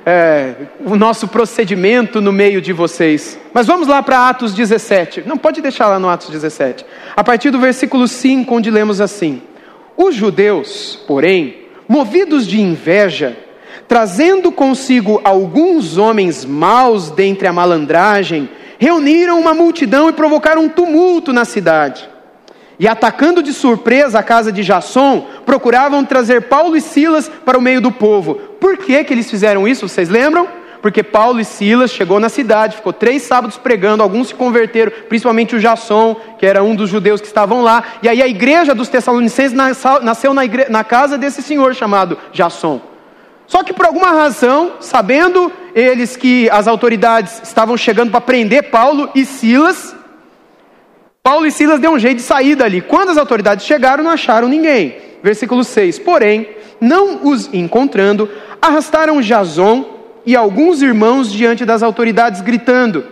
É, 0.06 0.54
o 0.86 0.96
nosso 0.96 1.28
procedimento 1.28 2.20
no 2.20 2.32
meio 2.32 2.62
de 2.62 2.72
vocês. 2.72 3.38
Mas 3.52 3.66
vamos 3.66 3.86
lá 3.86 4.02
para 4.02 4.28
Atos 4.28 4.54
17. 4.54 5.24
Não 5.26 5.36
pode 5.36 5.60
deixar 5.60 5.88
lá 5.88 5.98
no 5.98 6.08
Atos 6.08 6.30
17. 6.30 6.86
A 7.14 7.22
partir 7.22 7.50
do 7.50 7.58
versículo 7.58 8.08
5, 8.08 8.54
onde 8.54 8.70
lemos 8.70 9.00
assim: 9.00 9.42
Os 9.96 10.14
judeus, 10.14 10.98
porém, 11.06 11.58
movidos 11.86 12.46
de 12.46 12.58
inveja, 12.60 13.36
trazendo 13.86 14.50
consigo 14.50 15.20
alguns 15.24 15.98
homens 15.98 16.44
maus 16.44 17.10
dentre 17.10 17.46
a 17.46 17.52
malandragem, 17.52 18.48
reuniram 18.78 19.40
uma 19.40 19.52
multidão 19.52 20.08
e 20.08 20.12
provocaram 20.12 20.64
um 20.64 20.68
tumulto 20.68 21.32
na 21.32 21.44
cidade. 21.44 22.08
E 22.78 22.86
atacando 22.86 23.42
de 23.42 23.52
surpresa 23.52 24.20
a 24.20 24.22
casa 24.22 24.52
de 24.52 24.62
Jasson, 24.62 25.26
procuravam 25.44 26.04
trazer 26.04 26.42
Paulo 26.42 26.76
e 26.76 26.80
Silas 26.80 27.28
para 27.44 27.58
o 27.58 27.62
meio 27.62 27.80
do 27.80 27.90
povo. 27.90 28.36
Por 28.60 28.76
que, 28.76 29.02
que 29.02 29.12
eles 29.12 29.28
fizeram 29.28 29.66
isso? 29.66 29.88
Vocês 29.88 30.08
lembram? 30.08 30.46
Porque 30.80 31.02
Paulo 31.02 31.40
e 31.40 31.44
Silas 31.44 31.90
chegou 31.90 32.20
na 32.20 32.28
cidade, 32.28 32.76
ficou 32.76 32.92
três 32.92 33.22
sábados 33.22 33.56
pregando, 33.56 34.00
alguns 34.00 34.28
se 34.28 34.34
converteram, 34.34 34.92
principalmente 35.08 35.56
o 35.56 35.60
Jasson, 35.60 36.14
que 36.38 36.46
era 36.46 36.62
um 36.62 36.76
dos 36.76 36.88
judeus 36.88 37.20
que 37.20 37.26
estavam 37.26 37.62
lá. 37.62 37.82
E 38.00 38.08
aí 38.08 38.22
a 38.22 38.28
igreja 38.28 38.74
dos 38.76 38.88
Tessalonicenses 38.88 39.52
nasceu 39.52 40.32
na, 40.32 40.44
igre... 40.44 40.66
na 40.68 40.84
casa 40.84 41.18
desse 41.18 41.42
senhor 41.42 41.74
chamado 41.74 42.16
Jasson. 42.32 42.80
Só 43.48 43.64
que 43.64 43.72
por 43.72 43.86
alguma 43.86 44.12
razão, 44.12 44.74
sabendo 44.78 45.50
eles 45.74 46.16
que 46.16 46.48
as 46.50 46.68
autoridades 46.68 47.40
estavam 47.42 47.76
chegando 47.76 48.10
para 48.10 48.20
prender 48.20 48.70
Paulo 48.70 49.10
e 49.14 49.24
Silas, 49.24 49.96
Paulo 51.28 51.46
e 51.46 51.50
Silas 51.50 51.78
deu 51.78 51.90
um 51.90 51.98
jeito 51.98 52.16
de 52.16 52.22
sair 52.22 52.54
dali. 52.54 52.80
Quando 52.80 53.10
as 53.10 53.18
autoridades 53.18 53.66
chegaram, 53.66 54.02
não 54.02 54.10
acharam 54.10 54.48
ninguém. 54.48 54.96
Versículo 55.22 55.62
6: 55.62 55.98
Porém, 55.98 56.48
não 56.80 57.28
os 57.28 57.52
encontrando, 57.52 58.30
arrastaram 58.62 59.20
Jason 59.20 59.84
e 60.24 60.34
alguns 60.34 60.80
irmãos 60.80 61.30
diante 61.30 61.66
das 61.66 61.82
autoridades, 61.82 62.40
gritando: 62.40 63.04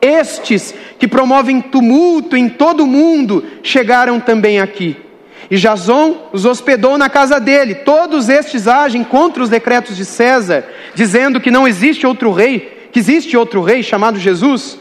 Estes 0.00 0.72
que 0.96 1.08
promovem 1.08 1.60
tumulto 1.60 2.36
em 2.36 2.48
todo 2.48 2.84
o 2.84 2.86
mundo 2.86 3.42
chegaram 3.64 4.20
também 4.20 4.60
aqui. 4.60 4.96
E 5.50 5.56
Jason 5.56 6.28
os 6.32 6.44
hospedou 6.44 6.96
na 6.96 7.08
casa 7.08 7.40
dele. 7.40 7.74
Todos 7.74 8.28
estes 8.28 8.68
agem 8.68 9.02
contra 9.02 9.42
os 9.42 9.48
decretos 9.48 9.96
de 9.96 10.04
César, 10.04 10.64
dizendo 10.94 11.40
que 11.40 11.50
não 11.50 11.66
existe 11.66 12.06
outro 12.06 12.30
rei, 12.30 12.88
que 12.92 13.00
existe 13.00 13.36
outro 13.36 13.60
rei 13.60 13.82
chamado 13.82 14.20
Jesus. 14.20 14.78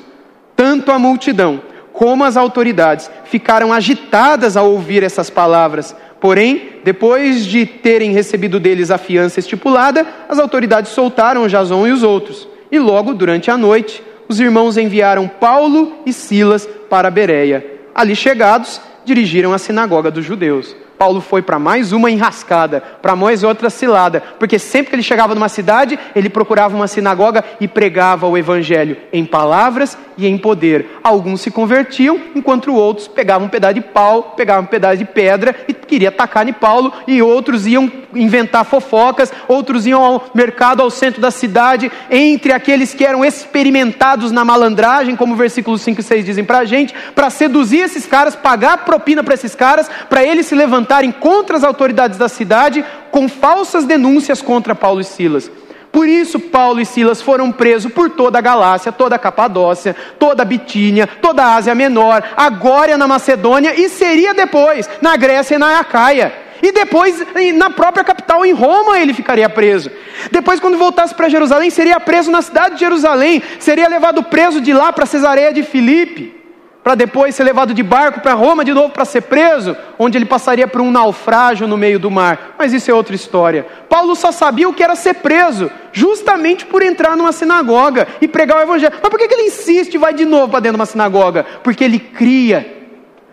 Tanto 0.56 0.92
a 0.92 1.00
multidão 1.00 1.73
como 1.94 2.24
as 2.24 2.36
autoridades 2.36 3.10
ficaram 3.24 3.72
agitadas 3.72 4.58
ao 4.58 4.72
ouvir 4.72 5.04
essas 5.04 5.30
palavras. 5.30 5.96
Porém, 6.20 6.80
depois 6.84 7.46
de 7.46 7.66
terem 7.66 8.12
recebido 8.12 8.60
deles 8.60 8.90
a 8.90 8.98
fiança 8.98 9.40
estipulada, 9.40 10.06
as 10.28 10.40
autoridades 10.40 10.92
soltaram 10.92 11.48
Jason 11.48 11.88
e 11.88 11.92
os 11.92 12.02
outros. 12.02 12.48
E 12.72 12.80
logo 12.80 13.14
durante 13.14 13.52
a 13.52 13.58
noite, 13.58 14.04
os 14.28 14.40
irmãos 14.40 14.78
enviaram 14.78 15.28
Paulo 15.28 16.00
e 16.06 16.12
Silas 16.12 16.68
para 16.90 17.12
Bereia. 17.12 17.64
Ali 17.94 18.16
chegados, 18.16 18.82
dirigiram 19.06 19.54
a 19.54 19.58
sinagoga 19.58 20.10
dos 20.10 20.26
judeus. 20.26 20.76
Paulo 21.04 21.20
foi 21.20 21.42
para 21.42 21.60
mais 21.60 21.92
uma 21.92 22.10
enrascada, 22.10 22.82
para 23.02 23.14
mais 23.14 23.44
outra 23.44 23.70
cilada, 23.70 24.24
porque 24.40 24.58
sempre 24.58 24.92
que 24.92 24.96
ele 24.96 25.04
chegava 25.04 25.36
numa 25.36 25.50
cidade, 25.50 26.00
ele 26.16 26.30
procurava 26.30 26.74
uma 26.74 26.88
sinagoga 26.88 27.44
e 27.60 27.68
pregava 27.68 28.26
o 28.26 28.38
evangelho 28.38 28.96
em 29.12 29.26
palavras 29.26 29.98
e 30.18 30.26
em 30.26 30.38
poder. 30.38 31.00
Alguns 31.04 31.42
se 31.42 31.52
convertiam, 31.52 32.18
enquanto 32.34 32.74
outros 32.74 33.08
pegavam 33.10 33.48
um 33.48 33.50
pedaço 33.50 33.74
de 33.74 33.82
pau, 33.82 34.34
pegavam 34.38 34.64
um 34.64 34.68
pedaço 34.68 34.98
de 34.98 35.04
pedra 35.06 35.54
e 35.68 35.74
queria 35.74 36.08
atacar 36.08 36.48
em 36.48 36.54
Paulo, 36.54 36.94
e 37.06 37.22
outros 37.22 37.68
iam 37.68 37.92
inventar 38.16 38.64
fofocas, 38.64 39.34
outros 39.48 39.86
iam 39.86 40.04
ao 40.04 40.26
mercado, 40.34 40.82
ao 40.82 40.90
centro 40.90 41.20
da 41.20 41.32
cidade, 41.32 41.92
entre 42.10 42.54
aqueles 42.54 42.94
que 42.94 43.06
eram 43.06 43.26
experimentados 43.26 44.32
na 44.32 44.46
malandragem, 44.46 45.16
como 45.16 45.36
versículos 45.36 45.82
5 45.82 46.00
e 46.00 46.04
6 46.04 46.26
dizem 46.26 46.46
para 46.46 46.60
a 46.60 46.66
gente, 46.66 46.94
para 47.14 47.30
seduzir 47.30 47.80
esses 47.80 48.06
caras, 48.06 48.36
pagar 48.36 48.86
propina 48.86 49.24
para 49.24 49.34
esses 49.34 49.56
caras, 49.56 49.90
para 50.10 50.24
eles 50.24 50.46
se 50.46 50.56
levantarem 50.94 51.12
contra 51.12 51.58
as 51.58 51.64
autoridades 51.64 52.18
da 52.18 52.30
cidade 52.30 52.86
com 53.10 53.28
falsas 53.28 53.86
denúncias 53.86 54.42
contra 54.42 54.76
Paulo 54.76 55.02
e 55.02 55.04
Silas. 55.04 55.50
Por 55.92 56.08
isso, 56.08 56.40
Paulo 56.40 56.82
e 56.82 56.86
Silas 56.86 57.22
foram 57.22 57.52
presos 57.52 57.92
por 57.92 58.10
toda 58.10 58.40
a 58.40 58.42
Galácia, 58.42 58.92
toda 58.92 59.16
a 59.16 59.20
Capadócia, 59.20 59.96
toda 60.18 60.42
a 60.42 60.46
Bitínia, 60.46 61.08
toda 61.22 61.44
a 61.44 61.56
Ásia 61.56 61.76
Menor, 61.76 62.24
agora 62.36 62.98
na 62.98 63.08
Macedônia 63.08 63.80
e 63.80 63.90
seria 63.90 64.34
depois 64.34 64.90
na 65.02 65.16
Grécia 65.16 65.56
e 65.56 65.60
na 65.60 65.80
Acaia. 65.80 66.34
E 66.62 66.72
depois, 66.72 67.22
na 67.56 67.70
própria 67.70 68.06
capital, 68.06 68.46
em 68.46 68.54
Roma, 68.54 68.98
ele 68.98 69.14
ficaria 69.14 69.50
preso. 69.50 69.92
Depois, 70.32 70.62
quando 70.62 70.78
voltasse 70.78 71.14
para 71.14 71.28
Jerusalém, 71.28 71.70
seria 71.70 72.00
preso 72.00 72.32
na 72.32 72.42
cidade 72.42 72.76
de 72.76 72.80
Jerusalém, 72.80 73.44
seria 73.60 73.90
levado 73.90 74.24
preso 74.24 74.62
de 74.62 74.72
lá 74.72 74.94
para 74.94 75.06
Cesareia 75.06 75.52
de 75.52 75.62
Filipe 75.62 76.43
para 76.84 76.96
depois 76.96 77.34
ser 77.34 77.46
levado 77.46 77.74
de 77.74 77.82
barco 77.82 78.20
para 78.20 78.34
Roma 78.34 78.66
de 78.66 78.74
novo 78.74 78.90
para 78.90 79.06
ser 79.06 79.22
preso, 79.22 79.76
onde 79.98 80.18
ele 80.18 80.26
passaria 80.26 80.68
por 80.68 80.82
um 80.82 80.92
naufrágio 80.92 81.68
no 81.68 81.78
meio 81.78 81.98
do 81.98 82.12
mar. 82.12 82.56
Mas 82.60 82.74
isso 82.74 82.92
é 82.92 82.94
outra 82.94 83.16
história. 83.16 83.66
Paulo 83.88 84.16
só 84.16 84.32
sabia 84.32 84.68
o 84.68 84.74
que 84.74 84.84
era 84.84 84.96
ser 84.96 85.16
preso, 85.16 85.72
justamente 85.94 86.66
por 86.66 86.84
entrar 86.84 87.16
numa 87.16 87.32
sinagoga 87.32 88.08
e 88.22 88.28
pregar 88.28 88.58
o 88.58 88.62
evangelho. 88.62 88.94
Mas 89.02 89.10
por 89.10 89.18
que 89.18 89.34
ele 89.34 89.48
insiste 89.48 89.94
e 89.94 89.98
vai 89.98 90.14
de 90.14 90.26
novo 90.26 90.50
para 90.50 90.60
dentro 90.60 90.76
de 90.76 90.82
uma 90.82 90.86
sinagoga? 90.86 91.46
Porque 91.64 91.84
ele 91.86 92.00
cria 92.00 92.84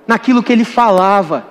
naquilo 0.06 0.42
que 0.42 0.52
ele 0.52 0.64
falava 0.64 1.46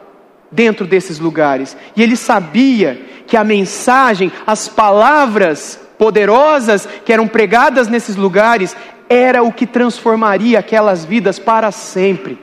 dentro 0.50 0.88
desses 0.88 1.20
lugares. 1.20 1.76
E 1.97 2.02
ele 2.02 2.16
sabia 2.16 3.02
que 3.28 3.36
a 3.36 3.43
mensagem, 3.43 4.32
as 4.47 4.70
palavras 4.70 5.80
poderosas 5.97 6.88
que 7.04 7.12
eram 7.12 7.28
pregadas 7.28 7.89
nesses 7.89 8.16
lugares 8.16 8.76
era 9.10 9.41
o 9.41 9.51
que 9.51 9.66
transformaria 9.66 10.60
aquelas 10.60 11.03
vidas 11.03 11.39
para 11.39 11.72
sempre, 11.72 12.38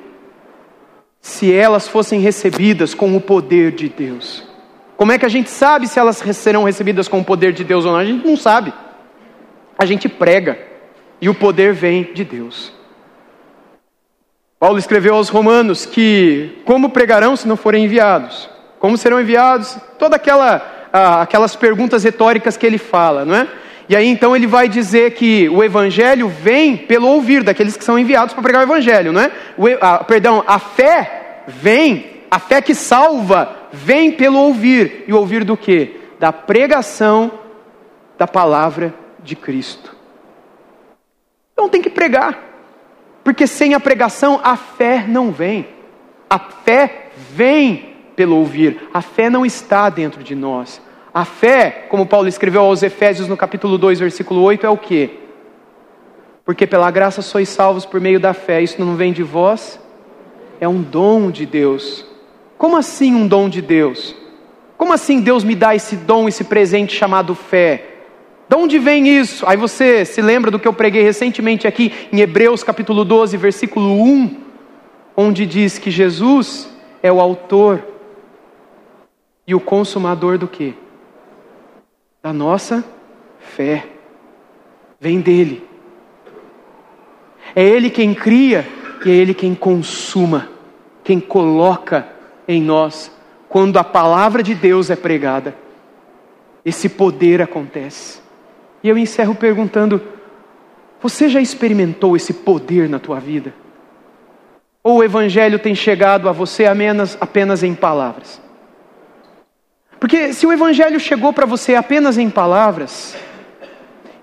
se 1.20 1.54
elas 1.54 1.86
fossem 1.86 2.20
recebidas 2.20 2.92
com 2.92 3.16
o 3.16 3.20
poder 3.20 3.70
de 3.70 3.88
Deus. 3.88 4.44
Como 4.96 5.12
é 5.12 5.18
que 5.18 5.26
a 5.26 5.28
gente 5.28 5.48
sabe 5.48 5.86
se 5.86 5.98
elas 5.98 6.16
serão 6.16 6.64
recebidas 6.64 7.06
com 7.06 7.20
o 7.20 7.24
poder 7.24 7.52
de 7.52 7.62
Deus 7.62 7.84
ou 7.84 7.92
não? 7.92 7.98
A 7.98 8.04
gente 8.04 8.26
não 8.26 8.36
sabe. 8.36 8.72
A 9.78 9.84
gente 9.84 10.08
prega 10.08 10.58
e 11.20 11.28
o 11.28 11.34
poder 11.34 11.72
vem 11.72 12.12
de 12.14 12.24
Deus. 12.24 12.72
Paulo 14.58 14.78
escreveu 14.78 15.14
aos 15.14 15.28
Romanos 15.28 15.84
que 15.84 16.62
como 16.64 16.90
pregarão 16.90 17.36
se 17.36 17.46
não 17.46 17.56
forem 17.56 17.84
enviados? 17.84 18.48
Como 18.78 18.96
serão 18.96 19.20
enviados? 19.20 19.76
Toda 19.98 20.16
aquela 20.16 20.88
ah, 20.92 21.20
aquelas 21.20 21.54
perguntas 21.54 22.02
retóricas 22.04 22.56
que 22.56 22.66
ele 22.66 22.78
fala, 22.78 23.24
não 23.24 23.36
é? 23.36 23.48
E 23.88 23.94
aí 23.94 24.06
então 24.06 24.34
ele 24.34 24.46
vai 24.46 24.68
dizer 24.68 25.12
que 25.12 25.48
o 25.48 25.62
evangelho 25.62 26.28
vem 26.28 26.76
pelo 26.76 27.08
ouvir 27.08 27.42
daqueles 27.42 27.76
que 27.76 27.84
são 27.84 27.98
enviados 27.98 28.34
para 28.34 28.42
pregar 28.42 28.62
o 28.62 28.64
evangelho, 28.64 29.12
não 29.12 29.20
é? 29.20 29.30
O, 29.56 29.66
a, 29.80 30.02
perdão, 30.02 30.42
a 30.46 30.58
fé 30.58 31.42
vem, 31.46 32.22
a 32.30 32.38
fé 32.38 32.60
que 32.60 32.74
salva 32.74 33.56
vem 33.72 34.10
pelo 34.10 34.38
ouvir. 34.38 35.04
E 35.06 35.12
ouvir 35.12 35.44
do 35.44 35.56
que? 35.56 36.00
Da 36.18 36.32
pregação 36.32 37.30
da 38.18 38.26
palavra 38.26 38.92
de 39.22 39.36
Cristo. 39.36 39.94
Então 41.52 41.68
tem 41.68 41.80
que 41.80 41.90
pregar. 41.90 42.42
Porque 43.22 43.46
sem 43.46 43.74
a 43.74 43.80
pregação 43.80 44.40
a 44.42 44.56
fé 44.56 45.04
não 45.06 45.30
vem. 45.30 45.66
A 46.28 46.38
fé 46.38 47.10
vem 47.32 47.94
pelo 48.16 48.36
ouvir. 48.36 48.88
A 48.92 49.00
fé 49.00 49.30
não 49.30 49.44
está 49.44 49.88
dentro 49.90 50.22
de 50.22 50.34
nós. 50.34 50.80
A 51.16 51.24
fé, 51.24 51.86
como 51.88 52.04
Paulo 52.04 52.28
escreveu 52.28 52.60
aos 52.60 52.82
Efésios 52.82 53.26
no 53.26 53.38
capítulo 53.38 53.78
2, 53.78 54.00
versículo 54.00 54.42
8, 54.42 54.66
é 54.66 54.68
o 54.68 54.76
que? 54.76 55.18
Porque 56.44 56.66
pela 56.66 56.90
graça 56.90 57.22
sois 57.22 57.48
salvos 57.48 57.86
por 57.86 57.98
meio 58.02 58.20
da 58.20 58.34
fé, 58.34 58.60
isso 58.60 58.78
não 58.78 58.96
vem 58.96 59.14
de 59.14 59.22
vós, 59.22 59.80
é 60.60 60.68
um 60.68 60.82
dom 60.82 61.30
de 61.30 61.46
Deus. 61.46 62.04
Como 62.58 62.76
assim 62.76 63.14
um 63.14 63.26
dom 63.26 63.48
de 63.48 63.62
Deus? 63.62 64.14
Como 64.76 64.92
assim 64.92 65.22
Deus 65.22 65.42
me 65.42 65.54
dá 65.54 65.74
esse 65.74 65.96
dom, 65.96 66.28
esse 66.28 66.44
presente 66.44 66.94
chamado 66.94 67.34
fé? 67.34 67.94
De 68.46 68.54
onde 68.54 68.78
vem 68.78 69.08
isso? 69.08 69.46
Aí 69.48 69.56
você 69.56 70.04
se 70.04 70.20
lembra 70.20 70.50
do 70.50 70.58
que 70.58 70.68
eu 70.68 70.74
preguei 70.74 71.02
recentemente 71.02 71.66
aqui 71.66 71.94
em 72.12 72.20
Hebreus 72.20 72.62
capítulo 72.62 73.06
12, 73.06 73.38
versículo 73.38 74.02
1, 74.02 74.36
onde 75.16 75.46
diz 75.46 75.78
que 75.78 75.90
Jesus 75.90 76.68
é 77.02 77.10
o 77.10 77.22
autor 77.22 77.82
e 79.46 79.54
o 79.54 79.60
consumador 79.60 80.36
do 80.36 80.46
que? 80.46 80.74
Da 82.26 82.32
nossa 82.32 82.84
fé. 83.38 83.86
Vem 84.98 85.20
dele. 85.20 85.64
É 87.54 87.62
ele 87.62 87.88
quem 87.88 88.12
cria 88.12 88.66
e 89.04 89.10
é 89.12 89.14
ele 89.14 89.32
quem 89.32 89.54
consuma, 89.54 90.48
quem 91.04 91.20
coloca 91.20 92.04
em 92.48 92.60
nós. 92.60 93.12
Quando 93.48 93.78
a 93.78 93.84
palavra 93.84 94.42
de 94.42 94.56
Deus 94.56 94.90
é 94.90 94.96
pregada, 94.96 95.54
esse 96.64 96.88
poder 96.88 97.40
acontece. 97.40 98.18
E 98.82 98.88
eu 98.88 98.98
encerro 98.98 99.36
perguntando: 99.36 100.02
você 101.00 101.28
já 101.28 101.40
experimentou 101.40 102.16
esse 102.16 102.34
poder 102.34 102.88
na 102.88 102.98
tua 102.98 103.20
vida? 103.20 103.54
Ou 104.82 104.96
o 104.96 105.04
Evangelho 105.04 105.60
tem 105.60 105.76
chegado 105.76 106.28
a 106.28 106.32
você 106.32 106.64
apenas, 106.64 107.16
apenas 107.20 107.62
em 107.62 107.72
palavras? 107.72 108.42
Porque 110.06 110.32
se 110.32 110.46
o 110.46 110.52
Evangelho 110.52 111.00
chegou 111.00 111.32
para 111.32 111.44
você 111.44 111.74
apenas 111.74 112.16
em 112.16 112.30
palavras, 112.30 113.16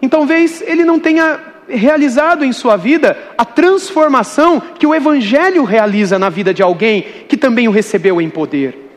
então 0.02 0.22
talvez 0.22 0.64
ele 0.66 0.86
não 0.86 0.98
tenha 0.98 1.38
realizado 1.68 2.46
em 2.46 2.54
sua 2.54 2.78
vida 2.78 3.18
a 3.38 3.44
transformação 3.44 4.62
que 4.80 4.88
o 4.88 4.96
Evangelho 4.96 5.66
realiza 5.66 6.18
na 6.18 6.30
vida 6.30 6.54
de 6.54 6.64
alguém 6.64 7.02
que 7.28 7.36
também 7.36 7.68
o 7.68 7.72
recebeu 7.72 8.22
em 8.22 8.30
poder. 8.30 8.94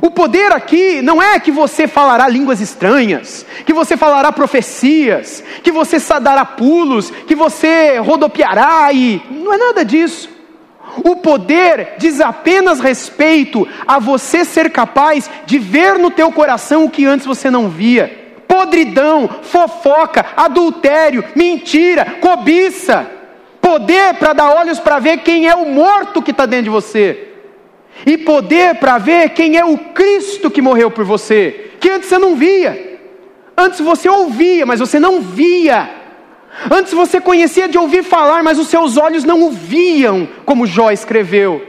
O 0.00 0.10
poder 0.10 0.50
aqui 0.50 1.02
não 1.02 1.22
é 1.22 1.38
que 1.38 1.50
você 1.50 1.86
falará 1.86 2.26
línguas 2.26 2.62
estranhas, 2.62 3.44
que 3.66 3.74
você 3.74 3.98
falará 3.98 4.32
profecias, 4.32 5.44
que 5.62 5.70
você 5.70 5.98
dará 6.22 6.46
pulos, 6.46 7.10
que 7.10 7.34
você 7.34 7.98
rodopiará 7.98 8.90
e. 8.94 9.20
Não 9.30 9.52
é 9.52 9.58
nada 9.58 9.84
disso. 9.84 10.30
O 11.04 11.16
poder 11.16 11.94
diz 11.98 12.20
apenas 12.20 12.80
respeito 12.80 13.66
a 13.86 13.98
você 13.98 14.44
ser 14.44 14.70
capaz 14.70 15.30
de 15.46 15.58
ver 15.58 15.98
no 15.98 16.10
teu 16.10 16.30
coração 16.30 16.84
o 16.84 16.90
que 16.90 17.06
antes 17.06 17.26
você 17.26 17.50
não 17.50 17.68
via. 17.68 18.20
Podridão, 18.46 19.28
fofoca, 19.42 20.26
adultério, 20.36 21.24
mentira, 21.34 22.18
cobiça. 22.20 23.10
Poder 23.60 24.14
para 24.14 24.32
dar 24.32 24.54
olhos 24.54 24.78
para 24.78 24.98
ver 24.98 25.18
quem 25.18 25.48
é 25.48 25.54
o 25.54 25.66
morto 25.66 26.20
que 26.20 26.32
está 26.32 26.44
dentro 26.44 26.64
de 26.64 26.70
você. 26.70 27.28
E 28.04 28.18
poder 28.18 28.76
para 28.76 28.98
ver 28.98 29.30
quem 29.30 29.56
é 29.56 29.64
o 29.64 29.78
Cristo 29.78 30.50
que 30.50 30.60
morreu 30.60 30.90
por 30.90 31.04
você, 31.04 31.70
que 31.78 31.88
antes 31.88 32.08
você 32.08 32.18
não 32.18 32.34
via. 32.34 32.98
Antes 33.56 33.80
você 33.80 34.08
ouvia, 34.08 34.66
mas 34.66 34.80
você 34.80 34.98
não 34.98 35.20
via. 35.20 36.01
Antes 36.70 36.92
você 36.92 37.20
conhecia 37.20 37.68
de 37.68 37.78
ouvir 37.78 38.02
falar, 38.02 38.42
mas 38.42 38.58
os 38.58 38.68
seus 38.68 38.96
olhos 38.96 39.24
não 39.24 39.42
o 39.42 39.50
viam, 39.50 40.28
como 40.44 40.66
Jó 40.66 40.90
escreveu. 40.90 41.66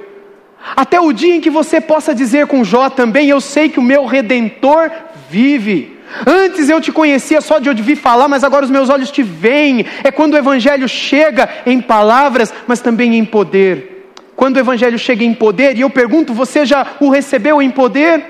Até 0.76 1.00
o 1.00 1.12
dia 1.12 1.36
em 1.36 1.42
que 1.42 1.50
você 1.50 1.82
possa 1.82 2.14
dizer 2.14 2.48
com 2.48 2.64
Jó 2.64 2.90
também: 2.90 3.30
Eu 3.30 3.42
sei 3.42 3.70
que 3.70 3.80
o 3.80 3.84
meu 3.84 4.06
redentor 4.06 4.92
vive. 5.30 5.98
Antes 6.28 6.70
eu 6.70 6.80
te 6.80 6.92
conhecia 6.92 7.42
só 7.42 7.60
de 7.60 7.70
ouvir 7.70 7.96
falar, 7.96 8.28
mas 8.28 8.44
agora 8.44 8.66
os 8.66 8.72
meus 8.72 8.90
olhos 8.90 9.10
te 9.10 9.24
veem. 9.24 9.86
É 10.04 10.12
quando 10.12 10.34
o 10.34 10.38
Evangelho 10.38 10.88
chega 10.88 11.50
em 11.66 11.82
palavras, 11.82 12.54
mas 12.68 12.80
também 12.80 13.16
em 13.16 13.26
poder. 13.26 14.12
Quando 14.36 14.58
o 14.58 14.60
Evangelho 14.60 15.00
chega 15.00 15.24
em 15.24 15.34
poder, 15.34 15.76
e 15.76 15.82
eu 15.82 15.90
pergunto: 15.90 16.34
você 16.34 16.66
já 16.66 16.86
o 17.00 17.10
recebeu 17.10 17.62
em 17.62 17.72
poder? 17.72 18.24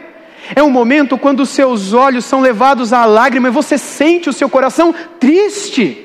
É 0.56 0.64
um 0.64 0.70
momento 0.70 1.18
quando 1.18 1.42
os 1.42 1.50
seus 1.50 1.94
olhos 1.94 2.26
são 2.26 2.42
levados 2.42 2.92
à 2.92 3.06
lágrima 3.06 3.48
e 3.48 3.52
você 3.52 3.78
sente 3.78 4.30
o 4.30 4.34
seu 4.34 4.50
coração 4.50 4.94
triste 5.18 6.03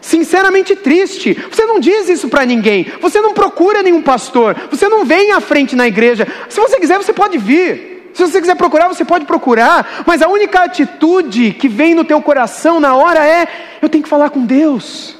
sinceramente 0.00 0.74
triste. 0.76 1.36
Você 1.50 1.64
não 1.64 1.78
diz 1.78 2.08
isso 2.08 2.28
para 2.28 2.44
ninguém. 2.44 2.86
Você 3.00 3.20
não 3.20 3.34
procura 3.34 3.82
nenhum 3.82 4.02
pastor. 4.02 4.56
Você 4.70 4.88
não 4.88 5.04
vem 5.04 5.32
à 5.32 5.40
frente 5.40 5.76
na 5.76 5.86
igreja. 5.86 6.26
Se 6.48 6.60
você 6.60 6.78
quiser, 6.78 6.96
você 6.96 7.12
pode 7.12 7.38
vir. 7.38 8.10
Se 8.14 8.22
você 8.22 8.40
quiser 8.40 8.56
procurar, 8.56 8.88
você 8.88 9.04
pode 9.04 9.24
procurar. 9.24 10.04
Mas 10.06 10.22
a 10.22 10.28
única 10.28 10.60
atitude 10.64 11.52
que 11.52 11.68
vem 11.68 11.94
no 11.94 12.04
teu 12.04 12.20
coração 12.20 12.80
na 12.80 12.94
hora 12.94 13.24
é: 13.24 13.46
eu 13.80 13.88
tenho 13.88 14.02
que 14.02 14.10
falar 14.10 14.30
com 14.30 14.44
Deus. 14.44 15.16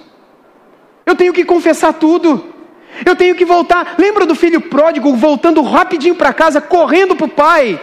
Eu 1.07 1.15
tenho 1.15 1.33
que 1.33 1.45
confessar 1.45 1.93
tudo. 1.95 2.55
Eu 3.05 3.17
tenho 3.17 3.35
que 3.35 3.45
voltar. 3.45 3.95
Lembra 3.99 4.27
do 4.27 4.35
filho 4.35 4.61
pródigo 4.61 5.15
voltando 5.15 5.63
rapidinho 5.63 6.15
para 6.15 6.33
casa, 6.33 6.61
correndo 6.61 7.17
para 7.17 7.27
o 7.27 7.31
pai? 7.31 7.81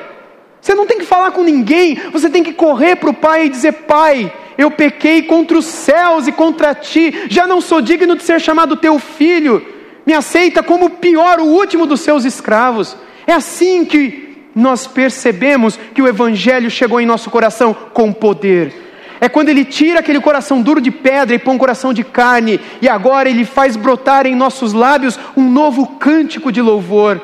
Você 0.61 0.73
não 0.73 0.85
tem 0.85 0.97
que 0.97 1.05
falar 1.05 1.31
com 1.31 1.43
ninguém, 1.43 1.95
você 2.11 2.29
tem 2.29 2.43
que 2.43 2.53
correr 2.53 2.95
para 2.95 3.09
o 3.09 3.13
pai 3.13 3.45
e 3.45 3.49
dizer: 3.49 3.73
Pai, 3.73 4.31
eu 4.57 4.71
pequei 4.71 5.21
contra 5.21 5.57
os 5.57 5.65
céus 5.65 6.27
e 6.27 6.31
contra 6.31 6.73
ti, 6.73 7.25
já 7.29 7.45
não 7.45 7.61
sou 7.61 7.81
digno 7.81 8.15
de 8.15 8.23
ser 8.23 8.41
chamado 8.41 8.75
teu 8.75 8.97
filho, 8.99 9.65
me 10.05 10.13
aceita 10.13 10.63
como 10.63 10.85
o 10.85 10.89
pior, 10.89 11.39
o 11.39 11.45
último 11.45 11.85
dos 11.85 12.01
seus 12.01 12.25
escravos. 12.25 12.97
É 13.25 13.33
assim 13.33 13.85
que 13.85 14.37
nós 14.55 14.87
percebemos 14.87 15.77
que 15.93 16.01
o 16.01 16.07
Evangelho 16.07 16.71
chegou 16.71 16.99
em 16.99 17.05
nosso 17.05 17.29
coração 17.29 17.75
com 17.93 18.11
poder. 18.11 18.73
É 19.19 19.27
quando 19.27 19.49
ele 19.49 19.65
tira 19.65 19.99
aquele 19.99 20.19
coração 20.19 20.61
duro 20.61 20.79
de 20.79 20.91
pedra 20.91 21.35
e 21.35 21.39
põe 21.39 21.55
um 21.55 21.59
coração 21.59 21.93
de 21.93 22.03
carne, 22.03 22.59
e 22.81 22.87
agora 22.87 23.29
ele 23.29 23.45
faz 23.45 23.75
brotar 23.75 24.25
em 24.25 24.35
nossos 24.35 24.73
lábios 24.73 25.19
um 25.35 25.49
novo 25.49 25.85
cântico 25.99 26.51
de 26.51 26.61
louvor. 26.61 27.21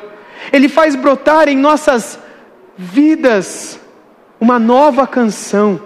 Ele 0.52 0.68
faz 0.68 0.94
brotar 0.94 1.48
em 1.48 1.56
nossas 1.56 2.18
vidas 2.76 3.80
uma 4.40 4.58
nova 4.58 5.06
canção, 5.06 5.80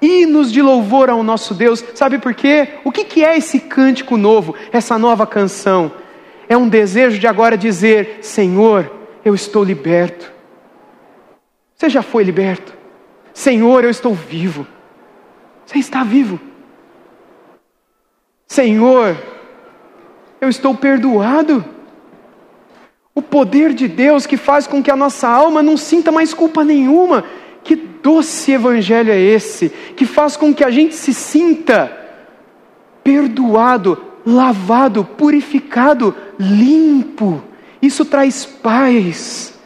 hinos 0.00 0.50
de 0.50 0.60
louvor 0.60 1.10
ao 1.10 1.22
nosso 1.22 1.54
Deus. 1.54 1.84
Sabe 1.94 2.18
por 2.18 2.34
quê? 2.34 2.68
O 2.84 2.90
que, 2.90 3.04
que 3.04 3.24
é 3.24 3.36
esse 3.36 3.60
cântico 3.60 4.16
novo, 4.16 4.54
essa 4.72 4.98
nova 4.98 5.26
canção? 5.26 5.92
É 6.48 6.56
um 6.56 6.68
desejo 6.68 7.18
de 7.18 7.26
agora 7.26 7.56
dizer: 7.56 8.18
Senhor, 8.22 8.90
eu 9.24 9.34
estou 9.34 9.62
liberto. 9.62 10.32
Você 11.74 11.88
já 11.88 12.02
foi 12.02 12.24
liberto? 12.24 12.72
Senhor, 13.32 13.84
eu 13.84 13.90
estou 13.90 14.14
vivo. 14.14 14.66
Você 15.64 15.78
está 15.78 16.02
vivo. 16.02 16.40
Senhor, 18.48 19.16
eu 20.40 20.48
estou 20.48 20.74
perdoado. 20.74 21.64
O 23.18 23.22
poder 23.22 23.74
de 23.74 23.88
Deus 23.88 24.26
que 24.26 24.36
faz 24.36 24.68
com 24.68 24.80
que 24.80 24.92
a 24.92 24.94
nossa 24.94 25.26
alma 25.26 25.60
não 25.60 25.76
sinta 25.76 26.12
mais 26.12 26.32
culpa 26.32 26.62
nenhuma. 26.62 27.24
Que 27.64 27.74
doce 27.74 28.52
evangelho 28.52 29.10
é 29.10 29.18
esse? 29.18 29.70
Que 29.96 30.06
faz 30.06 30.36
com 30.36 30.54
que 30.54 30.62
a 30.62 30.70
gente 30.70 30.94
se 30.94 31.12
sinta 31.12 31.90
perdoado, 33.02 34.00
lavado, 34.24 35.04
purificado, 35.04 36.14
limpo. 36.38 37.42
Isso 37.82 38.04
traz 38.04 38.46
paz. 38.46 39.58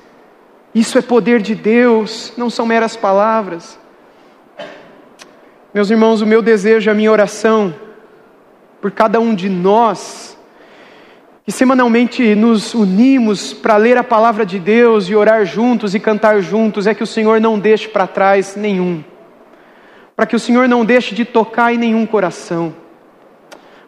Isso 0.74 0.96
é 0.96 1.02
poder 1.02 1.42
de 1.42 1.54
Deus, 1.54 2.32
não 2.38 2.48
são 2.48 2.64
meras 2.64 2.96
palavras. 2.96 3.78
Meus 5.74 5.90
irmãos, 5.90 6.22
o 6.22 6.26
meu 6.26 6.40
desejo, 6.40 6.90
a 6.90 6.94
minha 6.94 7.12
oração 7.12 7.74
por 8.80 8.90
cada 8.90 9.20
um 9.20 9.34
de 9.34 9.50
nós, 9.50 10.31
que 11.44 11.50
semanalmente 11.50 12.34
nos 12.36 12.72
unimos 12.72 13.52
para 13.52 13.76
ler 13.76 13.96
a 13.98 14.04
palavra 14.04 14.46
de 14.46 14.60
Deus 14.60 15.08
e 15.08 15.14
orar 15.14 15.44
juntos 15.44 15.92
e 15.94 15.98
cantar 15.98 16.40
juntos, 16.40 16.86
é 16.86 16.94
que 16.94 17.02
o 17.02 17.06
Senhor 17.06 17.40
não 17.40 17.58
deixe 17.58 17.88
para 17.88 18.06
trás 18.06 18.54
nenhum, 18.54 19.02
para 20.14 20.24
que 20.24 20.36
o 20.36 20.38
Senhor 20.38 20.68
não 20.68 20.84
deixe 20.84 21.14
de 21.14 21.24
tocar 21.24 21.74
em 21.74 21.78
nenhum 21.78 22.06
coração, 22.06 22.72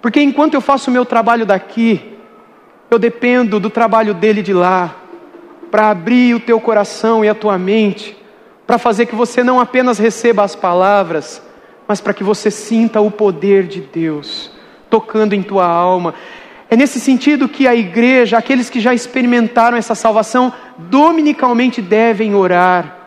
porque 0.02 0.20
enquanto 0.20 0.54
eu 0.54 0.60
faço 0.60 0.90
o 0.90 0.92
meu 0.92 1.04
trabalho 1.04 1.46
daqui, 1.46 2.18
eu 2.90 2.98
dependo 2.98 3.60
do 3.60 3.70
trabalho 3.70 4.14
dele 4.14 4.42
de 4.42 4.52
lá, 4.52 4.96
para 5.70 5.90
abrir 5.90 6.34
o 6.34 6.40
teu 6.40 6.60
coração 6.60 7.24
e 7.24 7.28
a 7.28 7.34
tua 7.34 7.56
mente, 7.56 8.16
para 8.66 8.78
fazer 8.78 9.06
que 9.06 9.14
você 9.14 9.44
não 9.44 9.60
apenas 9.60 9.98
receba 9.98 10.42
as 10.42 10.56
palavras, 10.56 11.40
mas 11.86 12.00
para 12.00 12.14
que 12.14 12.24
você 12.24 12.50
sinta 12.50 13.00
o 13.00 13.10
poder 13.10 13.66
de 13.66 13.80
Deus 13.80 14.50
tocando 14.94 15.32
em 15.32 15.42
tua 15.42 15.66
alma. 15.66 16.14
É 16.70 16.76
nesse 16.76 16.98
sentido 16.98 17.48
que 17.48 17.68
a 17.68 17.74
igreja, 17.74 18.38
aqueles 18.38 18.70
que 18.70 18.80
já 18.80 18.94
experimentaram 18.94 19.76
essa 19.76 19.94
salvação, 19.94 20.52
dominicalmente 20.78 21.82
devem 21.82 22.34
orar 22.34 23.04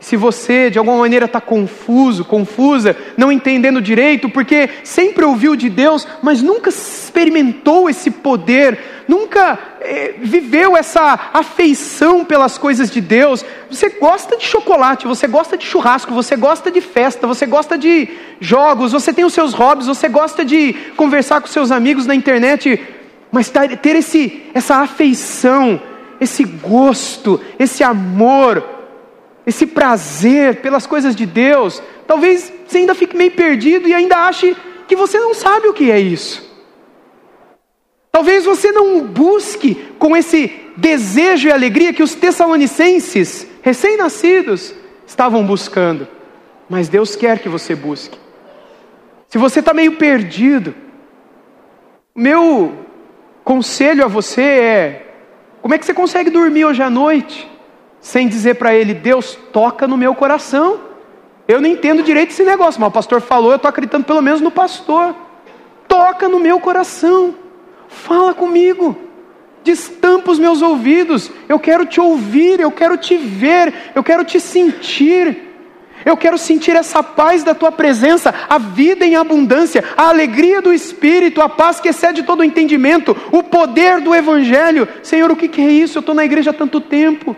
se 0.00 0.16
você 0.16 0.70
de 0.70 0.78
alguma 0.78 0.98
maneira 0.98 1.26
está 1.26 1.40
confuso, 1.40 2.24
confusa, 2.24 2.96
não 3.16 3.32
entendendo 3.32 3.80
direito, 3.80 4.28
porque 4.28 4.70
sempre 4.84 5.24
ouviu 5.24 5.56
de 5.56 5.68
Deus, 5.68 6.06
mas 6.22 6.40
nunca 6.40 6.68
experimentou 6.68 7.90
esse 7.90 8.10
poder, 8.10 8.78
nunca 9.08 9.58
eh, 9.80 10.14
viveu 10.20 10.76
essa 10.76 11.30
afeição 11.32 12.24
pelas 12.24 12.56
coisas 12.56 12.90
de 12.90 13.00
Deus. 13.00 13.44
Você 13.68 13.88
gosta 13.90 14.36
de 14.36 14.44
chocolate, 14.44 15.06
você 15.06 15.26
gosta 15.26 15.56
de 15.56 15.66
churrasco, 15.66 16.14
você 16.14 16.36
gosta 16.36 16.70
de 16.70 16.80
festa, 16.80 17.26
você 17.26 17.44
gosta 17.44 17.76
de 17.76 18.08
jogos, 18.40 18.92
você 18.92 19.12
tem 19.12 19.24
os 19.24 19.34
seus 19.34 19.52
hobbies, 19.52 19.88
você 19.88 20.08
gosta 20.08 20.44
de 20.44 20.74
conversar 20.96 21.40
com 21.40 21.48
seus 21.48 21.72
amigos 21.72 22.06
na 22.06 22.14
internet, 22.14 22.80
mas 23.30 23.50
ter 23.50 23.96
esse, 23.96 24.44
essa 24.54 24.76
afeição, 24.76 25.80
esse 26.20 26.44
gosto, 26.44 27.40
esse 27.58 27.82
amor, 27.84 28.64
esse 29.46 29.66
prazer 29.66 30.60
pelas 30.60 30.86
coisas 30.86 31.14
de 31.14 31.26
Deus, 31.26 31.82
talvez 32.06 32.52
você 32.66 32.78
ainda 32.78 32.94
fique 32.94 33.16
meio 33.16 33.30
perdido 33.32 33.88
e 33.88 33.94
ainda 33.94 34.16
ache 34.16 34.56
que 34.86 34.96
você 34.96 35.18
não 35.18 35.34
sabe 35.34 35.68
o 35.68 35.74
que 35.74 35.90
é 35.90 36.00
isso. 36.00 36.48
Talvez 38.10 38.44
você 38.44 38.72
não 38.72 39.02
busque 39.02 39.74
com 39.98 40.16
esse 40.16 40.52
desejo 40.76 41.48
e 41.48 41.52
alegria 41.52 41.92
que 41.92 42.02
os 42.02 42.14
tessalonicenses, 42.14 43.46
recém-nascidos, 43.62 44.74
estavam 45.06 45.44
buscando. 45.44 46.08
Mas 46.68 46.88
Deus 46.88 47.14
quer 47.14 47.38
que 47.38 47.48
você 47.48 47.74
busque. 47.74 48.18
Se 49.28 49.38
você 49.38 49.60
está 49.60 49.74
meio 49.74 49.96
perdido, 49.96 50.74
meu 52.14 52.87
conselho 53.48 54.04
a 54.04 54.08
você 54.08 54.42
é: 54.42 55.06
como 55.62 55.74
é 55.74 55.78
que 55.78 55.86
você 55.86 55.94
consegue 55.94 56.30
dormir 56.30 56.64
hoje 56.66 56.82
à 56.82 56.90
noite? 56.90 57.48
sem 58.00 58.28
dizer 58.28 58.54
para 58.54 58.74
ele: 58.74 58.94
Deus 58.94 59.38
toca 59.52 59.86
no 59.86 59.96
meu 59.96 60.14
coração. 60.14 60.80
Eu 61.46 61.60
não 61.60 61.68
entendo 61.68 62.02
direito 62.02 62.30
esse 62.30 62.44
negócio, 62.44 62.80
mas 62.80 62.88
o 62.88 62.92
pastor 62.92 63.20
falou, 63.20 63.50
eu 63.50 63.56
estou 63.56 63.68
acreditando 63.68 64.04
pelo 64.04 64.20
menos 64.20 64.40
no 64.40 64.50
pastor. 64.50 65.14
Toca 65.86 66.28
no 66.28 66.38
meu 66.38 66.60
coração, 66.60 67.34
fala 67.88 68.34
comigo, 68.34 68.94
destampa 69.64 70.30
os 70.30 70.38
meus 70.38 70.60
ouvidos. 70.60 71.30
Eu 71.48 71.58
quero 71.58 71.86
te 71.86 72.00
ouvir, 72.00 72.60
eu 72.60 72.70
quero 72.70 72.98
te 72.98 73.16
ver, 73.16 73.72
eu 73.94 74.04
quero 74.04 74.24
te 74.24 74.38
sentir. 74.38 75.47
Eu 76.08 76.16
quero 76.16 76.38
sentir 76.38 76.74
essa 76.74 77.02
paz 77.02 77.44
da 77.44 77.54
tua 77.54 77.70
presença, 77.70 78.34
a 78.48 78.56
vida 78.56 79.04
em 79.04 79.14
abundância, 79.14 79.84
a 79.94 80.08
alegria 80.08 80.62
do 80.62 80.72
Espírito, 80.72 81.42
a 81.42 81.50
paz 81.50 81.80
que 81.80 81.90
excede 81.90 82.22
todo 82.22 82.40
o 82.40 82.44
entendimento, 82.44 83.14
o 83.30 83.42
poder 83.42 84.00
do 84.00 84.14
Evangelho. 84.14 84.88
Senhor, 85.02 85.30
o 85.30 85.36
que, 85.36 85.60
é 85.60 85.70
isso? 85.70 85.98
Eu 85.98 86.00
estou 86.00 86.14
na 86.14 86.24
igreja 86.24 86.48
há 86.48 86.54
tanto 86.54 86.80
tempo. 86.80 87.36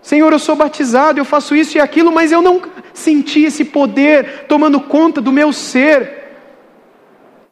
Senhor, 0.00 0.32
eu 0.32 0.38
sou 0.38 0.54
batizado, 0.54 1.18
eu 1.18 1.24
faço 1.24 1.56
isso 1.56 1.76
e 1.76 1.80
aquilo, 1.80 2.12
mas 2.12 2.30
eu 2.30 2.40
não 2.40 2.62
senti 2.94 3.42
esse 3.42 3.64
poder 3.64 4.44
tomando 4.46 4.78
conta 4.78 5.20
do 5.20 5.32
meu 5.32 5.52
ser. 5.52 6.21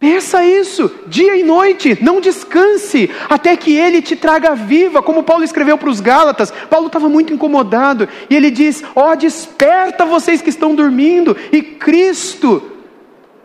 Peça 0.00 0.42
isso, 0.42 0.90
dia 1.06 1.36
e 1.36 1.42
noite, 1.42 1.98
não 2.02 2.22
descanse, 2.22 3.10
até 3.28 3.54
que 3.54 3.76
Ele 3.76 4.00
te 4.00 4.16
traga 4.16 4.54
viva, 4.54 5.02
como 5.02 5.22
Paulo 5.22 5.44
escreveu 5.44 5.76
para 5.76 5.90
os 5.90 6.00
Gálatas. 6.00 6.50
Paulo 6.70 6.86
estava 6.86 7.06
muito 7.06 7.34
incomodado, 7.34 8.08
e 8.30 8.34
ele 8.34 8.50
diz: 8.50 8.82
Ó, 8.96 9.12
oh, 9.12 9.14
desperta 9.14 10.06
vocês 10.06 10.40
que 10.40 10.48
estão 10.48 10.74
dormindo, 10.74 11.36
e 11.52 11.60
Cristo 11.60 12.62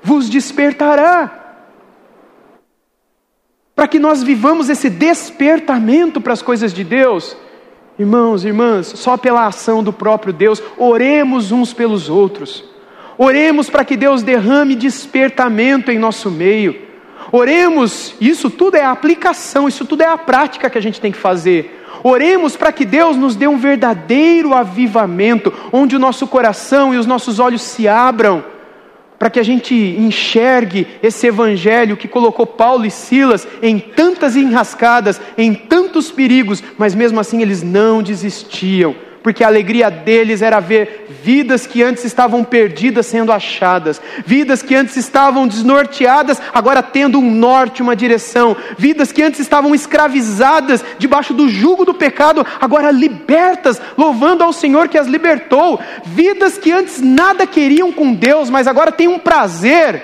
vos 0.02 0.30
despertará. 0.30 1.42
Para 3.76 3.90
que 3.90 4.00
nós 4.00 4.24
vivamos 4.24 4.70
esse 4.70 4.90
despertamento 4.90 6.22
para 6.22 6.32
as 6.32 6.42
coisas 6.42 6.74
de 6.74 6.86
Deus, 6.86 7.36
Irmãos, 7.98 8.44
irmãs, 8.44 8.88
só 8.88 9.16
pela 9.16 9.48
ação 9.48 9.82
do 9.82 9.94
próprio 9.94 10.34
Deus, 10.34 10.62
oremos 10.78 11.54
uns 11.54 11.72
pelos 11.74 12.10
outros. 12.10 12.75
Oremos 13.18 13.70
para 13.70 13.86
que 13.86 13.96
Deus 13.96 14.24
derrame 14.24 14.76
despertamento 14.76 15.92
em 15.92 15.98
nosso 15.98 16.30
meio. 16.30 16.84
Oremos, 17.32 18.16
isso 18.20 18.50
tudo 18.50 18.76
é 18.76 18.82
a 18.82 18.92
aplicação, 18.92 19.68
isso 19.68 19.86
tudo 19.86 20.02
é 20.02 20.08
a 20.08 20.18
prática 20.18 20.70
que 20.70 20.78
a 20.78 20.82
gente 20.82 21.02
tem 21.02 21.12
que 21.12 21.18
fazer. 21.18 21.84
Oremos 22.04 22.56
para 22.56 22.72
que 22.72 22.86
Deus 22.86 23.18
nos 23.18 23.36
dê 23.36 23.48
um 23.48 23.58
verdadeiro 23.58 24.54
avivamento, 24.54 25.52
onde 25.72 25.96
o 25.96 26.00
nosso 26.00 26.28
coração 26.28 26.94
e 26.94 26.98
os 26.98 27.06
nossos 27.06 27.40
olhos 27.40 27.62
se 27.62 27.88
abram 27.88 28.44
para 29.18 29.30
que 29.30 29.40
a 29.40 29.44
gente 29.44 29.74
enxergue 29.74 30.86
esse 31.02 31.26
evangelho 31.26 31.96
que 31.96 32.08
colocou 32.08 32.46
Paulo 32.46 32.86
e 32.86 32.92
Silas 32.92 33.48
em 33.62 33.80
tantas 33.80 34.36
enrascadas, 34.36 35.22
em 35.38 35.54
tantos 35.54 36.12
perigos, 36.12 36.62
mas 36.78 36.94
mesmo 36.94 37.20
assim 37.20 37.42
eles 37.42 37.64
não 37.64 38.04
desistiam 38.04 38.94
porque 39.26 39.44
a 39.44 39.48
alegria 39.48 39.90
deles 39.90 40.44
era 40.44 40.60
ver 40.60 41.08
vidas 41.24 41.66
que 41.66 41.82
antes 41.82 42.06
estavam 42.06 42.44
perdidas 42.44 43.08
sendo 43.08 43.32
achadas, 43.32 44.00
vidas 44.24 44.62
que 44.62 44.76
antes 44.76 44.96
estavam 44.98 45.48
desnorteadas, 45.48 46.40
agora 46.54 46.84
tendo 46.84 47.18
um 47.18 47.32
norte, 47.32 47.82
uma 47.82 47.96
direção, 47.96 48.56
vidas 48.78 49.12
que 49.12 49.24
antes 49.24 49.40
estavam 49.40 49.74
escravizadas 49.74 50.86
debaixo 51.00 51.34
do 51.34 51.50
jugo 51.50 51.84
do 51.84 51.96
pecado, 51.96 52.46
agora 52.62 52.92
libertas, 52.92 53.82
louvando 53.98 54.44
ao 54.44 54.54
Senhor 54.54 54.88
que 54.90 54.98
as 55.00 55.08
libertou, 55.08 55.80
vidas 56.06 56.60
que 56.60 56.72
antes 56.72 57.02
nada 57.02 57.48
queriam 57.48 57.92
com 57.92 58.14
Deus, 58.14 58.52
mas 58.52 58.68
agora 58.68 58.92
têm 58.92 59.08
um 59.08 59.18
prazer 59.18 60.04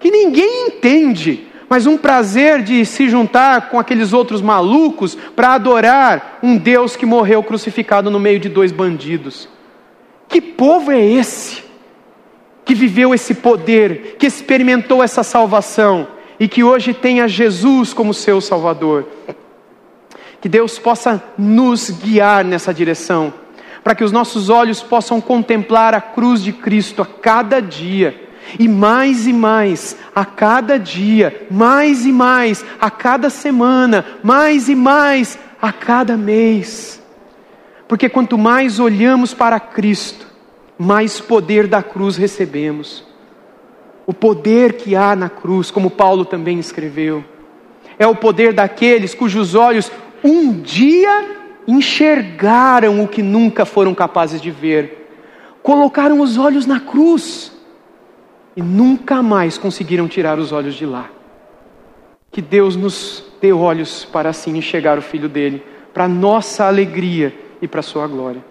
que 0.00 0.10
ninguém 0.10 0.66
entende 0.66 1.47
mas 1.68 1.86
um 1.86 1.96
prazer 1.96 2.62
de 2.62 2.84
se 2.84 3.08
juntar 3.08 3.68
com 3.68 3.78
aqueles 3.78 4.12
outros 4.12 4.40
malucos 4.40 5.14
para 5.36 5.52
adorar 5.52 6.38
um 6.42 6.56
Deus 6.56 6.96
que 6.96 7.04
morreu 7.04 7.42
crucificado 7.42 8.10
no 8.10 8.18
meio 8.18 8.40
de 8.40 8.48
dois 8.48 8.72
bandidos. 8.72 9.48
Que 10.26 10.40
povo 10.40 10.90
é 10.90 11.04
esse 11.04 11.62
que 12.64 12.74
viveu 12.74 13.14
esse 13.14 13.34
poder, 13.34 14.16
que 14.18 14.26
experimentou 14.26 15.02
essa 15.02 15.22
salvação 15.22 16.08
e 16.40 16.46
que 16.46 16.62
hoje 16.62 16.94
tem 16.94 17.20
a 17.20 17.26
Jesus 17.26 17.92
como 17.92 18.14
seu 18.14 18.40
Salvador? 18.40 19.06
Que 20.40 20.48
Deus 20.48 20.78
possa 20.78 21.22
nos 21.36 21.90
guiar 21.90 22.44
nessa 22.44 22.72
direção, 22.72 23.32
para 23.82 23.94
que 23.94 24.04
os 24.04 24.12
nossos 24.12 24.48
olhos 24.48 24.82
possam 24.82 25.20
contemplar 25.20 25.94
a 25.94 26.00
cruz 26.00 26.42
de 26.42 26.52
Cristo 26.52 27.02
a 27.02 27.06
cada 27.06 27.60
dia 27.60 28.27
e 28.58 28.68
mais 28.68 29.26
e 29.26 29.32
mais, 29.32 29.96
a 30.14 30.24
cada 30.24 30.78
dia, 30.78 31.46
mais 31.50 32.06
e 32.06 32.12
mais, 32.12 32.64
a 32.80 32.90
cada 32.90 33.28
semana, 33.30 34.04
mais 34.22 34.68
e 34.68 34.74
mais, 34.74 35.38
a 35.60 35.72
cada 35.72 36.16
mês. 36.16 37.02
Porque 37.88 38.08
quanto 38.08 38.38
mais 38.38 38.78
olhamos 38.78 39.34
para 39.34 39.58
Cristo, 39.58 40.26
mais 40.78 41.20
poder 41.20 41.66
da 41.66 41.82
cruz 41.82 42.16
recebemos. 42.16 43.04
O 44.06 44.14
poder 44.14 44.74
que 44.74 44.94
há 44.94 45.16
na 45.16 45.28
cruz, 45.28 45.70
como 45.70 45.90
Paulo 45.90 46.24
também 46.24 46.58
escreveu, 46.58 47.24
é 47.98 48.06
o 48.06 48.14
poder 48.14 48.52
daqueles 48.52 49.14
cujos 49.14 49.54
olhos 49.54 49.90
um 50.22 50.52
dia 50.60 51.36
enxergaram 51.66 53.02
o 53.02 53.08
que 53.08 53.22
nunca 53.22 53.64
foram 53.66 53.94
capazes 53.94 54.40
de 54.40 54.50
ver, 54.50 55.10
colocaram 55.62 56.20
os 56.20 56.38
olhos 56.38 56.64
na 56.64 56.80
cruz 56.80 57.47
e 58.58 58.60
nunca 58.60 59.22
mais 59.22 59.56
conseguiram 59.56 60.08
tirar 60.08 60.36
os 60.36 60.50
olhos 60.50 60.74
de 60.74 60.84
lá. 60.84 61.08
Que 62.28 62.42
Deus 62.42 62.74
nos 62.74 63.24
dê 63.40 63.52
olhos 63.52 64.04
para 64.04 64.30
assim 64.30 64.58
enxergar 64.58 64.98
o 64.98 65.00
Filho 65.00 65.28
dele, 65.28 65.62
para 65.94 66.08
nossa 66.08 66.66
alegria 66.66 67.32
e 67.62 67.68
para 67.68 67.82
sua 67.82 68.08
glória. 68.08 68.44